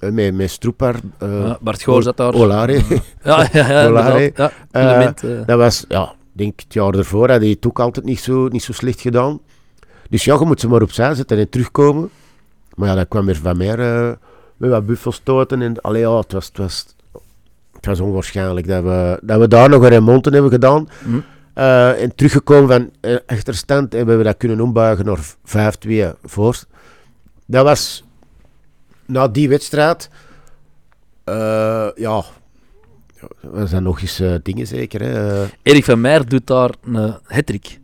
[0.00, 2.34] Eh, met, met Stroepar, Ja, Bart Goor zat daar.
[2.34, 2.82] Olare.
[3.24, 4.32] Ja, ja, ja, Olare.
[4.34, 5.22] Ja, Eh, element.
[5.46, 8.48] Dat was, ja, ik denk het jaar ervoor had hij het ook altijd niet zo,
[8.48, 9.40] niet zo slecht gedaan.
[10.10, 12.10] Dus ja, je moet ze maar opzij zetten en terugkomen.
[12.74, 13.78] Maar ja, dat kwam weer van meer
[14.56, 15.62] met wat buffelstoten.
[15.62, 16.86] En, allee, ja, het, was, het, was,
[17.72, 20.88] het was onwaarschijnlijk dat we, dat we daar nog een remonte hebben gedaan.
[21.04, 21.18] Hm.
[21.54, 25.18] Eh, en teruggekomen van achterstand en we hebben dat kunnen ombuigen naar
[26.14, 26.62] 5-2 voor.
[27.46, 28.04] Dat was
[29.10, 30.08] na die wedstrijd.
[31.24, 32.22] eh, ja,
[33.40, 35.00] was dat nog eens eh, dingen zeker.
[35.02, 35.44] Hè?
[35.62, 37.78] Erik van Meijer doet daar een hattrick.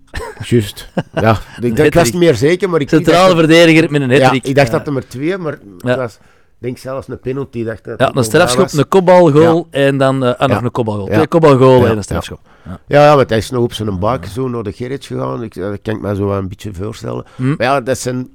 [0.44, 0.88] Juist.
[1.12, 4.44] Ja, ik, ik was niet meer zeker, maar ik, Centrale verdediger met een ja, hattrick.
[4.44, 4.78] ik dacht Ja.
[4.78, 5.88] dat er maar twee, maar Ja.
[5.88, 6.20] het was, ik
[6.58, 7.64] denk zelfs een penalty.
[7.64, 10.64] Dacht dat Ja, een strafschop, een kopbalgoal en dan eh, ah, nog Ja.
[10.64, 11.06] een kopbalgoal.
[11.08, 11.14] Ja.
[11.14, 12.40] Twee kopbalgoalen Ja, en een strafschop.
[12.64, 15.42] Ja, ja, want hij is nog op zijn buik zo naar de Gerrits gegaan.
[15.42, 17.24] Ik, dat kan ik me zo wel een beetje voorstellen.
[17.36, 17.46] Hm.
[17.48, 18.28] Maar ja, dat zijn...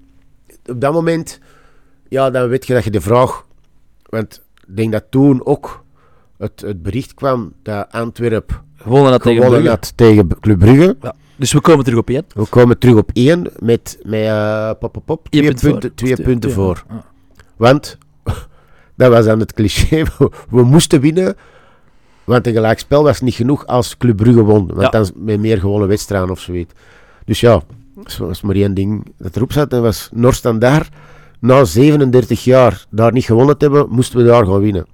[0.65, 1.39] Op dat moment...
[2.11, 3.45] Ja, dan weet je dat je de vraag...
[4.09, 5.83] Want ik denk dat toen ook
[6.37, 9.77] het, het bericht kwam dat Antwerp Gewonnen dat tegen gewonnen Brugge.
[9.79, 10.95] had tegen Club Brugge.
[11.01, 11.13] Ja.
[11.35, 12.25] Dus we komen terug op één.
[12.33, 16.13] We komen terug op één met, met eh, pop, pop, pop, twee, punt punten, twee
[16.13, 16.83] Twee- punten twee, voor.
[17.55, 17.97] Want,
[18.97, 20.03] dat was dan het cliché,
[20.49, 21.35] we, moesten winnen,
[22.23, 24.67] want een gelijkspel was niet genoeg als Club Brugge won.
[24.67, 24.89] Want Ja.
[24.89, 26.73] dan met meer gewonnen wedstrijden of zoiets.
[27.25, 27.61] Dus ja,
[28.03, 30.89] er was maar één ding dat erop zat, en was Noord daar
[31.41, 34.85] na 37 jaar daar niet gewonnen te hebben, moesten we daar gaan winnen.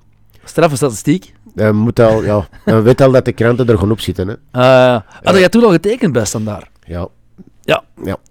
[0.44, 1.34] Straffe statistiek.
[1.56, 4.28] Dan, moet al, ja, dan weet al dat de kranten er gaan op zitten.
[4.28, 4.34] Hè.
[4.52, 6.70] Eh had jij toen al getekend bij Standaard?
[6.86, 7.08] Ja,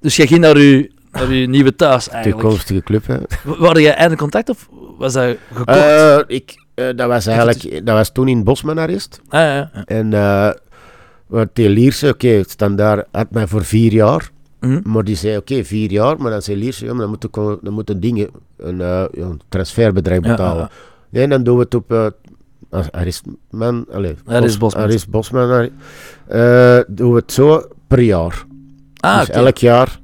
[0.01, 2.41] Dus jij ging naar je, naar uw nieuwe thuis eigenlijk.
[2.41, 3.07] toekomstige club.
[3.07, 3.17] Hè.
[3.59, 5.79] Waren jij einde contact of was dat gekocht?
[5.79, 9.21] Eh, ik, eh, dat was eigenlijk, dat was toen in Bosman-arrest.
[9.29, 9.71] ah, ja, ja.
[9.85, 10.51] En uh,
[11.27, 14.31] wat die Lierse, oké, standaard had mij voor vier jaar.
[14.61, 14.81] Mhm.
[14.85, 16.21] Maar die zei, oké, vier jaar.
[16.21, 17.07] Maar dan zei Lierse, ja, maar
[17.85, 20.63] dan dingen, een, eh, ja, een transferbedrag betalen.
[20.63, 20.71] ja,
[21.11, 22.07] Nee, dan doen we het op uh,
[22.91, 24.83] Aristman, allez, Arist Bosman.
[24.83, 25.51] Arist Bosman.
[25.51, 25.73] Arri-
[26.27, 28.45] eh, doen we het zo per jaar.
[29.01, 30.01] Ah, dus elk jaar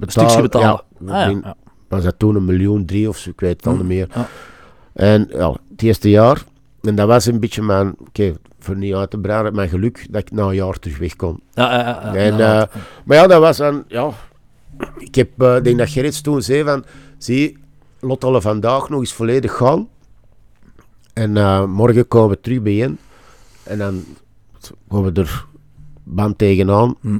[0.00, 0.82] Een stukje betalen.
[1.06, 1.54] Ja, ah, ja, denk- ja.
[1.88, 4.08] was dat toen een miljoen drie of zo, ik weet het al Hm, niet meer.
[4.14, 4.28] ja.
[4.92, 6.44] En ja, het eerste jaar,
[6.82, 8.32] en dat was een beetje mijn, oké,
[8.64, 11.40] voor niet uit te breiden, mijn geluk dat ik na een jaar terug weg kon.
[11.52, 12.70] Ja, ja, ja, ja, En, inderdaad.
[12.74, 14.10] eh, maar ja, dat was dan, ja,
[14.98, 16.84] ik heb, eh, denk dat Gerrits toen zei van,
[17.18, 17.58] zie,
[18.18, 19.88] alle vandaag nog eens volledig gaan.
[21.12, 22.98] En eh, morgen komen we terug bijeen.
[23.62, 24.04] En dan
[24.88, 25.46] gaan we er
[26.02, 26.94] band tegenaan.
[27.00, 27.18] Hm.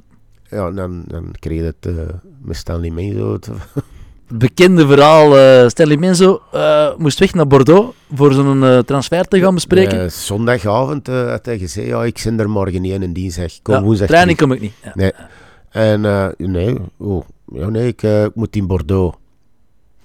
[0.51, 3.32] Ja, en dan, dan kreeg je het met Stanley Menzo.
[3.32, 3.49] het-
[4.29, 9.41] bekende verhaal, eh Stanley Menzo eh, moest weg naar Bordeaux voor zo'n eh, transfer te
[9.41, 10.12] gaan bespreken.
[10.12, 13.53] Zondagavond had hij gezegd, ja, ik zit er morgen niet in en dinsdag.
[13.62, 14.53] Kom Ja, woensdag training terug.
[14.53, 14.75] kom ik niet.
[14.83, 14.93] Ja.
[14.95, 15.12] Nee.
[15.70, 16.01] En
[16.37, 19.16] nee, oh, ja, nee ik, ik moet in Bordeaux.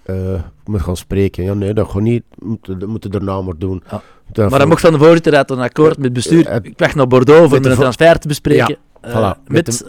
[0.05, 1.43] Ik moet gaan spreken.
[1.43, 2.24] Ja, nee, dat gaat niet.
[2.39, 3.84] Moet, dat moeten daarna maar doen.
[3.89, 4.49] Ja.
[4.49, 6.63] Maar dan mocht van de voorzitter uit een akkoord met bestuur.
[6.63, 8.78] Ik weg naar Bordeaux voor met een transfer te bespreken.
[9.07, 9.43] Voilà.
[9.47, 9.86] Met met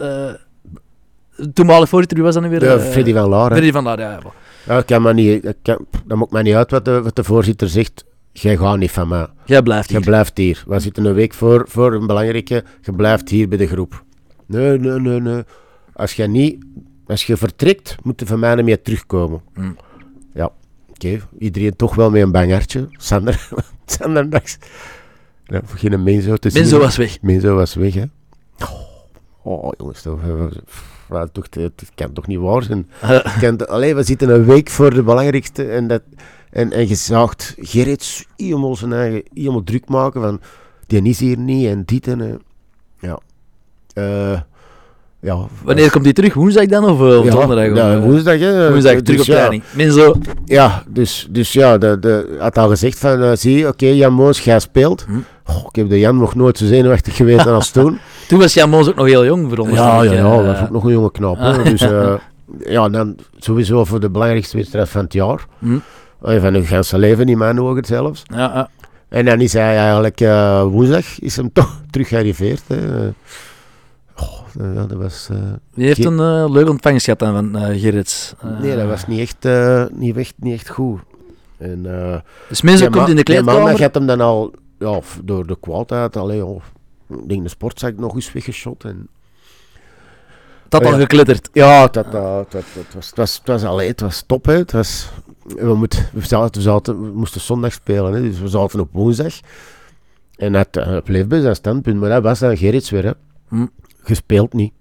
[1.53, 2.63] toenmalig voorzitter, wie was dat nu weer?
[2.63, 3.51] Ja, Eh, Freddy van Laar.
[3.51, 4.19] Freddy van Laar, ja.
[4.65, 4.77] ja.
[4.77, 7.69] Ik kan niet, ik kan, dat maakt mij niet uit wat de, wat de voorzitter
[7.69, 8.05] zegt.
[8.31, 9.27] Jij gaat niet van mij.
[9.45, 10.05] Jij blijft Je hier.
[10.05, 10.63] blijft hier.
[10.67, 12.63] We zitten een week voor, voor een belangrijke.
[12.81, 14.03] Je blijft hier bij de groep.
[14.45, 15.43] Nee, nee, nee, nee.
[15.93, 16.65] Als je niet...
[17.07, 19.41] Als je vertrekt, moet je van mij niet meer terugkomen.
[19.53, 19.71] Hm.
[20.33, 20.51] Ja,
[20.89, 21.19] oké.
[21.39, 22.87] Iedereen toch wel met een bangertje.
[22.91, 23.47] Sander,
[23.85, 24.57] Sander dacht...
[25.45, 26.61] Ja, geen Menzo te zien.
[26.61, 27.21] Menzo was weg.
[27.21, 28.03] Menzo was weg, hè.
[29.43, 30.19] Oh, jongens, toch,
[31.11, 32.89] eh, wel, toch, het kan toch niet waar zijn.
[33.01, 36.01] Eh, Kan t- Allee, we zitten een week voor de belangrijkste en, dat,
[36.49, 40.39] en, en je zag Gerrit helemaal zijn eigen helemaal druk maken van
[40.87, 42.33] die is hier niet en dit en eh,
[42.99, 43.19] ja.
[43.93, 44.39] Eh,
[45.19, 45.47] ja.
[45.63, 46.33] Wanneer komt hij terug?
[46.33, 47.75] Woensdag dan of, eh, of ja, donderdag?
[47.77, 48.71] ja, eh, woensdag, hè.
[48.71, 49.63] woensdag, Dus terug op ja, training.
[49.75, 54.39] Menzo, Ja, dus, dus ja, de, de, had al gezegd van, zie, oké, Jan Moos,
[54.39, 55.05] jij speelt.
[55.07, 55.17] Hm.
[55.51, 57.99] Oh, ik heb de Jan nog nooit zo zenuwachtig geweest als toen.
[58.27, 60.35] Toen was Jan Moos ook nog heel jong, Ja, veronderstel ja, ja, eh.
[60.37, 61.37] dat was ook nog een jonge knap.
[61.37, 61.57] hè.
[61.57, 61.63] Ah.
[61.65, 62.13] Dus eh,
[62.75, 65.45] ja, dan sowieso voor de belangrijkste wedstrijd van het jaar.
[65.59, 65.77] Hm.
[66.21, 68.23] Eh, Van hun ganse leven in mijn ogen zelfs.
[68.23, 68.69] Ja, ja.
[69.09, 72.61] En dan is hij eigenlijk eh, woensdag is hem toch terug gearriveerd.
[72.67, 72.75] Hè.
[74.17, 74.39] Oh,
[74.75, 75.29] ja, dat was,
[75.73, 78.33] Die heeft een eh, leuke ontvangst gehad dan van eh Gerrits.
[78.61, 79.47] Nee, dat was niet echt,
[79.93, 80.99] niet echt, niet echt goed.
[81.57, 81.81] En,
[82.49, 83.81] Dus ja, komt in de ja, maandag kleedkamer.
[83.81, 86.61] had hem dan al ja, door de kwaadheid, allee, oh,
[87.11, 88.83] ik denk de sportzak nog eens weggeschot.
[88.83, 89.07] En,
[90.69, 90.97] Dat al Ja.
[90.99, 91.49] geklitterd.
[91.53, 92.63] Ja, dat, dat, dat, dat
[92.93, 94.45] was, het was, het was, allee, het was top.
[94.45, 94.53] Hè.
[94.53, 95.09] Het was,
[95.43, 98.89] we, moet, we, zaten, we, zaten, we moesten zondag spelen, hè, dus we zaten op
[98.91, 99.33] woensdag.
[100.35, 103.03] En het uh, bleef bij zijn standpunt, maar dat was dan Gerrits weer.
[103.03, 103.11] Hè.
[103.49, 103.65] Hm.
[104.03, 104.73] Gespeeld niet.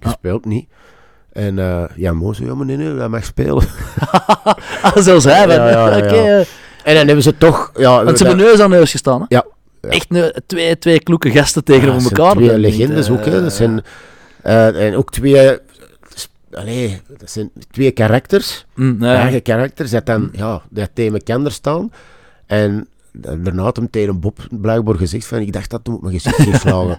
[0.00, 0.68] Gespeeld niet.
[1.32, 3.64] En uh, ja, Mo zei, ja, dat mag spelen.
[4.82, 5.46] ah, zelfs hij.
[5.48, 6.44] Ja, ja, ja, Oké, ja.
[6.84, 7.70] En dan hebben ze toch...
[7.76, 9.26] Ja, Want ze dat- hebben neus aan neus gestaan, hè?
[9.28, 9.44] Ja.
[9.80, 10.08] Echt
[10.46, 12.34] twee, twee kloeke gasten tegenover Ja, elkaar.
[12.34, 13.42] twee legendes eh, ook, hè.
[13.42, 13.82] Dat zijn,
[14.42, 15.58] eh, en ook twee...
[16.52, 18.66] Allee, dat zijn twee karakters.
[18.74, 19.90] mm, eigen karakters.
[19.90, 21.92] Dat dan, ja, dat tegen elkaar staan.
[22.46, 26.36] En daarna had hem tegen Bob blijkbaar gezegd van, ik dacht dat op mijn gezicht
[26.36, 26.98] ging slagen.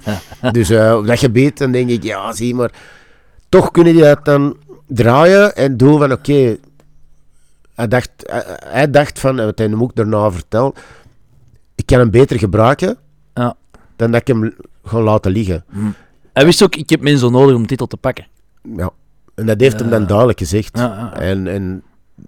[0.52, 2.72] dus eh, op dat gebied, dan denk ik, ja, zie maar...
[3.50, 4.58] Toch kunnen die dat dan
[4.88, 6.58] draaien en doen van, oké...
[7.76, 10.80] hij, dacht, hij, hij dacht van, wat hij hem ook daarna verteld,
[11.80, 12.98] ik kan hem beter gebruiken
[13.34, 13.56] Ja.
[13.96, 14.54] dan dat ik hem
[14.84, 15.64] gewoon laten liggen.
[16.34, 18.28] Hij wist ook, ik heb mensen zo nodig om de titel te pakken.
[18.76, 18.90] Ja.
[19.36, 20.80] En dat heeft hem dan duidelijk gezegd.
[21.14, 21.84] En, en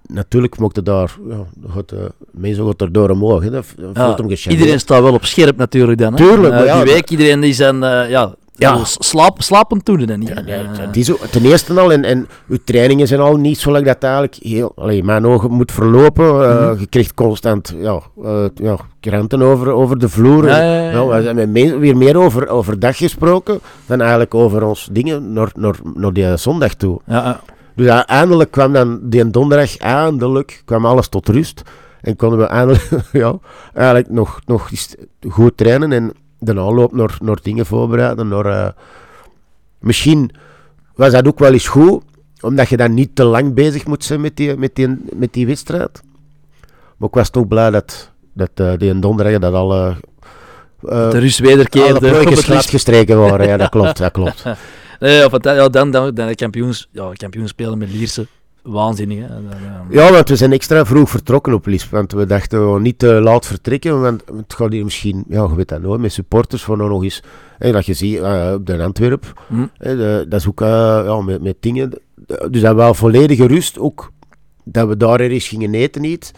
[0.07, 1.99] natuurlijk mocht daar, ja, gaat, eh,
[2.31, 3.43] mensen gaat er door omhoog.
[3.43, 3.49] Hè.
[3.49, 6.11] Dat, Ja, hem iedereen staat wel op scherp natuurlijk dan.
[6.13, 6.17] Hè?
[6.17, 8.79] Tuurlijk, maar ja, week, iedereen die zijn, eh, ja, Ja.
[8.83, 10.27] slaap, slapend toen dan niet.
[10.27, 13.83] Ja, Eh, die zo, ten eerste al, en, en uw trainingen zijn al niet zoals
[13.83, 16.25] dat eigenlijk heel, allee, in mijn ogen moet verlopen.
[16.49, 16.79] Eh, Mhm.
[16.79, 20.47] Je krijgt constant ja, eh, ja, kranten over, over de vloer.
[20.47, 21.33] Ja, En, ja, ja, ja.
[21.33, 26.13] we hebben weer meer over, overdag gesproken dan eigenlijk over ons dingen naar, naar, naar
[26.13, 26.99] die zondag toe.
[27.75, 31.61] Dus eindelijk kwam dan die donderdag, eindelijk kwam alles tot rust.
[32.01, 33.35] En konden we eindelijk, ja,
[33.73, 34.95] eigenlijk nog, nog eens
[35.29, 36.11] goed trainen en
[36.41, 38.27] de aanloop naar, naar dingen voorbereiden.
[38.27, 38.69] Naar, eh,
[39.79, 40.31] misschien
[40.95, 42.03] was dat ook wel eens goed,
[42.41, 45.47] omdat je dan niet te lang bezig moet zijn met die, met die, met die
[45.47, 46.01] wedstrijd.
[46.97, 49.95] Maar ik was toch blij dat, dat eh, die donderdag dat alle,
[50.81, 52.69] eh De rust alle wederkeerde licht.
[52.69, 53.47] gestreken waren.
[53.47, 54.43] Ja, dat klopt, dat klopt.
[54.99, 58.27] Nee, of het, ja, dan, dan, dan de kampioens, ja, kampioens spelen met Lierse.
[58.63, 59.25] Waanzinnig, hè.
[59.25, 59.39] Eh,
[59.89, 61.91] Ja, want we zijn extra vroeg vertrokken op Lisp.
[61.91, 64.01] Want we dachten we niet te laat vertrekken.
[64.01, 67.23] Want het gaat hier misschien, ja, je weet dat nooit, met supporters nou nog eens.
[67.57, 69.43] Hè, dat je ziet eh, op de Antwerp.
[69.47, 69.65] Hm.
[69.77, 70.67] hè, de- dat is ook eh,
[71.05, 71.89] ja, met, met dingen.
[72.49, 73.79] Dus dat we wel volledige rust.
[73.79, 74.11] Ook
[74.63, 76.31] dat we daar eens gingen eten niet.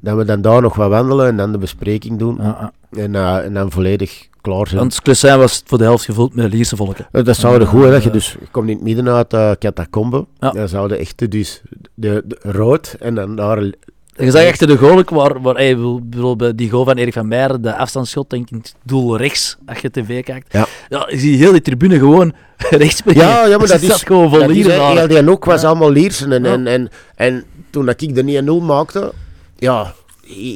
[0.00, 2.36] Dat we dan daar nog wat wandelen en dan de bespreking doen.
[2.40, 3.02] ja, ja.
[3.02, 4.80] En, eh, en dan volledig klaar zijn.
[4.80, 7.06] Want Klessijn was voor de helft gevuld met Lierse volken.
[7.12, 9.08] Eh, Dat zou de goed, hè, dat je Eh, dus je komt in het midden
[9.08, 10.26] uit uh, catacombe.
[10.38, 10.50] Ja.
[10.50, 11.62] Dan zouden echt dus
[11.94, 16.38] de, de rood en dan daar Je zag achter de goal waar, waar hey, bijvoorbeeld
[16.38, 19.56] bij die goal van Erik van Meijer, de afstandsschot, denk ik, in het doel rechts,
[19.66, 20.52] als je tv kijkt.
[20.52, 20.66] Ja.
[20.88, 22.32] ja je ziet heel die tribune gewoon
[22.70, 23.02] rechts.
[23.04, 25.68] Ja, ja, maar dat is, gewoon vol Lieren heel die ook was Ja.
[25.68, 26.32] allemaal Liersen.
[26.32, 26.52] En, Ja.
[26.52, 29.12] en, en, en toen dat ik de 1-0 maakte,
[29.56, 29.94] ja,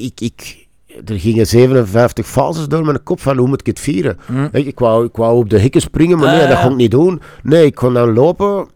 [0.02, 0.59] ik, ik,
[1.04, 4.18] er gingen 57 fases door mijn kop van hoe moet ik het vieren.
[4.26, 4.48] Hm.
[4.52, 6.76] Ik, ik, wou, ik wou op de hekken springen, maar Ah, nee, dat kon ik
[6.76, 7.20] niet doen.
[7.42, 8.66] Nee, ik kon dan lopen.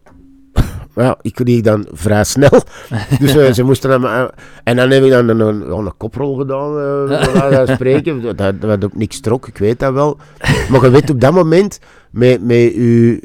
[0.95, 2.49] Ja, ik kreeg dan vrij snel.
[3.19, 4.31] Dus eh, ze moesten dan...
[4.63, 8.35] en dan heb ik dan een, een, een koprol gedaan, eh, spreken.
[8.35, 10.17] Dat, dat, op niks trok, ik weet dat wel.
[10.69, 11.79] Maar je weet op dat moment,
[12.11, 13.21] met, met je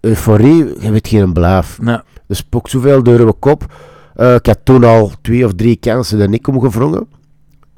[0.00, 1.78] euforie, je weet geen blaaf.
[2.28, 3.66] Er spookt zoveel door mijn kop.
[4.14, 7.06] Eh, ik had toen al twee of drie kansen de nek omgevrongen.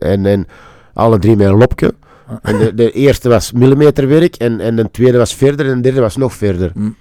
[0.00, 0.46] En, en
[0.94, 1.94] alle drie met een lopje.
[2.42, 6.00] En de, de eerste was millimeterwerk en, en de tweede was verder en de derde
[6.00, 6.72] was nog verder.
[6.74, 6.96] En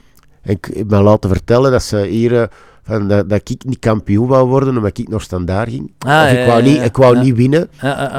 [0.52, 2.42] ik heb me laten vertellen dat ze hier...
[2.42, 2.48] eh,
[2.90, 5.92] van dat, dat ik niet kampioen wou worden omdat ik nog standaard ging.
[6.00, 7.70] Ah, of ik wou, niet, ik wou niet winnen,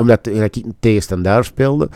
[0.01, 1.89] omdat dat ik tegen standaard speelde.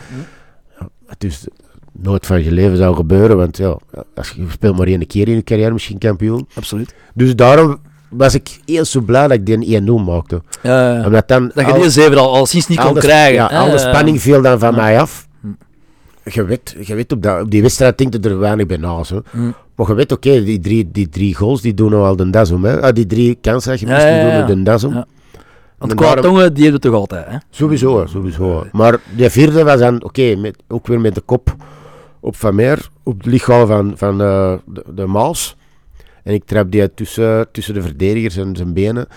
[1.17, 1.47] Is
[1.91, 3.77] nooit van je leven zou gebeuren, want ja,
[4.15, 6.47] als je speelt maar één keer in je carrière misschien kampioen.
[6.55, 6.95] absoluut.
[7.13, 7.79] Dus daarom
[8.09, 10.41] was ik heel zo blij dat ik die 1-0 maakte.
[10.61, 11.05] Ja, ja.
[11.05, 13.33] Omdat dan Dat je die zeven al, al sinds niet kon krijgen.
[13.33, 13.57] Ja, hè.
[13.57, 15.27] al de spanning viel dan van mij af.
[15.41, 15.47] Hm.
[16.23, 19.03] Je weet, je weet op, dat, op die wedstrijd denkt er weinig bij na.
[19.03, 19.21] Zo.
[19.31, 19.51] Hm.
[19.75, 22.51] Maar je weet, oké, die, drie, die drie goals die doen nou al de das
[22.51, 22.65] om.
[22.65, 22.81] Hè.
[22.81, 24.93] Ah, die drie kansen je die doen er de das om.
[24.93, 25.05] Ja.
[25.77, 27.37] Want daarom- tongen, die hebben het toch altijd, hè?
[27.49, 28.65] Sowieso, sowieso.
[28.71, 31.55] Maar de vierde was dan, oké, met ook weer met de kop
[32.19, 35.55] op Van Meer, op het lichaam van, van eh, de, de Maals.
[36.25, 39.07] En ik trap die tussen, tussen de verdedigers en zijn benen.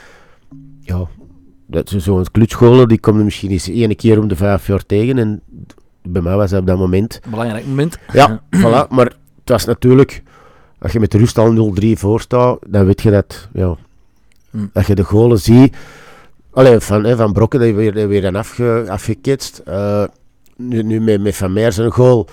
[0.80, 1.06] Ja,
[1.66, 4.86] dat is zo'n klutscholen, die komt er misschien eens één keer om de vijf jaar
[4.86, 5.18] tegen.
[5.18, 5.40] En
[6.02, 7.20] bij mij was dat op dat moment.
[7.30, 7.98] Belangrijk moment.
[8.12, 8.88] Ja, voilà.
[8.88, 10.22] Maar het was natuurlijk,
[10.78, 13.76] als je met de rust al 0-3 voor staat, dan weet je dat, ja,
[14.72, 15.76] dat je de golen ziet.
[16.50, 19.58] Alleen van, hè, van Brokken, die weer, weer afge, afgeketst.
[19.64, 20.04] Eh,
[20.56, 22.28] nu, nu met, met Van Meer zijn goal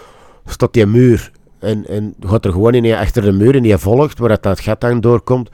[0.45, 1.31] staat die muur.
[1.65, 4.59] En, en gaat er gewoon in achter de muur en die volgt, waar dat, dat
[4.59, 5.49] gat dan doorkomt.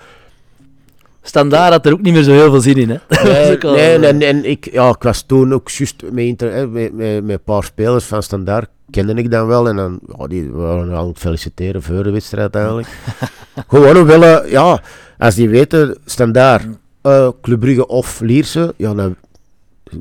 [1.21, 2.97] Standaard had er ook niet meer zo heel veel zin in, hè?
[3.23, 6.93] Nee, al- nee, en, en ik, ja, ik was toen ook juist met, hè, met,
[6.93, 9.67] met, met een paar spelers van Standaard, kende ik dan wel.
[9.67, 12.87] En dan, ja, die waren aan het feliciteren voor de wedstrijd eigenlijk.
[13.67, 14.81] Gewoon willen, ja,
[15.17, 16.65] als die weten, Standaard,
[17.01, 19.15] eh Club Brugge of Lierse, ja, dan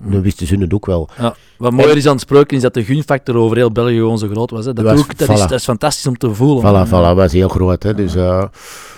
[0.02, 1.08] dan wisten ze het ook wel.
[1.18, 1.34] Ja.
[1.58, 4.28] Wat mooier is aan het spreken is dat de gunfactor over heel België gewoon zo
[4.28, 4.64] groot was.
[4.64, 4.72] Hè.
[4.72, 6.62] Dat, Was- ook, dat, is, dat is fantastisch om te voelen.
[6.86, 7.82] Voilà, voilà, was heel groot.
[7.82, 7.94] Hè.
[7.94, 8.44] Dus, eh,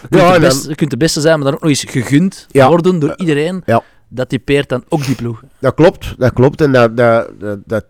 [0.03, 2.69] Je kunt, Ja, je kunt de beste zijn, maar dan ook nog eens gegund Ja.
[2.69, 3.63] worden door iedereen.
[3.67, 3.83] Ja.
[4.09, 5.43] Dat typeert dan ook die ploeg.
[5.59, 6.61] Dat klopt, dat klopt.
[6.61, 7.85] En dat, dat, dat, dat,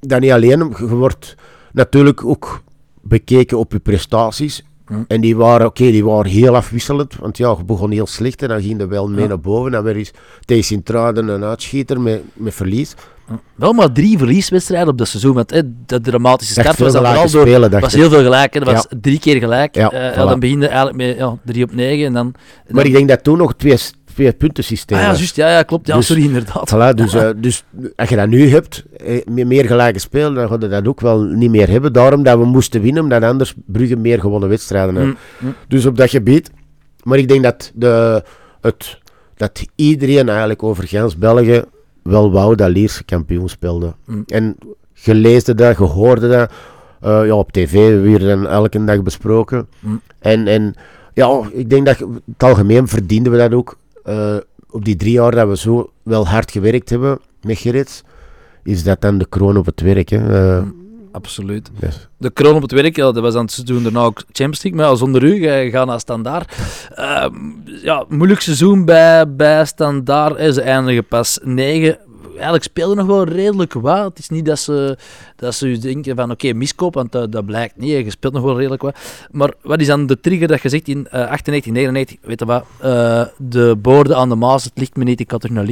[0.00, 0.74] dat niet alleen.
[0.78, 1.34] Je wordt
[1.72, 2.62] natuurlijk ook
[3.02, 4.62] bekeken op je prestaties.
[5.08, 7.14] En die waren, oké, die waren heel afwisselend.
[7.20, 9.26] Want ja, je begon heel slecht en dan ging er wel mee Ja.
[9.28, 9.70] naar boven.
[9.72, 10.10] Dan weer eens
[10.44, 12.94] tegen Sint-Truiden een uitschieter met, met verlies.
[13.54, 15.34] Wel maar drie verlieswedstrijden op dat seizoen.
[15.34, 17.40] Want hè, de dramatische start was gelijke vooral door...
[17.40, 17.62] spelen.
[17.62, 18.54] Het dacht was heel veel gelijk.
[18.54, 18.60] hè.
[18.60, 19.74] Dat was drie keer gelijk.
[19.74, 20.16] Ja, voilà.
[20.16, 22.06] dan begin je eigenlijk met ja, drie op negen.
[22.06, 22.34] En dan, en
[22.74, 23.76] Maar dan- ik denk dat toen nog twee,
[24.18, 25.36] twee punten systeem ah, ja, juist.
[25.36, 25.86] Ja, ja, klopt.
[25.86, 26.74] Ja, Dus- sorry, inderdaad.
[26.74, 27.64] Voilà, dus, eh, dus
[27.96, 31.22] als je dat nu hebt, eh, meer gelijke spelen, dan gaat je dat ook wel
[31.22, 31.92] niet meer hebben.
[31.92, 35.16] Daarom dat we moesten winnen, omdat anders Brugge meer gewonnen wedstrijden heeft.
[35.38, 35.52] Hm, hm.
[35.68, 36.50] Dus op dat gebied.
[37.02, 38.22] Maar ik denk dat, de,
[38.60, 38.98] het,
[39.36, 41.62] dat iedereen eigenlijk over Gens België
[42.02, 43.94] wel wou dat Lierse kampioen speelde.
[44.04, 44.22] Mm.
[44.26, 44.56] En
[45.04, 46.52] leesde dat, je hoorde dat.
[47.00, 49.68] eh, ja, op tv weer dan elke dag besproken.
[49.80, 50.00] Mm.
[50.18, 50.74] En, en
[51.14, 53.78] ja, ik denk dat het algemeen verdienden we dat ook.
[54.08, 54.36] Eh,
[54.70, 58.02] op die drie jaar dat we zo wel hard gewerkt hebben met Gerrits,
[58.62, 60.08] is dat dan de kroon op het werk.
[60.08, 60.58] Hè.
[60.58, 60.66] Eh,
[61.12, 61.70] Absoluut.
[61.80, 62.08] yes.
[62.16, 64.80] De kroon op het werk, ja, dat was aan het seizoen daarna ook Champions League.
[64.80, 66.54] Maar ja, zonder u, jij gaat naar Standaard.
[66.94, 70.54] Ehm, ja, moeilijk seizoen bij, bij Standaard.
[70.54, 71.98] Ze eindigen pas negen.
[72.38, 74.04] Eigenlijk speelden nog wel redelijk wat.
[74.04, 74.96] Het is niet dat ze,
[75.36, 77.90] dat ze denken van oké, miskoop, want dat, dat blijkt niet.
[78.04, 78.96] Je speelt nog wel redelijk wat.
[79.30, 82.44] Maar wat is dan de trigger dat je zegt in eh 98, 99, weet je
[82.46, 85.66] wat, eh, de boorden aan de Maas, het ligt me niet, ik had er naar.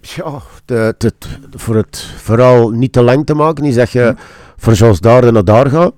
[0.00, 1.12] Ja, de, de-
[1.50, 4.14] voor het vooral niet te lang te maken, is dat je Hm.
[4.56, 5.92] voor zoals daar naar daar gaat,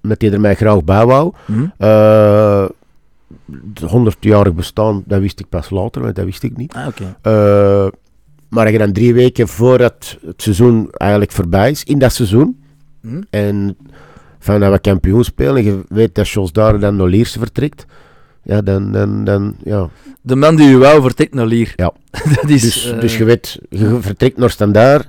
[0.00, 1.32] met die er mij graag bij wou.
[1.44, 1.66] Hm?
[1.78, 2.64] Eh,
[3.74, 6.74] het 100-jarig bestaan, dat wist ik pas later, want dat wist ik niet.
[6.74, 6.86] Ah.
[7.22, 7.88] Eh,
[8.48, 12.60] maar als je dan drie weken voordat het seizoen eigenlijk voorbij is, in dat seizoen,
[13.00, 13.22] Hm?
[13.30, 13.76] en
[14.38, 17.86] van dat we kampioen spelen, en je weet dat Jos daar dan naar Lierse vertrekt,
[18.42, 19.88] ja, dan, dan, dan ja.
[20.20, 21.72] De man die u wou vertrekt naar Lier.
[21.76, 21.92] Ja.
[22.40, 25.06] dat is, Dus, eh, dus je weet, je vertrekt naar standaard,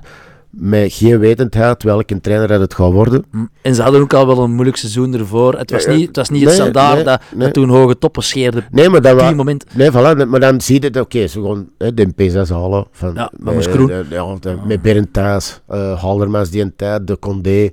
[0.50, 3.24] met geen wetendheid welke trainer dat het gaat worden.
[3.62, 5.58] En ze hadden ook al wel een moeilijk seizoen ervoor.
[5.58, 5.92] Het was ja.
[5.92, 7.44] niet, het, was niet het standaard nee, dat, nee.
[7.44, 8.64] dat toen hoge toppen scheerde.
[8.70, 9.64] Nee, maar dat Op die moment.
[9.74, 12.86] Nee, voilà, maar dan zie je dat, oké, ze gewoon hè, de MP's halen.
[12.90, 13.90] Van, Ja, van met, Moes Kroen.
[13.90, 14.36] eh, ja,
[14.66, 17.70] met Bernd Thijs, eh, Haldermans die een tijd, de Condé.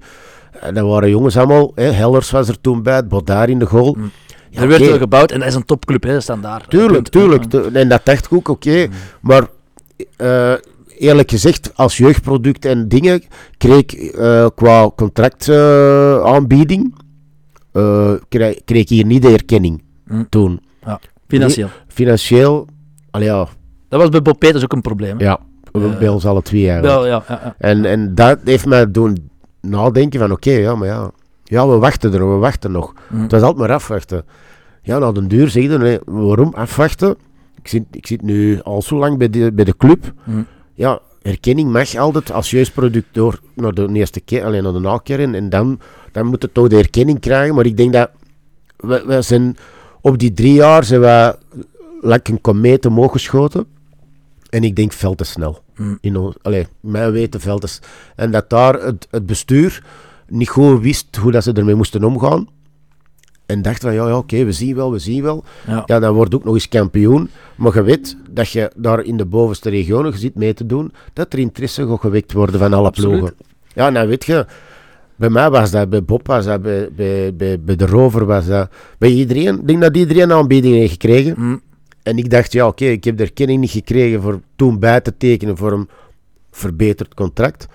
[0.61, 3.95] En dat waren jongens allemaal, hè, Hellers was er toen bij, Bodar in de goal.
[3.97, 4.11] Mm.
[4.49, 6.69] Ja, er werd wel gebouwd en dat is een topclub, hè, standaard.
[6.69, 7.53] Tuurlijk, tuurlijk.
[7.53, 8.85] En dat dacht ik ook, oké.
[8.85, 8.93] Mm.
[9.21, 9.47] Maar
[10.15, 10.53] eh,
[10.97, 13.21] eerlijk gezegd, als jeugdproduct en dingen,
[13.57, 16.95] kreeg ik eh, qua contractaanbieding,
[17.71, 20.29] eh kreeg, kreeg ik hier niet de erkenning Mm.
[20.29, 20.61] toen.
[21.27, 21.67] Financieel.
[21.87, 22.67] Financieel,
[23.11, 23.47] allee, ja,
[23.89, 25.17] Dat was bij Bob Peters ook een probleem.
[25.17, 25.23] hè.
[25.23, 25.39] ja
[25.71, 26.93] Eh, bij ons alle twee eigenlijk.
[26.95, 27.55] Wel, ja, ja, ja.
[27.57, 29.29] En, en dat heeft mij doen
[29.61, 31.11] nadenken van, oké, ja, maar ja,
[31.43, 32.93] ja, we wachten er, we wachten nog.
[33.07, 33.21] Hm.
[33.21, 34.25] Het was altijd maar afwachten.
[34.81, 37.15] Ja, na de duur zeg je, nee, waarom afwachten?
[37.61, 40.13] Ik zit, ik zit nu al zo lang bij de, bij de club.
[40.23, 40.31] Hm.
[40.77, 45.19] Ja, erkenning mag altijd als jeugdproduct door naar de eerste keer, alleen naar de nakeer.
[45.19, 45.79] En, en dan,
[46.11, 47.55] dan moet het toch de erkenning krijgen.
[47.55, 48.09] Maar ik denk dat
[48.77, 49.57] we, we zijn
[50.01, 51.35] op die drie jaar zijn we
[52.01, 53.65] lekker een komeet omhoog geschoten.
[54.49, 55.63] En ik denk veel te snel.
[55.75, 55.95] Hm.
[56.01, 57.79] In allee, mijn weten veel te
[58.15, 59.83] En dat daar het, het bestuur
[60.27, 62.47] niet goed wist hoe dat ze ermee moesten omgaan.
[63.47, 65.43] En dacht van, ja, ja oké, we zien wel, we zien wel.
[65.67, 65.83] Ja.
[65.85, 67.29] Ja, dan word ook nog eens kampioen.
[67.55, 71.33] Maar je weet dat je daar in de bovenste regionen zit mee te doen, dat
[71.33, 73.11] er interesse gaat gewekt worden van alle Absoluut.
[73.17, 73.35] ploegen.
[73.73, 74.45] Ja, nou weet je,
[75.15, 78.45] bij mij was dat, bij Bob was dat, bij, bij, bij, bij de Rover was
[78.45, 79.59] dat, bij iedereen.
[79.59, 81.33] Ik denk dat iedereen aanbiedingen heeft gekregen.
[81.35, 81.55] Hm.
[82.03, 85.17] En ik dacht, ja oké, ik heb de erkenning niet gekregen voor toen bij te
[85.17, 85.89] tekenen voor een
[86.51, 87.67] verbeterd contract.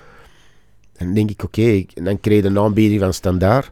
[0.97, 3.71] En dan denk ik, oké, ik- dan kreeg je een aanbieding van standaard.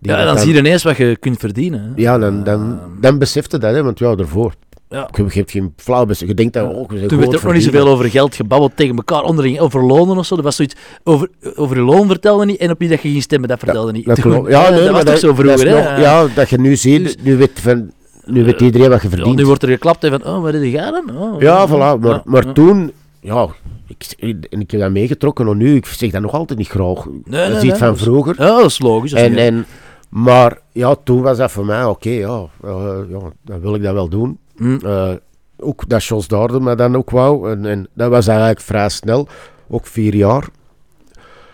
[0.00, 1.80] Die Ja, dan zie je ineens wat je kunt verdienen.
[1.80, 2.02] hè.
[2.02, 4.52] Ja, dan, dan, Ehm, dan besefte dat, hè, want ja, daarvoor.
[4.88, 5.08] ja.
[5.16, 6.28] Je, je hebt geen flauw besef.
[6.28, 8.34] Je denkt dat, oh, we zijn Toen werd er ook nog niet zoveel over geld
[8.34, 10.34] gebabbeld tegen elkaar onderling, over lonen of zo.
[10.34, 10.74] Dat was zoiets
[11.04, 13.92] over, over je loon vertelde niet en op wie dat je ging stemmen, dat vertelde
[13.92, 14.04] niet.
[14.06, 14.50] Dat Toen- klopt.
[14.50, 15.96] ja, eh, nee, dat was toch zo vroeger, is hè?
[16.00, 17.90] ja, dat je nu ziet, Dus- nu weet, van,
[18.24, 19.36] nu weet iedereen wat je Ja, verdient.
[19.36, 21.16] nu wordt er geklapt en van, oh, wat heb jij dan?
[21.18, 22.00] Oh, Ja, oh, voilà.
[22.00, 22.52] Maar, ja, maar ja.
[22.52, 23.48] toen, ja,
[23.86, 24.04] ik,
[24.50, 27.04] en ik heb dat meegetrokken, en nu, ik zeg dat nog altijd niet graag.
[27.04, 28.34] Nee, dat nee, is nee, iets van is- vroeger.
[28.38, 29.10] Ja, dat is logisch.
[29.10, 29.66] dat is En, en,
[30.10, 33.92] maar ja, toen was dat voor mij, oké, ja, eh, ja, dan wil ik dat
[33.92, 34.38] wel doen.
[34.56, 34.78] Hm.
[34.84, 35.12] Eh,
[35.56, 37.50] ook dat Jos Darden me dan ook wou.
[37.50, 39.28] En, en dat was eigenlijk vrij snel,
[39.68, 40.48] ook vier jaar.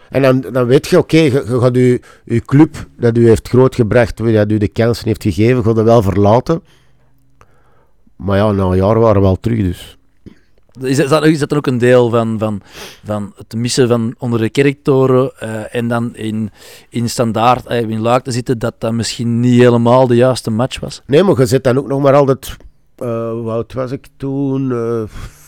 [0.09, 3.49] En dan, dan weet je, oké, je, je gaat je, je club dat u heeft
[3.49, 6.63] grootgebracht, dat u de kansen heeft gegeven, gaat dat wel verlaten.
[8.17, 9.99] Maar ja, na een jaar waren we wel terug, dus.
[10.81, 12.61] Is dat, is dat dan ook een deel van, van,
[13.05, 16.51] van het missen van onder de kerktoren eh, en dan in,
[16.89, 20.81] in standaard, eh, in luik te zitten, dat dat misschien niet helemaal de juiste match
[20.81, 21.03] was?
[21.07, 22.57] Nee, maar je zit dan ook nog maar altijd...
[22.97, 24.73] hoe oud was ik toen?
[24.73, 25.03] Eh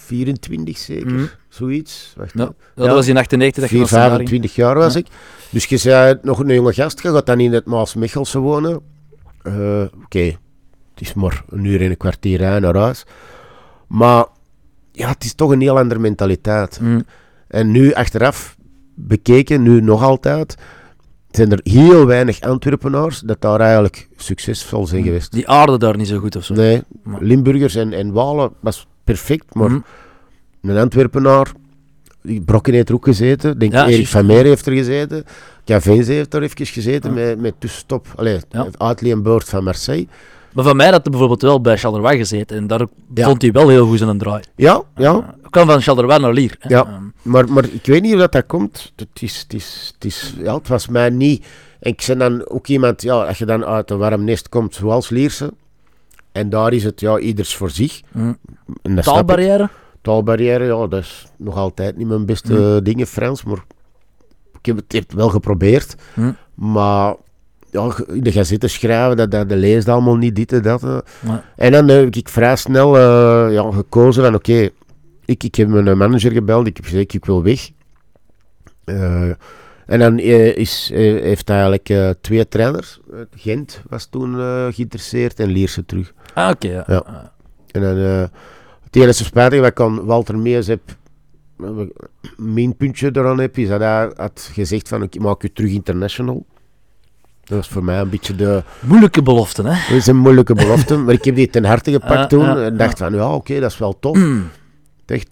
[0.07, 1.25] 24 zeker, Mhm.
[1.49, 2.13] zoiets.
[2.17, 4.29] Wacht, Ja, dat was in 98 dat je 4, naar Standaard ging.
[4.29, 4.99] 25 jaar was Ja.
[4.99, 5.07] ik.
[5.51, 8.81] Dus je zei nog een jonge gast, je gaat dan in het Maas-Mechelse wonen.
[9.43, 10.19] Eh, Oké,
[10.95, 13.05] het is maar een uur en een kwartier rijden naar huis.
[13.89, 14.27] Maar
[14.99, 16.79] ja, het is toch een heel andere mentaliteit.
[16.83, 17.05] Mm.
[17.49, 18.57] En nu achteraf
[18.95, 20.55] bekeken, nu nog altijd,
[21.31, 25.33] zijn er heel weinig Antwerpenaars dat daar eigenlijk succesvol zijn geweest.
[25.33, 26.55] Die aarde daar niet zo goed of zo.
[26.55, 29.81] Nee, Maar- Limburgers en, en Walen was perfect, maar Mhm.
[30.63, 31.53] een Antwerpenaar,
[32.23, 35.25] die Brokken heeft er ook gezeten, denk Ja, Erik van Meer heeft er gezeten,
[35.65, 37.25] Cavenze heeft er even gezeten Ja.
[37.27, 38.67] met, met tussenstop, allee, Ja.
[39.45, 40.07] van Marseille.
[40.53, 43.27] Maar van mij had hij bijvoorbeeld wel bij Charleroi gezeten en daar Ja.
[43.27, 44.43] vond hij wel heel goed zijn draai.
[44.57, 46.57] Ja, ja, Uh, kwam van Charleroi naar Lier.
[46.59, 46.75] hè.
[46.75, 46.85] Ja.
[46.87, 48.93] Ehm, maar, maar ik weet niet hoe dat, dat komt.
[48.97, 51.47] Het, is, het, is, het, is, ja, het was mij niet.
[51.81, 54.75] En ik ben dan ook iemand, ja, als je dan uit een warm nest komt,
[54.75, 55.53] zoals Lierse,
[56.33, 58.01] en daar is het ja, ieders voor zich.
[58.13, 58.39] mm.
[59.03, 59.69] Taalbarrière?
[60.03, 63.65] Taalbarrière, ja, dat is nog altijd niet mijn beste eh, ding in Frans, maar
[64.59, 65.95] ik heb het, ik heb het wel geprobeerd.
[66.15, 66.33] Hm.
[66.55, 67.15] Maar
[67.71, 70.83] ja, de gazetten schrijven, dat, dat, dat leest allemaal niet dit en dat.
[70.83, 70.99] eh.
[71.27, 71.45] Ja.
[71.57, 74.69] En dan heb ik vrij snel eh, ja, gekozen van oké,
[75.25, 77.71] ik, ik heb mijn manager gebeld, ik heb gezegd ik wil weg.
[78.85, 79.31] Eh,
[79.87, 83.01] en dan eh, is, eh, heeft hij eigenlijk eh, twee trainers.
[83.13, 86.13] Eh, Gent was toen eh, geïnteresseerd en Lierse terug.
[86.35, 86.69] Ah, oké.
[86.69, 86.85] ja.
[86.87, 86.97] Ja.
[86.97, 87.15] Ah.
[87.71, 88.25] En dan, eh
[88.85, 90.81] het enige spijtige wat ik aan Walter Mees heb,
[91.61, 91.69] eh,
[92.37, 96.47] mijn puntje eraan heb, is dat hij had gezegd van, ik maak je terug international.
[97.49, 98.63] Dat was voor mij een beetje de...
[98.81, 99.71] Moeilijke beloften, hè?
[99.89, 102.59] Dat is een moeilijke belofte, maar ik heb die ten harte gepakt Ja, toen.
[102.59, 104.17] en dacht van, ja, oké, dat is wel tof.
[104.17, 104.49] Mm.
[105.07, 105.29] Echt,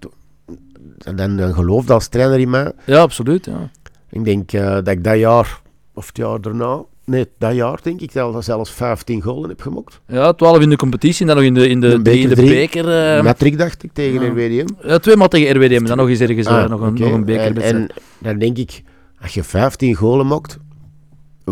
[0.98, 2.72] en dan, geloofde als trainer in mij.
[2.84, 3.44] Ja, absoluut.
[3.44, 3.70] Ja.
[4.10, 5.60] Ik denk eh, dat ik dat jaar,
[5.94, 9.60] of het jaar daarna, nee, dat jaar denk ik, dat ik zelfs 15 golen heb
[9.60, 10.01] gemokt.
[10.09, 12.34] ja, 12 in de competitie en dan nog in de, in de, De in de
[12.34, 12.82] beker beker.
[12.82, 12.94] drie.
[13.16, 14.28] eh, Matrick dacht ik, tegen ja.
[14.28, 14.88] RWDM.
[14.88, 17.09] ja, twee maal tegen RWDM en dan nog eens ergens eh, Ah, nog, een, nog
[17.09, 17.90] een en, bekerwedstrijd.
[17.93, 18.82] en dan denk ik,
[19.22, 20.59] als je 15 golen maakt,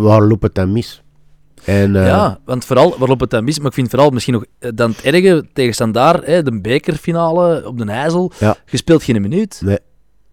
[0.03, 1.03] waar loopt het dan mis?
[1.65, 3.59] En, eh, Ja, want vooral, waar loopt het dan mis?
[3.59, 7.63] Maar ik vind vooral misschien nog eh, dan het erge tegen Standaard, hè, de bekerfinale
[7.67, 8.57] op de IJssel, Ja.
[8.67, 9.63] je speelt geen minuut.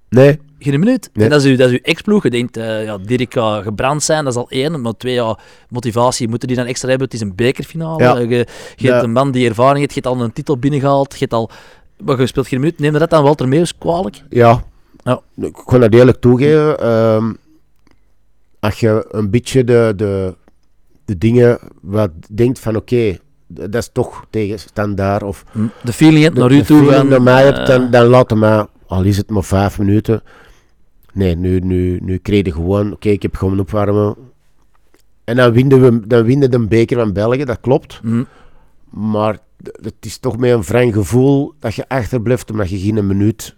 [0.10, 1.10] Nee, Geen minuut.
[1.14, 1.24] Nee.
[1.26, 2.24] En dat is uw, dat is uw ex-ploeg.
[2.24, 4.82] Je denkt, eh, ja, Dirk gaat gebrand zijn, dat is al één.
[4.82, 5.38] Maar twee, ja,
[5.70, 7.06] motivatie moeten die dan extra hebben.
[7.08, 8.04] Het is een bekerfinale.
[8.04, 8.18] Ja.
[8.18, 8.92] Je, je Ja.
[8.92, 11.50] hebt een man die ervaring heeft, je hebt al een titel binnengehaald, je hebt al...
[12.06, 12.80] Maar je speelt geen minuut.
[12.80, 14.24] Neem dat dan Walter Meeuws kwalijk?
[14.30, 14.64] ja.
[15.04, 15.22] Ja.
[15.36, 16.80] Ik kan dat eerlijk toegeven.
[16.80, 17.34] ehm,
[18.62, 20.36] als je een beetje de, de,
[21.06, 23.18] de dingen wat denkt van oké,
[23.48, 25.46] dat is toch tegen standaard of
[25.84, 27.08] De feeling hebt de, naar u de toe van...
[27.08, 30.22] naar mij hebt, eh, dan, dan laat hem maar, al is het maar vijf minuten.
[31.14, 34.16] Nee, nu, nu, nu kreeg je gewoon, oké, ik heb gewoon opwarmen.
[35.24, 38.02] En dan winnen we dan winnen de beker van België, dat klopt.
[38.90, 39.40] Maar
[39.82, 43.56] het is toch met een vrij gevoel dat je achterblijft omdat je geen minuut.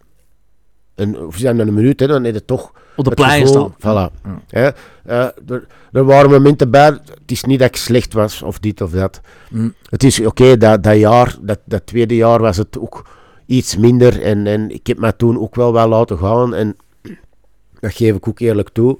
[0.95, 2.71] Een, of zijn dan een minuut, hè, dan is het toch.
[2.95, 3.73] Op de het plein staan.
[3.79, 4.11] Voilà.
[4.23, 4.41] Ja.
[4.49, 4.69] Hè,
[5.05, 6.85] eh, er, er waren momenten bij.
[6.85, 9.21] Het is niet dat ik slecht was of dit of dat.
[9.49, 9.69] Hm.
[9.89, 13.05] Het is oké, dat, dat jaar, dat, dat tweede jaar was het ook
[13.45, 14.21] iets minder.
[14.21, 16.53] En, en ik heb me toen ook wel wel laten gaan.
[16.55, 16.75] En
[17.79, 18.97] dat geef ik ook eerlijk toe.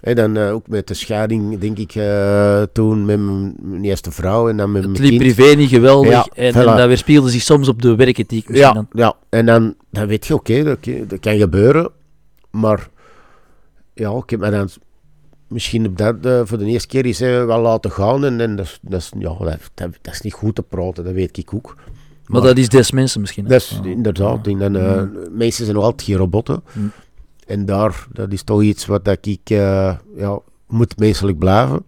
[0.00, 4.48] Hè, dan eh, ook met de scheiding, denk ik, eh, toen met mijn, eerste vrouw
[4.48, 5.34] en dan met Het mijn liep kind.
[5.34, 6.10] privé niet geweldig.
[6.10, 6.56] Ja, en, voilà.
[6.56, 8.86] en dat weerspiegelde zich soms op de werkethiek misschien Ja, dan.
[8.92, 11.90] ja, en dan, dan weet je, oké, dat, dat kan gebeuren.
[12.50, 12.88] Maar
[13.94, 14.68] ja, ik heb me dan
[15.48, 18.24] misschien op dat, eh, voor de eerste keer eens eh, wel laten gaan.
[18.24, 19.36] En, en dat, is, dat, is, ja,
[19.74, 21.76] dat, is niet goed te praten, dat weet ik ook.
[22.26, 23.44] Maar dat is des mensen misschien.
[23.44, 23.50] hè.
[23.50, 23.90] Dat is Ja.
[23.90, 24.46] inderdaad.
[24.46, 26.62] En dan, eh, Mensen zijn nog altijd geen robotten.
[26.72, 26.90] Mm.
[27.46, 31.82] En daar, dat is toch iets wat dat ik, ja, moet menselijk blijven.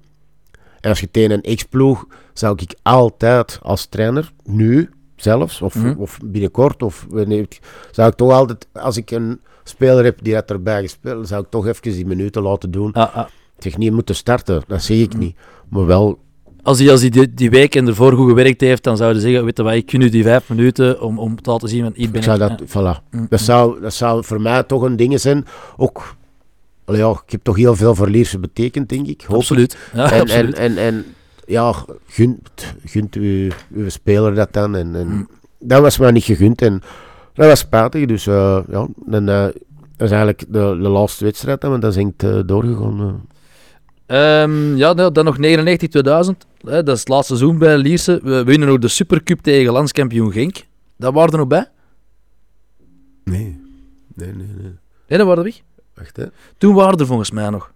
[0.80, 5.94] En als je tegen een ex-ploeg, zou ik altijd als trainer, nu zelfs, of, Mhm.
[5.98, 7.46] of binnenkort, of wanneer
[7.90, 11.50] zou ik toch altijd, als ik een speler heb die dat erbij gespeeld, zou ik
[11.50, 12.92] toch even die minuten laten doen.
[12.92, 13.26] Ah, ah.
[13.56, 15.00] Ik zeg niet moeten starten, dat Mhm.
[15.00, 15.36] ik niet.
[15.68, 16.18] Maar wel,
[16.62, 19.26] Als hij, als hij die, die week en ervoor goed gewerkt heeft, dan zouden ze
[19.26, 21.82] zeggen, weet je wat, ik gun u die vijf minuten om, om te laten zien,
[21.82, 22.36] want hier ben ik ik.
[22.36, 23.04] zou dat, voilà.
[23.10, 25.44] Mm, Dat zou, dat zou voor mij toch een ding zijn.
[25.76, 26.14] Ook,
[26.86, 29.20] ja, ik heb toch heel veel voor Lierse betekend, denk ik.
[29.20, 29.36] hoop ik.
[29.36, 29.76] Absoluut.
[29.94, 30.54] Ja, En, en, absoluut.
[30.54, 31.04] en, en
[31.46, 31.74] ja,
[32.06, 34.76] gunt, gunt uw, uw speler dat dan.
[34.76, 35.28] En, en Mm.
[35.58, 36.82] Dat was mij niet gegund en
[37.36, 38.06] dat was spijtig.
[38.06, 39.42] Dus eh, ja, dan, eh,
[39.96, 43.00] dat is eigenlijk de, de laatste wedstrijd en dan zijn ik eh, doorgegaan.
[43.00, 44.42] eh.
[44.42, 45.40] Ehm, ja, nou, dan nog 99-2000.
[46.60, 48.20] Hè, dat is het laatste seizoen bij Lierse.
[48.22, 50.56] We winnen ook de Supercup tegen landskampioen Genk.
[50.96, 51.68] Dat waren er nog bij.
[53.24, 53.60] Nee.
[54.14, 54.72] Nee, nee, nee.
[55.08, 55.60] Nee, dat waren weg.
[55.94, 56.24] Wacht, hè.
[56.58, 57.72] Toen waren er volgens mij nog.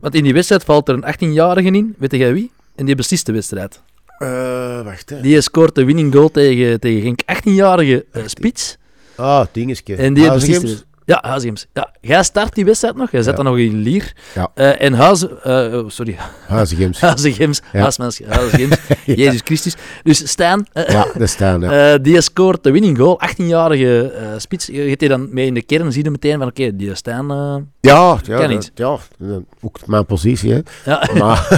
[0.00, 2.50] Want in die wedstrijd valt er een 18-jarige in, weet jij wie?
[2.74, 3.82] En die beslist de wedstrijd.
[4.18, 5.20] Eh, wacht, hè.
[5.20, 7.20] Die scoort de winning goal tegen, tegen Genk.
[7.22, 8.76] 18-jarige eh, spits.
[9.16, 9.94] Ah, dingetje.
[9.96, 11.66] En die de Ja, Huizegems.
[11.72, 13.10] Ja, jij start die wedstrijd nog.
[13.10, 13.42] Jij zet Ja.
[13.42, 14.12] dan nog in Lier.
[14.34, 14.50] Ja.
[14.54, 15.42] Eh, en Huizen...
[15.42, 16.16] eh, oh, sorry.
[16.46, 17.00] Huizegems.
[17.10, 17.60] Huizegems.
[17.72, 17.80] Ja.
[17.80, 18.76] Huismens- Huizegems.
[19.06, 19.74] Jezus Christus.
[20.02, 20.66] Dus Stijn...
[20.72, 21.62] eh, ja, staan.
[21.62, 21.92] hè.
[21.92, 23.20] eh, die scoort de winning goal.
[23.30, 24.66] 18-jarige eh, spits.
[24.66, 27.30] Je gaat die dan mee in de kern zie je meteen van oké, die Stijn...
[27.30, 28.70] eh, ja, ja, ken dat- iets.
[28.74, 30.60] ja, dat- ook mijn positie, hè.
[30.84, 31.48] ja, Maar,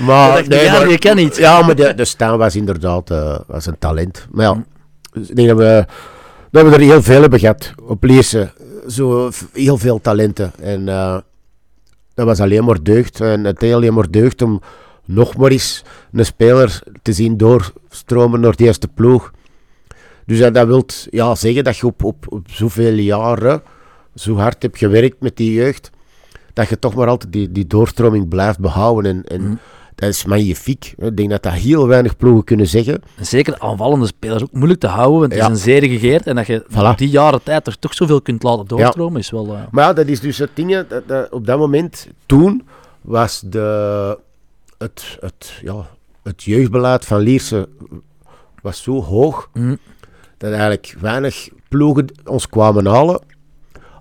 [0.00, 1.36] maar, dacht ja, je kan niet.
[1.36, 4.26] Ja, maar de, de Staan was inderdaad eh, was een talent.
[4.30, 5.22] Maar ja, Mm.
[5.28, 5.84] ik denk dat we,
[6.52, 8.52] dat we er heel veel hebben gehad op Lierse.
[8.88, 10.52] Zo heel veel talenten.
[10.60, 11.18] En eh,
[12.14, 13.20] dat was alleen maar deugd.
[13.20, 14.60] En het deed alleen maar deugd om
[15.04, 19.32] nog maar eens een speler te zien doorstromen naar de eerste ploeg.
[20.26, 23.62] Dus dat, dat wil ja, zeggen dat je op, op, zoveel jaren
[24.14, 25.90] zo hard hebt gewerkt met die jeugd,
[26.52, 29.16] dat je toch maar altijd die, die doorstroming blijft behouden.
[29.16, 29.58] En, en Mm.
[29.94, 30.94] Dat is magnifiek.
[30.96, 33.02] Ik denk dat dat heel weinig ploegen kunnen zeggen.
[33.16, 35.46] En zeker aanvallende spelers ook moeilijk te houden, want het Ja.
[35.46, 36.26] is een zeer gegeerd.
[36.26, 36.94] En dat je Voilà.
[36.96, 39.46] die jaren tijd er toch zoveel kunt laten doorstromen, is wel...
[39.54, 40.70] eh, Maar ja, dat is dus het ding.
[40.70, 42.66] hè, Dat, dat, op dat moment, toen,
[43.00, 44.18] was de,
[44.78, 45.86] het, het, ja,
[46.22, 47.68] het jeugdbeleid van Lierse
[48.62, 49.78] was zo hoog, mm.
[50.38, 53.20] dat eigenlijk weinig ploegen ons kwamen halen.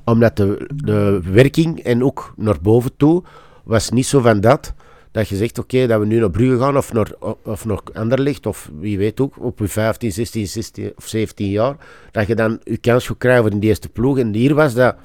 [0.05, 3.23] Omdat de, de werking en ook naar boven toe
[3.63, 4.73] was niet zo van dat.
[5.12, 7.12] Dat je zegt, oké, dat we nu naar Brugge gaan of naar,
[7.44, 11.76] of naar Anderlecht, of wie weet ook, op je 15, 16, 16 of 17 jaar,
[12.12, 14.18] dat je dan je kans gaat krijgen voor in de eerste ploeg.
[14.18, 14.96] En hier was dat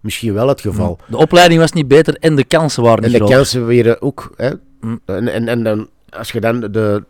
[0.00, 0.98] misschien wel het geval.
[1.08, 3.36] De opleiding was niet beter en de kansen waren En niet de groot.
[3.36, 4.32] kansen weer ook.
[4.36, 4.50] Hè.
[4.80, 5.00] Mm.
[5.04, 7.04] En, en, en dan, als je dan de, de,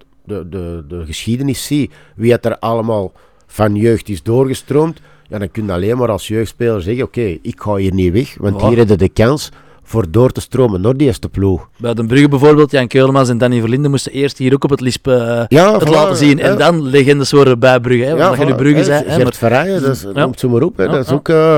[0.49, 3.13] de, de geschiedenis ziet, wie het er allemaal
[3.47, 7.61] van jeugd is doorgestroomd, ja, dan kun je alleen maar als jeugdspeler zeggen, oké, ik
[7.61, 8.69] ga hier niet weg, want Ja.
[8.69, 9.51] hier heb je de kans
[9.89, 11.69] voor door te stromen naar de eerste ploeg.
[11.77, 14.81] Bij Den Brugge bijvoorbeeld, Jan Keulemans en Danny Verlinden moesten eerst hier ook op het
[14.81, 16.41] Lisp Ja, het voilà, laten zien.
[16.41, 18.05] En dan legendes worden bij Brugge.
[18.05, 18.91] Hè, je nu voilà, Brugge.
[18.93, 20.11] Hè, Gert maar, Verrijen, dat is, Ja.
[20.25, 20.77] noemt zo maar op.
[20.77, 21.15] Hè, Ja, dat is ja.
[21.15, 21.29] ook...
[21.29, 21.57] eh,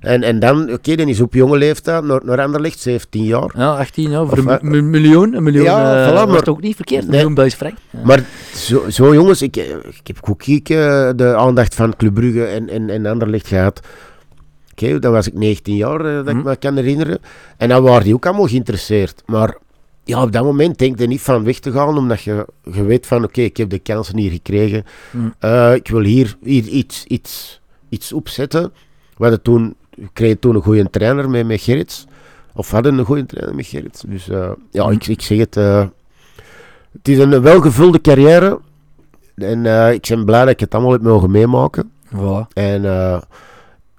[0.00, 3.50] en, en dan, oké, dan is op jonge leeftijd naar, naar Anderlecht, 17 jaar.
[3.56, 5.34] ja, 18 jaar, voor Of, een eh, mi- miljoen.
[5.34, 7.04] Een miljoen Ja, eh, voilà, maar- ook niet verkeerd?
[7.04, 7.28] Een Nee.
[7.28, 7.74] miljoen frank.
[7.90, 7.98] Ja.
[8.04, 8.24] Maar
[8.54, 12.68] zo, zo jongens, ik, ik heb ook hier, eh, de aandacht van Club Brugge en,
[12.68, 13.80] en, en Anderlecht gehad.
[14.82, 16.42] Oké, dan was ik 19 jaar, eh, dat ik Hm.
[16.48, 17.18] me kan herinneren.
[17.56, 19.22] En dan waren die ook allemaal geïnteresseerd.
[19.26, 19.56] Maar
[20.04, 23.06] ja, op dat moment denk je niet van weg te gaan, omdat je, je weet
[23.06, 24.84] van, oké, ik heb de kansen hier gekregen.
[25.10, 25.18] Hm.
[25.38, 28.62] Eh, ik wil hier, hier iets, iets, iets opzetten.
[29.16, 32.06] We hadden toen, we kregen toen een goede trainer met, met Gerrits.
[32.54, 34.02] Of hadden een goede trainer met Gerrits.
[34.06, 34.92] Dus eh, ja, Hm.
[34.92, 35.54] ik, ik zeg het.
[35.54, 38.60] het is een welgevulde carrière.
[39.34, 41.90] En ik ben blij dat ik het allemaal heb mogen meemaken.
[42.14, 42.52] Voilà.
[42.52, 42.82] En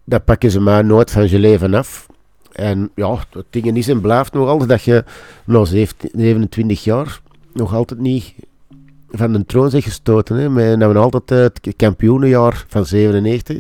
[0.08, 2.08] eh, dat pakken ze mij nooit van je leven af.
[2.52, 5.04] En ja, het ding is en blijft nog altijd dat je
[5.46, 7.20] na 17 27 jaar
[7.54, 8.34] nog altijd niet
[9.12, 10.36] van de troon zijn gestoten.
[10.36, 10.50] Hè.
[10.50, 13.58] Met, dat we altijd eh, het kampioenenjaar van 97.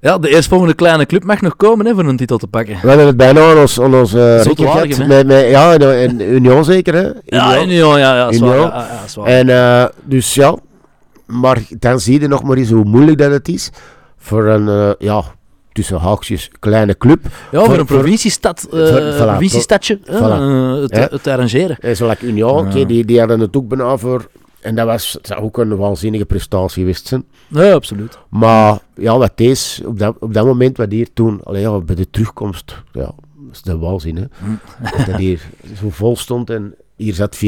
[0.00, 2.78] Ja, de eerstvolgende kleine club mag nog komen hè, voor een titel te pakken.
[2.82, 5.06] We hadden het bijna aan ons, aan ons Waregem, hè?
[5.06, 6.94] met, met, Ja, en, Union zeker.
[6.94, 7.10] Hè.
[7.24, 7.98] Ja, Union.
[7.98, 8.54] Ja, ja, zwaar.
[8.54, 8.70] Union.
[8.70, 9.24] Ja.
[9.24, 10.56] En eh, dus ja,
[11.26, 13.70] maar dan zie je nog maar eens hoe moeilijk dat het is
[14.24, 15.22] voor een, eh, ja,
[15.72, 17.24] tussen haakjes, kleine club.
[17.24, 20.08] ja, voor voor- een provinciestad, eh, voor- voilà, provinciestadje, voilà.
[20.10, 21.06] eh, het, Ja.
[21.10, 21.76] het te arrangeren.
[21.80, 22.68] En zoals Union, Ja.
[22.70, 24.26] oké, die, die hadden het ook bijna voor.
[24.60, 27.24] En dat was dat zou ook een waanzinnige prestatie geweest zijn.
[27.48, 28.18] Ja, absoluut.
[28.28, 31.94] Maar ja, wat deze, op dat, op dat moment, wat hier toen, allee, ja, bij
[31.94, 33.14] de terugkomst, ja, dat
[33.52, 34.24] is de waanzin, hè.
[34.44, 34.94] Hm.
[34.96, 35.40] dat dat hier
[35.80, 37.40] zo vol stond en hier zat 14.000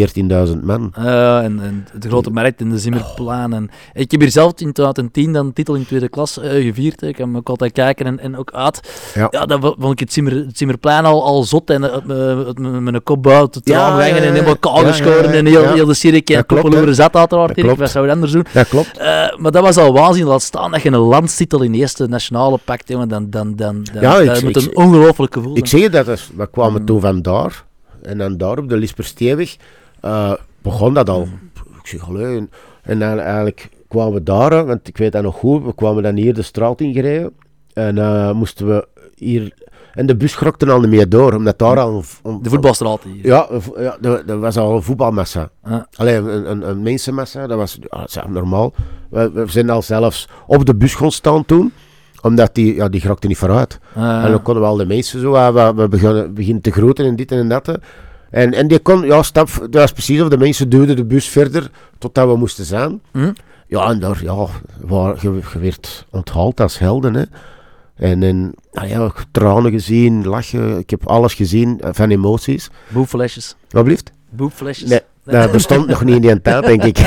[0.63, 0.93] man.
[1.03, 3.53] Ja, en, en de grote markt en de Zimmerplaan.
[3.55, 7.01] En, ik heb hier zelf in 2010 dan titel in tweede klas eh, gevierd.
[7.01, 7.07] hè.
[7.07, 9.11] Ik me ook altijd kijken en, en ook uit.
[9.15, 9.29] Ja.
[9.31, 11.71] Ja, dan vo- vond ik het, Zimmer, het al, al zot.
[11.71, 11.81] En
[12.85, 15.33] met een kop buiten het Ja, en helemaal kaal geschoren.
[15.33, 16.87] En heel, heel de cirk en Dat klopt, koppel over hè.
[16.87, 17.53] de zat uiteraard.
[17.55, 17.79] Klopt.
[17.79, 18.47] Wat zou je anders doen?
[18.53, 18.99] Dat klopt.
[18.99, 19.07] Eh,
[19.37, 20.25] maar dat was al waanzin.
[20.27, 22.89] Laat staan dat je een landstitel in de eerste nationale pakt.
[22.89, 25.91] Jongen, dan, dan, dan, dan, Ja, ik- dat moet ik- een ongelooflijk gevoel Ik je
[25.91, 26.07] dat,
[26.37, 26.87] we kwamen Mm.
[26.87, 27.65] toen vandaar.
[28.07, 29.57] En dan daar op de Lispersteeweg
[30.01, 31.25] eh begon dat al.
[31.25, 31.51] Mm.
[31.81, 32.51] Ik zeg, allee, en,
[32.83, 36.17] en dan eigenlijk kwamen we daar, want ik weet dat nog goed, we kwamen dan
[36.17, 37.33] hier de straat ingereden.
[37.73, 39.65] En eh, moesten we hier...
[39.95, 42.05] En de bus grokte al niet meer door, omdat daar al...
[42.43, 43.27] De voetbalstraat hier.
[43.27, 45.51] Ja, ja dat, was al een voetbalmassa.
[45.65, 45.87] Ja.
[45.95, 48.75] Alleen een, een, een mensenmassa, dat was, ja, dat normaal.
[49.11, 51.73] We, we zijn al zelfs op de bus gaan staan toen,
[52.27, 53.79] omdat die, ja, die grokte niet vooruit.
[53.95, 56.71] Eh, En dan konden we al de mensen zo, ah, we, we beginnen, beginnen te
[56.71, 57.79] groeten en dit en dat.
[58.31, 61.29] En, en die kon, ja, stap, dat was precies of de mensen duwden de bus
[61.29, 63.01] verder totdat we moesten zijn.
[63.13, 63.33] hm?
[63.69, 64.47] Ja, en daar, ja,
[64.81, 67.23] waar, je, je werd onthaald als helden, hè.
[67.97, 70.79] En, en nou ja, tranen gezien, lachen.
[70.79, 72.71] Ik heb alles gezien eh, van emoties.
[72.89, 73.57] Boepflesjes.
[73.71, 74.11] Wat blieft?
[74.31, 74.89] Boepflesjes.
[74.89, 76.99] Nee, dat bestond nog niet in die tijd, denk ik.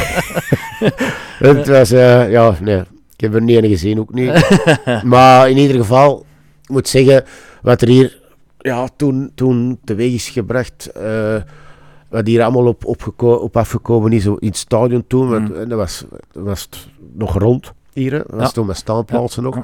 [1.50, 2.84] het was, eh, ja, nee.
[3.20, 4.62] Ik heb er niet een gezien, ook niet.
[5.04, 6.26] maar in ieder geval,
[6.64, 7.24] ik moet zeggen,
[7.62, 8.20] wat er hier
[8.58, 11.36] ja, toen, toen teweeg is gebracht, eh,
[12.10, 15.56] wat hier allemaal op, opgeko- op afgekomen is in het stadion toen, want, Mm.
[15.56, 18.50] en dat was, was het nog rond hier, dat was Ja.
[18.50, 19.56] toen met staanplaatsen nog.
[19.56, 19.64] Ja.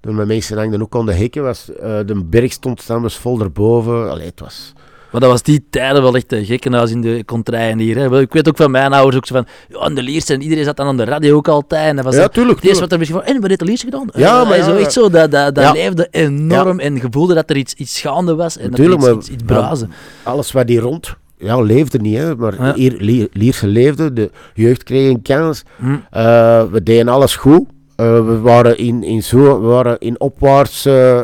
[0.00, 3.18] Toen mijn mensen hangden ook aan de hekken, was, eh, de berg stond staan, was
[3.18, 4.10] vol erboven.
[4.10, 4.72] Allee, het was...
[5.14, 7.96] Maar dat was die tijden wel echt een gekkenhuis in de contraien hier.
[7.98, 8.20] Hè.
[8.20, 10.64] Ik weet ook van mijn ouders ook zo van, ja, en de Lierse, en iedereen
[10.64, 11.88] zat dan aan de radio ook altijd.
[11.88, 13.66] En dat was Ja, tuurlijk, het eerste wat er misschien van, en wat heeft de
[13.66, 14.08] Lierse gedaan?
[14.14, 15.72] Ja, Eh, maar ja, zo, echt zo, dat, dat, dat Ja.
[15.72, 19.16] leefde enorm en je voelde dat er iets, iets gaande was en Natuurlijk, dat er
[19.16, 19.90] iets, iets, brazen.
[20.22, 22.74] alles wat hier rond ja, leefde niet, hè, maar Ja.
[22.74, 25.62] hier, Lier- Lierse leefde, de jeugd kreeg een kans.
[25.76, 25.96] Hm.
[26.10, 27.62] Eh, we deden alles goed.
[27.96, 31.22] Eh, we waren in, in, zo, we waren in opwaarts eh,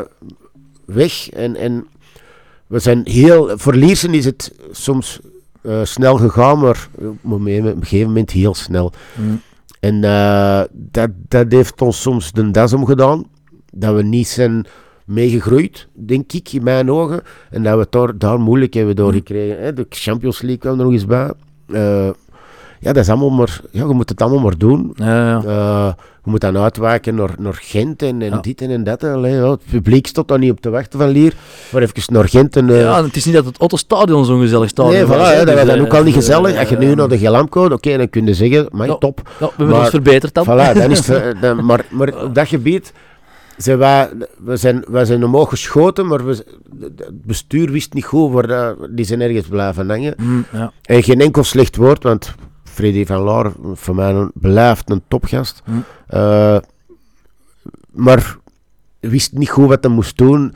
[0.85, 1.85] weg en, en
[2.71, 5.19] we zijn heel, voor Liersen is het soms
[5.61, 6.87] eh, snel gegaan, maar
[7.21, 8.91] op een gegeven- moment heel snel.
[9.15, 9.21] Hm.
[9.79, 13.25] En eh, dat, dat heeft ons soms de das omgedaan.
[13.73, 14.65] Dat we niet zijn
[15.05, 17.21] meegegroeid, denk ik, in mijn ogen.
[17.49, 19.63] En dat we het daar, daar moeilijk hebben doorgekregen.
[19.63, 19.73] Hè.
[19.73, 21.31] De Champions League kwam er nog eens bij.
[21.67, 22.09] Eh,
[22.81, 23.59] ja, dat is allemaal maar...
[23.71, 24.91] Ja, je moet het allemaal maar doen.
[24.95, 25.41] Ja.
[25.45, 25.93] Eh,
[26.23, 29.03] je moet dan uitwijken naar, naar Gent en, en dit en, en dat.
[29.03, 31.33] Allee, het publiek stond daar niet op te wachten van Lier.
[31.71, 32.69] Maar even naar Gent en...
[32.69, 35.29] eh, ja, het is niet dat het Otto Stadion zo'n gezellig stadion Nee, was.
[35.29, 35.45] hè, hè.
[35.45, 36.57] dat was Dus, dan eh, ook al niet gezellig.
[36.57, 39.21] Als je nu naar de Gelamco, oké, dan kun je zeggen, maar top.
[39.25, 40.43] Ja, we hebben Maar- ons verbeterd dan.
[40.45, 42.93] Voilà, dan is het, dan- maar, maar op dat gebied
[43.57, 44.09] zijn wij,
[44.43, 46.45] we zijn, wij zijn omhoog geschoten, maar we,
[46.79, 50.13] het bestuur wist niet goed waar die zijn ergens blijven hangen.
[50.17, 50.71] Hm, ja.
[50.83, 52.35] En geen enkel slecht woord, want
[52.71, 55.61] Freddy van Laar, voor mij een, blijft een topgast.
[55.65, 55.71] Hm.
[56.07, 56.57] Eh,
[57.91, 58.37] maar
[58.99, 60.53] wist niet goed wat hij moest doen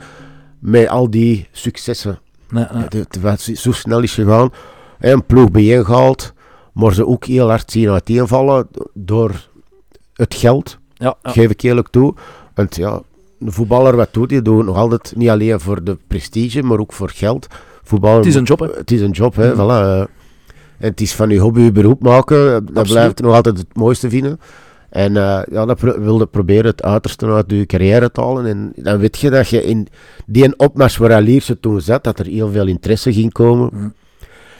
[0.58, 2.18] met al die successen.
[2.50, 2.66] Nee,
[3.20, 3.56] nee.
[3.56, 4.50] Zo snel is gegaan.
[4.98, 6.32] Een ploeg bijeengehaald,
[6.72, 9.48] maar ze ook heel hard zien uiteenvallen door
[10.14, 11.30] het geld, Ja, ja.
[11.30, 12.14] geef ik eerlijk toe.
[12.54, 13.00] Want ja,
[13.40, 14.42] een voetballer, wat doet hij?
[14.42, 17.46] Doet nog altijd niet alleen voor de prestige, maar ook voor geld.
[17.82, 18.66] Voetballer, Het is een job, hè.
[18.66, 19.54] Het is een job, hè.
[19.54, 19.60] Mm.
[19.60, 20.04] Voilà, eh.
[20.78, 22.92] Het is van je hobby je beroep maken, dat Absoluut.
[22.92, 24.40] blijft nog altijd het mooiste vinden.
[24.90, 28.46] En eh, ja, dat pro- wilde proberen het uiterste uit je carrière te halen.
[28.46, 29.88] En dan weet je dat je in
[30.26, 33.70] die een opmars waar Lierse toen zat, dat er heel veel interesse ging komen.
[33.72, 33.92] Mm.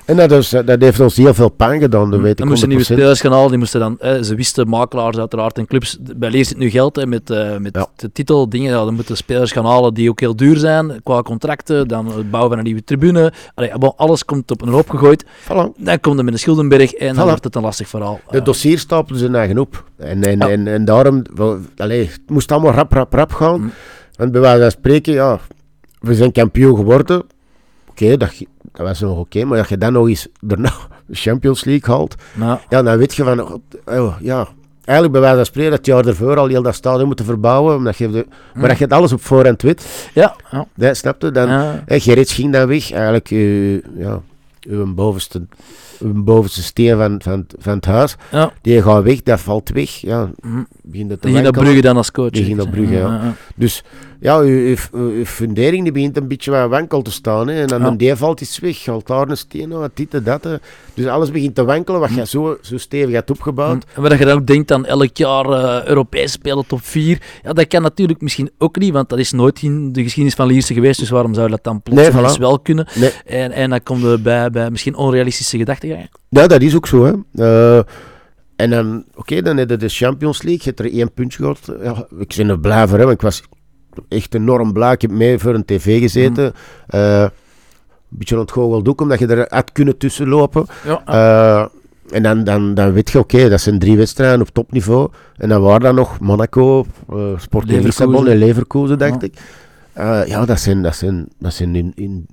[0.06, 2.68] En dat, is, dat heeft ons heel veel pijn gedaan, dat weet ik moesten 100%.
[2.70, 6.30] nieuwe spelers gaan halen, die moesten dan, hè, ze wisten, makelaars uiteraard en clubs, bij
[6.30, 7.86] Leer zit nu geld hè, met, eh, met Ja.
[7.96, 11.22] de titel, dingen, ja, dan moeten spelers gaan halen die ook heel duur zijn, qua
[11.22, 15.24] contracten, dan het bouwen van een nieuwe tribune, Allee, alles komt op een hoop gegooid,
[15.24, 15.76] Voilà.
[15.76, 17.28] dan komt er met een Schildenberg en dan Voilà.
[17.28, 18.20] wordt het een lastig verhaal.
[18.30, 19.84] De Eh, dossiers stapelden zijn eigen op.
[19.96, 20.48] En, en, Ja.
[20.48, 23.60] en, en daarom, wel, allee, het moest allemaal rap, rap, rap gaan.
[23.60, 23.70] Mm.
[24.16, 25.38] Want bij wijze van spreken, ja,
[26.00, 27.22] we zijn kampioen geworden.
[27.90, 28.32] Oké, dat,
[28.76, 30.68] dat was nog oké, maar als je dan nog eens de
[31.10, 34.48] Champions League haalt, nou, ja, dan weet je van, oh, ja,
[34.84, 37.96] eigenlijk bij wijze van spreken dat jaar ervoor al heel dat stadion moeten verbouwen, omdat
[37.96, 41.30] je de, maar als je het alles op voorhand weet, ja, ja, hè, snap je,
[41.30, 41.82] dan, ja.
[41.86, 44.20] en Gerrits ging dan weg, eigenlijk uw, ja,
[44.68, 45.42] uw bovenste,
[46.00, 48.16] uw bovenste steen van, van, van het huis.
[48.30, 48.52] ja.
[48.62, 49.90] Die gaat weg, dat valt weg.
[49.90, 50.62] Ja, Hm.
[50.82, 51.52] begint Die ging naar.
[51.52, 52.30] Brugge dan als coach.
[52.30, 53.34] Die ging naar Brugge, ja.
[53.54, 53.84] Dus
[54.20, 57.48] ja, uw fundering die begint een beetje wat wankel te staan.
[57.48, 57.60] Hè.
[57.60, 57.86] En dan Ja.
[57.86, 60.44] een die valt iets weg, haalt daar een steen uit, dit en dat.
[60.44, 60.54] hè.
[60.94, 62.16] Dus alles begint te wankelen, wat Hm.
[62.16, 63.84] je zo, zo stevig hebt opgebouwd.
[63.94, 67.52] En wat je dan ook denkt aan elk jaar eh Europees spelen top 4, ja,
[67.52, 70.74] dat kan natuurlijk misschien ook niet, want dat is nooit in de geschiedenis van Lierse
[70.74, 72.40] geweest, dus waarom zou dat dan plots Nee, eens voilà.
[72.40, 72.86] wel kunnen?
[72.94, 73.10] Nee.
[73.26, 76.08] En, en dan komt er bij, bij misschien onrealistische gedachtegangen.
[76.28, 77.04] Ja, dat is ook zo.
[77.04, 77.12] Hè.
[77.78, 77.82] Eh,
[78.56, 81.72] en dan, oké, dan heb je de Champions League, je hebt er één puntje gehad.
[81.82, 83.42] Ja, ik ben er blij voor, hè, want ik was
[84.08, 84.92] echt enorm blij.
[84.92, 86.52] Ik heb mee voor een tv gezeten.
[86.86, 87.28] Eh, een
[88.08, 90.66] beetje aan het goocheld ook, omdat je er had kunnen tussenlopen.
[90.84, 91.66] Ja, Eh,
[92.10, 95.08] en dan, dan, dan weet je, oké, dat zijn drie wedstrijden op topniveau.
[95.36, 97.82] En dan waren dan nog Monaco, eh Sporting.
[97.84, 99.26] Lissabon en Leverkusen, dacht Ja.
[99.26, 100.28] ik.
[100.28, 102.26] Ja, dat zijn, dat zijn, dat zijn in, in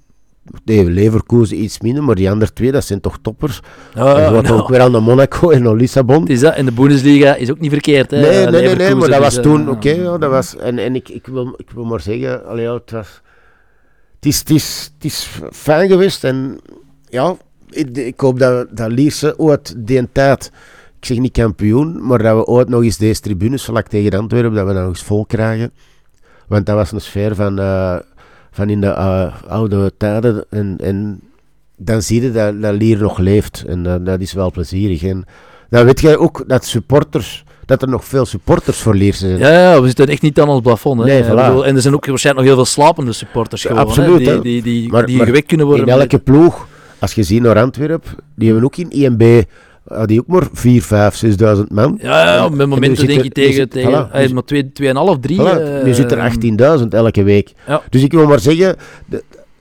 [0.65, 3.61] nee, Leverkusen iets minder, maar die andere twee, dat zijn toch toppers.
[3.94, 6.28] ja, en gaat nou, ook weer aan de Monaco en naar Lissabon.
[6.28, 6.56] is dat.
[6.56, 8.11] En de Bundesliga is ook niet verkeerd.
[8.11, 8.20] Hè?
[8.20, 10.95] Nee, nee, nee, maar dat was dus, eh, toen, oké, ja, dat was, en, en
[10.95, 13.22] ik, ik, wil, ik wil maar zeggen, allee, ja, het was,
[14.15, 16.60] het is, het is, het is fijn geweest en
[17.10, 17.36] ja,
[17.70, 20.52] ik, ik hoop dat, dat Lierse ooit die tijd,
[20.99, 24.53] ik zeg niet kampioen, maar dat we ooit nog eens deze tribunes, vlak tegen Antwerpen,
[24.53, 25.72] dat we dat nog eens vol krijgen.
[26.48, 27.98] Want dat was een sfeer van, eh,
[28.53, 31.19] van in de eh, oude tijden en, en
[31.77, 35.03] dan zie je dat, dat Lier nog leeft en dat is wel plezierig.
[35.03, 35.25] En
[35.69, 39.39] Dan weet jij ook dat supporters, dat er nog veel supporters voor Lierse zijn.
[39.39, 40.99] Ja, ja, we zitten echt niet aan ons plafond.
[40.99, 41.05] Hè.
[41.05, 41.27] Nee, voilà.
[41.35, 43.77] bedoel, en er zijn ook waarschijnlijk nog heel veel slapende supporters gewoon.
[43.77, 45.85] absoluut, hè, die, die, die, Maar- die maar gewekt kunnen worden.
[45.88, 46.67] In elke ploeg,
[46.99, 49.43] als je ziet naar Antwerpen, die hebben ook in IMB,
[49.88, 51.22] hadden die ook maar 4, 5,
[51.57, 51.99] 6.000 man.
[52.01, 55.19] Ja, ja, nu momenten zit denk je tegen, zit- tegen voilà, eh, maar 2, 2,5,
[55.19, 55.39] 3.
[55.39, 56.19] Voilà, nu zit er
[56.80, 57.53] 18.000 elke week.
[57.68, 57.81] Ja.
[57.89, 58.76] Dus ik wil maar zeggen,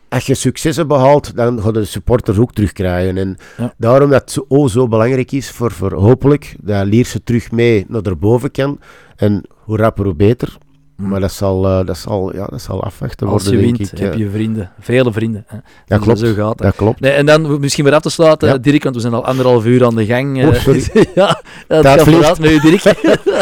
[0.08, 3.16] als je successen behaalt, dan gaan de supporters ook terugkrijgen.
[3.18, 3.74] En Ja.
[3.78, 7.84] daarom dat het zo, oh, zo belangrijk is voor, voor hopelijk dat Lierse terug mee
[7.88, 8.78] naar erboven kan.
[9.16, 10.56] En hoe rapper, hoe beter.
[10.96, 13.92] Maar dat zal, eh, dat zal, ja, dat zal afwachten Als worden, je denk wint,
[13.92, 13.98] ik.
[13.98, 14.70] heb je vrienden.
[14.80, 15.44] Vele vrienden.
[15.46, 15.56] Hè.
[15.56, 17.00] dat Dus klopt, Zo gaat dat klopt.
[17.00, 18.58] Nee, en dan misschien weer af te sluiten, Ja.
[18.58, 20.42] Dirk, want we zijn al anderhalf uur aan de gang.
[20.42, 20.54] eh.
[20.60, 20.84] Sorry.
[21.14, 22.38] ja, het Tijd vliegt.
[22.38, 22.82] met u, Dirk.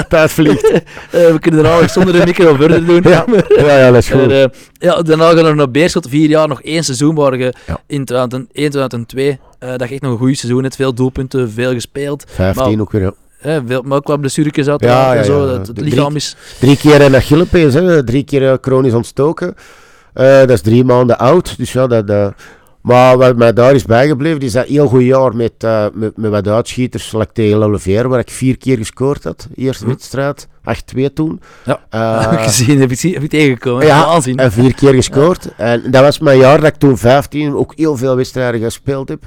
[0.09, 0.83] Tijd vliegt.
[1.11, 3.03] We kunnen er al zonder de micro verder doen.
[3.03, 3.25] ja.
[3.67, 4.21] ja, ja, dat is goed.
[4.21, 7.81] En, eh, ja, daarna gaan er naar Beerschot, vier jaar, nog één seizoen je Ja.
[7.87, 11.73] in 2001, 2002, eh, dat je echt nog een goed seizoen hebt, veel doelpunten, veel
[11.73, 13.13] gespeeld, 15 maar- ook weer, ja.
[13.41, 15.53] Hè, ook wat blessuretjes uiteraard Ja, ja, en zo, ja.
[15.59, 16.37] het, lichaam is...
[16.61, 18.05] Drie keer een Achillepees, hè.
[18.05, 19.55] drie keer eh, chronisch ontstoken.
[20.13, 21.57] Eh, dat is drie maanden oud.
[21.59, 22.27] Dus ja, dat, eh,
[22.81, 26.31] maar wat mij daar is bijgebleven, is dat heel goed jaar met, eh, met, met
[26.31, 29.49] wat uitschieters, zoals tegen Lollivier, waar ik vier keer gescoord had.
[29.55, 29.91] Eerste Hm.
[29.91, 31.41] wedstrijd, 8-2 toen.
[31.65, 31.81] Ja.
[31.91, 34.37] Eh, heb ik gezien, heb ik, heb ik tegengekomen, ja, aanzien.
[34.39, 35.49] en vier keer gescoord.
[35.57, 39.23] En dat was mijn jaar dat ik toen 15 ook heel veel wedstrijden gespeeld heb.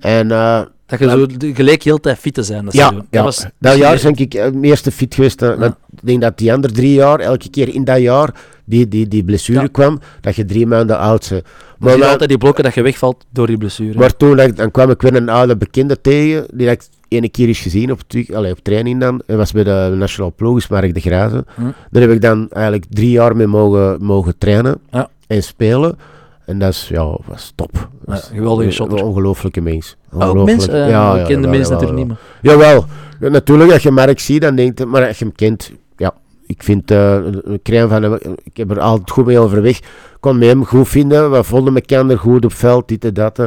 [0.00, 3.46] En eh, dat je zo gelijk heel tijd fit te zijn, dat ja, Dat was
[3.58, 5.42] dat jaar ben ik eh, het meeste fit geweest.
[5.42, 5.66] eh, Ja.
[5.92, 8.34] Ik denk dat die andere drie jaar, elke keer in dat jaar,
[8.64, 11.44] die, die, die blessure kwam, dat je drie maanden oud bent.
[11.78, 13.98] Maar altijd die blokken dat je wegvalt door die blessure.
[13.98, 16.82] maar toen dat ik- dan kwam ik weer een oude bekende tegen, die dat ik
[17.08, 18.00] ene keer eens gezien op,
[18.34, 19.22] allee, op training dan.
[19.26, 21.44] Hij was bij de National Ploeg, is Mark de Grazen.
[21.54, 21.62] Hm.
[21.90, 24.78] Daar heb ik dan eigenlijk drie jaar mee mogen, mogen trainen
[25.26, 25.96] en spelen.
[26.48, 27.88] En dat is, ja, was top.
[28.06, 29.04] Ja, geweldige shotter.
[29.04, 29.96] Ongelooflijke mens.
[30.12, 30.56] ook Ongelooflijk.
[30.58, 32.06] mensen, uh, Ja, ja, kende jawel, mensen jawel, natuurlijk niet
[32.42, 32.52] meer.
[32.52, 32.84] Jawel,
[33.20, 36.14] Ja, natuurlijk als je Mark ziet, dan denkt maar als je hem kent, ja,
[36.46, 36.84] ik vind
[37.62, 39.78] crème van hem, ik heb er altijd goed mee overweg.
[39.78, 39.84] Ik
[40.20, 43.38] kon met hem goed vinden, we vonden elkaar goed op veld, dit en dat.
[43.38, 43.46] eh.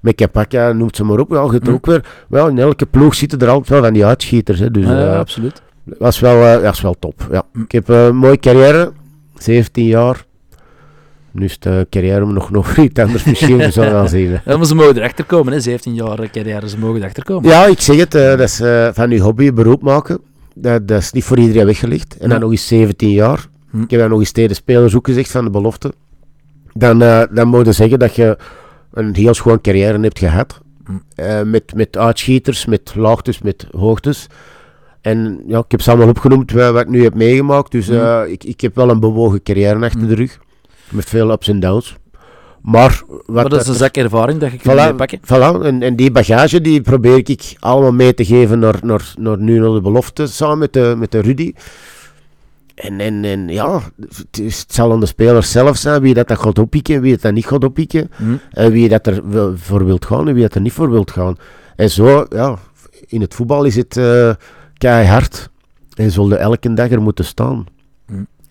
[0.00, 1.72] Met Kapaka, noemt ze maar op, ja, hebt Hm.
[1.72, 4.84] ook weer, wel, in elke ploeg zitten er altijd wel van die uitschieters, hè, dus
[4.86, 5.62] Ja, absoluut.
[5.98, 7.26] was wel, was wel top.
[7.30, 7.42] Ja.
[7.52, 7.60] Hm.
[7.60, 8.92] Ik heb een mooie carrière,
[9.34, 10.24] 17 jaar.
[11.32, 14.40] Nu is de carrière nog, nog iets anders misschien, we zullen wel zien.
[14.44, 15.60] Ja, maar ze mogen erachter komen, hè.
[15.60, 17.50] 17 jaar carrière, ze mogen erachter komen.
[17.50, 20.20] Ja, ik zeg het, eh, dat is eh, van je hobby een beroep maken.
[20.54, 22.16] Dat, dat is niet voor iedereen weggelegd.
[22.16, 23.46] En dan nog eens 17 jaar.
[23.70, 23.82] Hm.
[23.82, 25.92] Ik heb dan nog eens tegen de spelers ook gezegd van de belofte.
[26.72, 28.38] Dan, eh dan moet je zeggen dat je
[28.92, 30.60] een heel schoon carrière hebt gehad.
[30.84, 30.92] Hm.
[31.14, 34.26] Eh, met, met uitschieters, met laagtes, met hoogtes.
[35.00, 37.70] En ja, ik heb ze allemaal opgenoemd wa- wat ik nu heb meegemaakt.
[37.72, 37.92] Dus Hm.
[37.94, 40.38] eh, ik, ik heb wel een bewogen carrière achter de rug.
[40.90, 41.96] Met veel ups en downs.
[42.62, 45.20] Maar wat maar dat is een zak ervaring dat je kunt Voilà, meepakken.
[45.24, 45.64] voilà.
[45.64, 49.58] En, en die bagage die probeer ik allemaal mee te geven naar, naar, naar nu
[49.58, 51.52] naar de belofte, samen met de, met de Rudy.
[52.74, 56.28] En, en, en ja, het, is, het zal aan de spelers zelf zijn wie dat,
[56.28, 58.10] dat gaat oppikken, wie dat, dat niet gaat oppikken.
[58.16, 58.34] Hm.
[58.50, 59.22] En wie dat er
[59.54, 61.36] voor wilt gaan en wie dat er niet voor wilt gaan.
[61.76, 62.56] En zo, ja,
[63.06, 64.30] in het voetbal is het eh
[64.78, 65.50] keihard.
[65.94, 67.66] En zullen elke dag er moeten staan.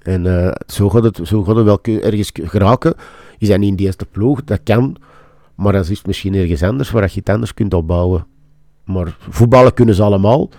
[0.01, 2.93] En eh, zo, gaat het, zo gaat het wel ergens geraken.
[3.37, 4.95] Je bent niet in de eerste ploeg, dat kan.
[5.55, 8.25] Maar dan is misschien ergens anders waar je het anders kunt opbouwen.
[8.85, 10.49] Maar voetballen kunnen ze allemaal.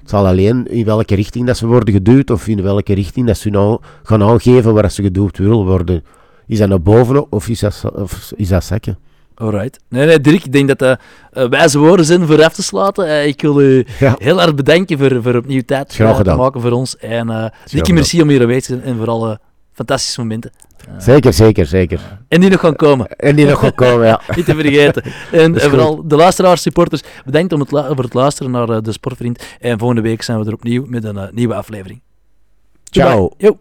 [0.00, 3.36] Het zal alleen in welke richting dat ze worden geduwd of in welke richting dat
[3.36, 6.04] ze nou gaan aangeven waar ze geduwd willen worden.
[6.46, 8.98] Is dat naar boven of is dat, of is dat zakken?
[9.34, 9.78] Alright.
[9.88, 10.98] Nee, nee, Dirk, ik denk dat dat
[11.32, 13.06] eh, wijze woorden zijn voor af te sluiten.
[13.06, 14.14] Eh, ik wil u Ja.
[14.18, 16.96] heel erg bedanken voor, voor opnieuw tijd eh, te maken voor ons.
[16.96, 19.38] En eh dikke merci om hier aanwezig te zijn en voor alle
[19.72, 20.50] fantastische momenten.
[20.98, 22.00] Zeker, zeker, zeker.
[22.28, 23.06] En die nog gaan komen.
[23.16, 24.20] En die nog gaan komen, ja.
[24.36, 25.02] Niet te vergeten.
[25.32, 29.44] En, vooral de luisteraars, supporters, bedankt om het voor het luisteren naar de Sportvriend.
[29.60, 32.00] En volgende week zijn we er opnieuw met een nieuwe aflevering.
[32.84, 33.30] Ciao.
[33.38, 33.58] Yo.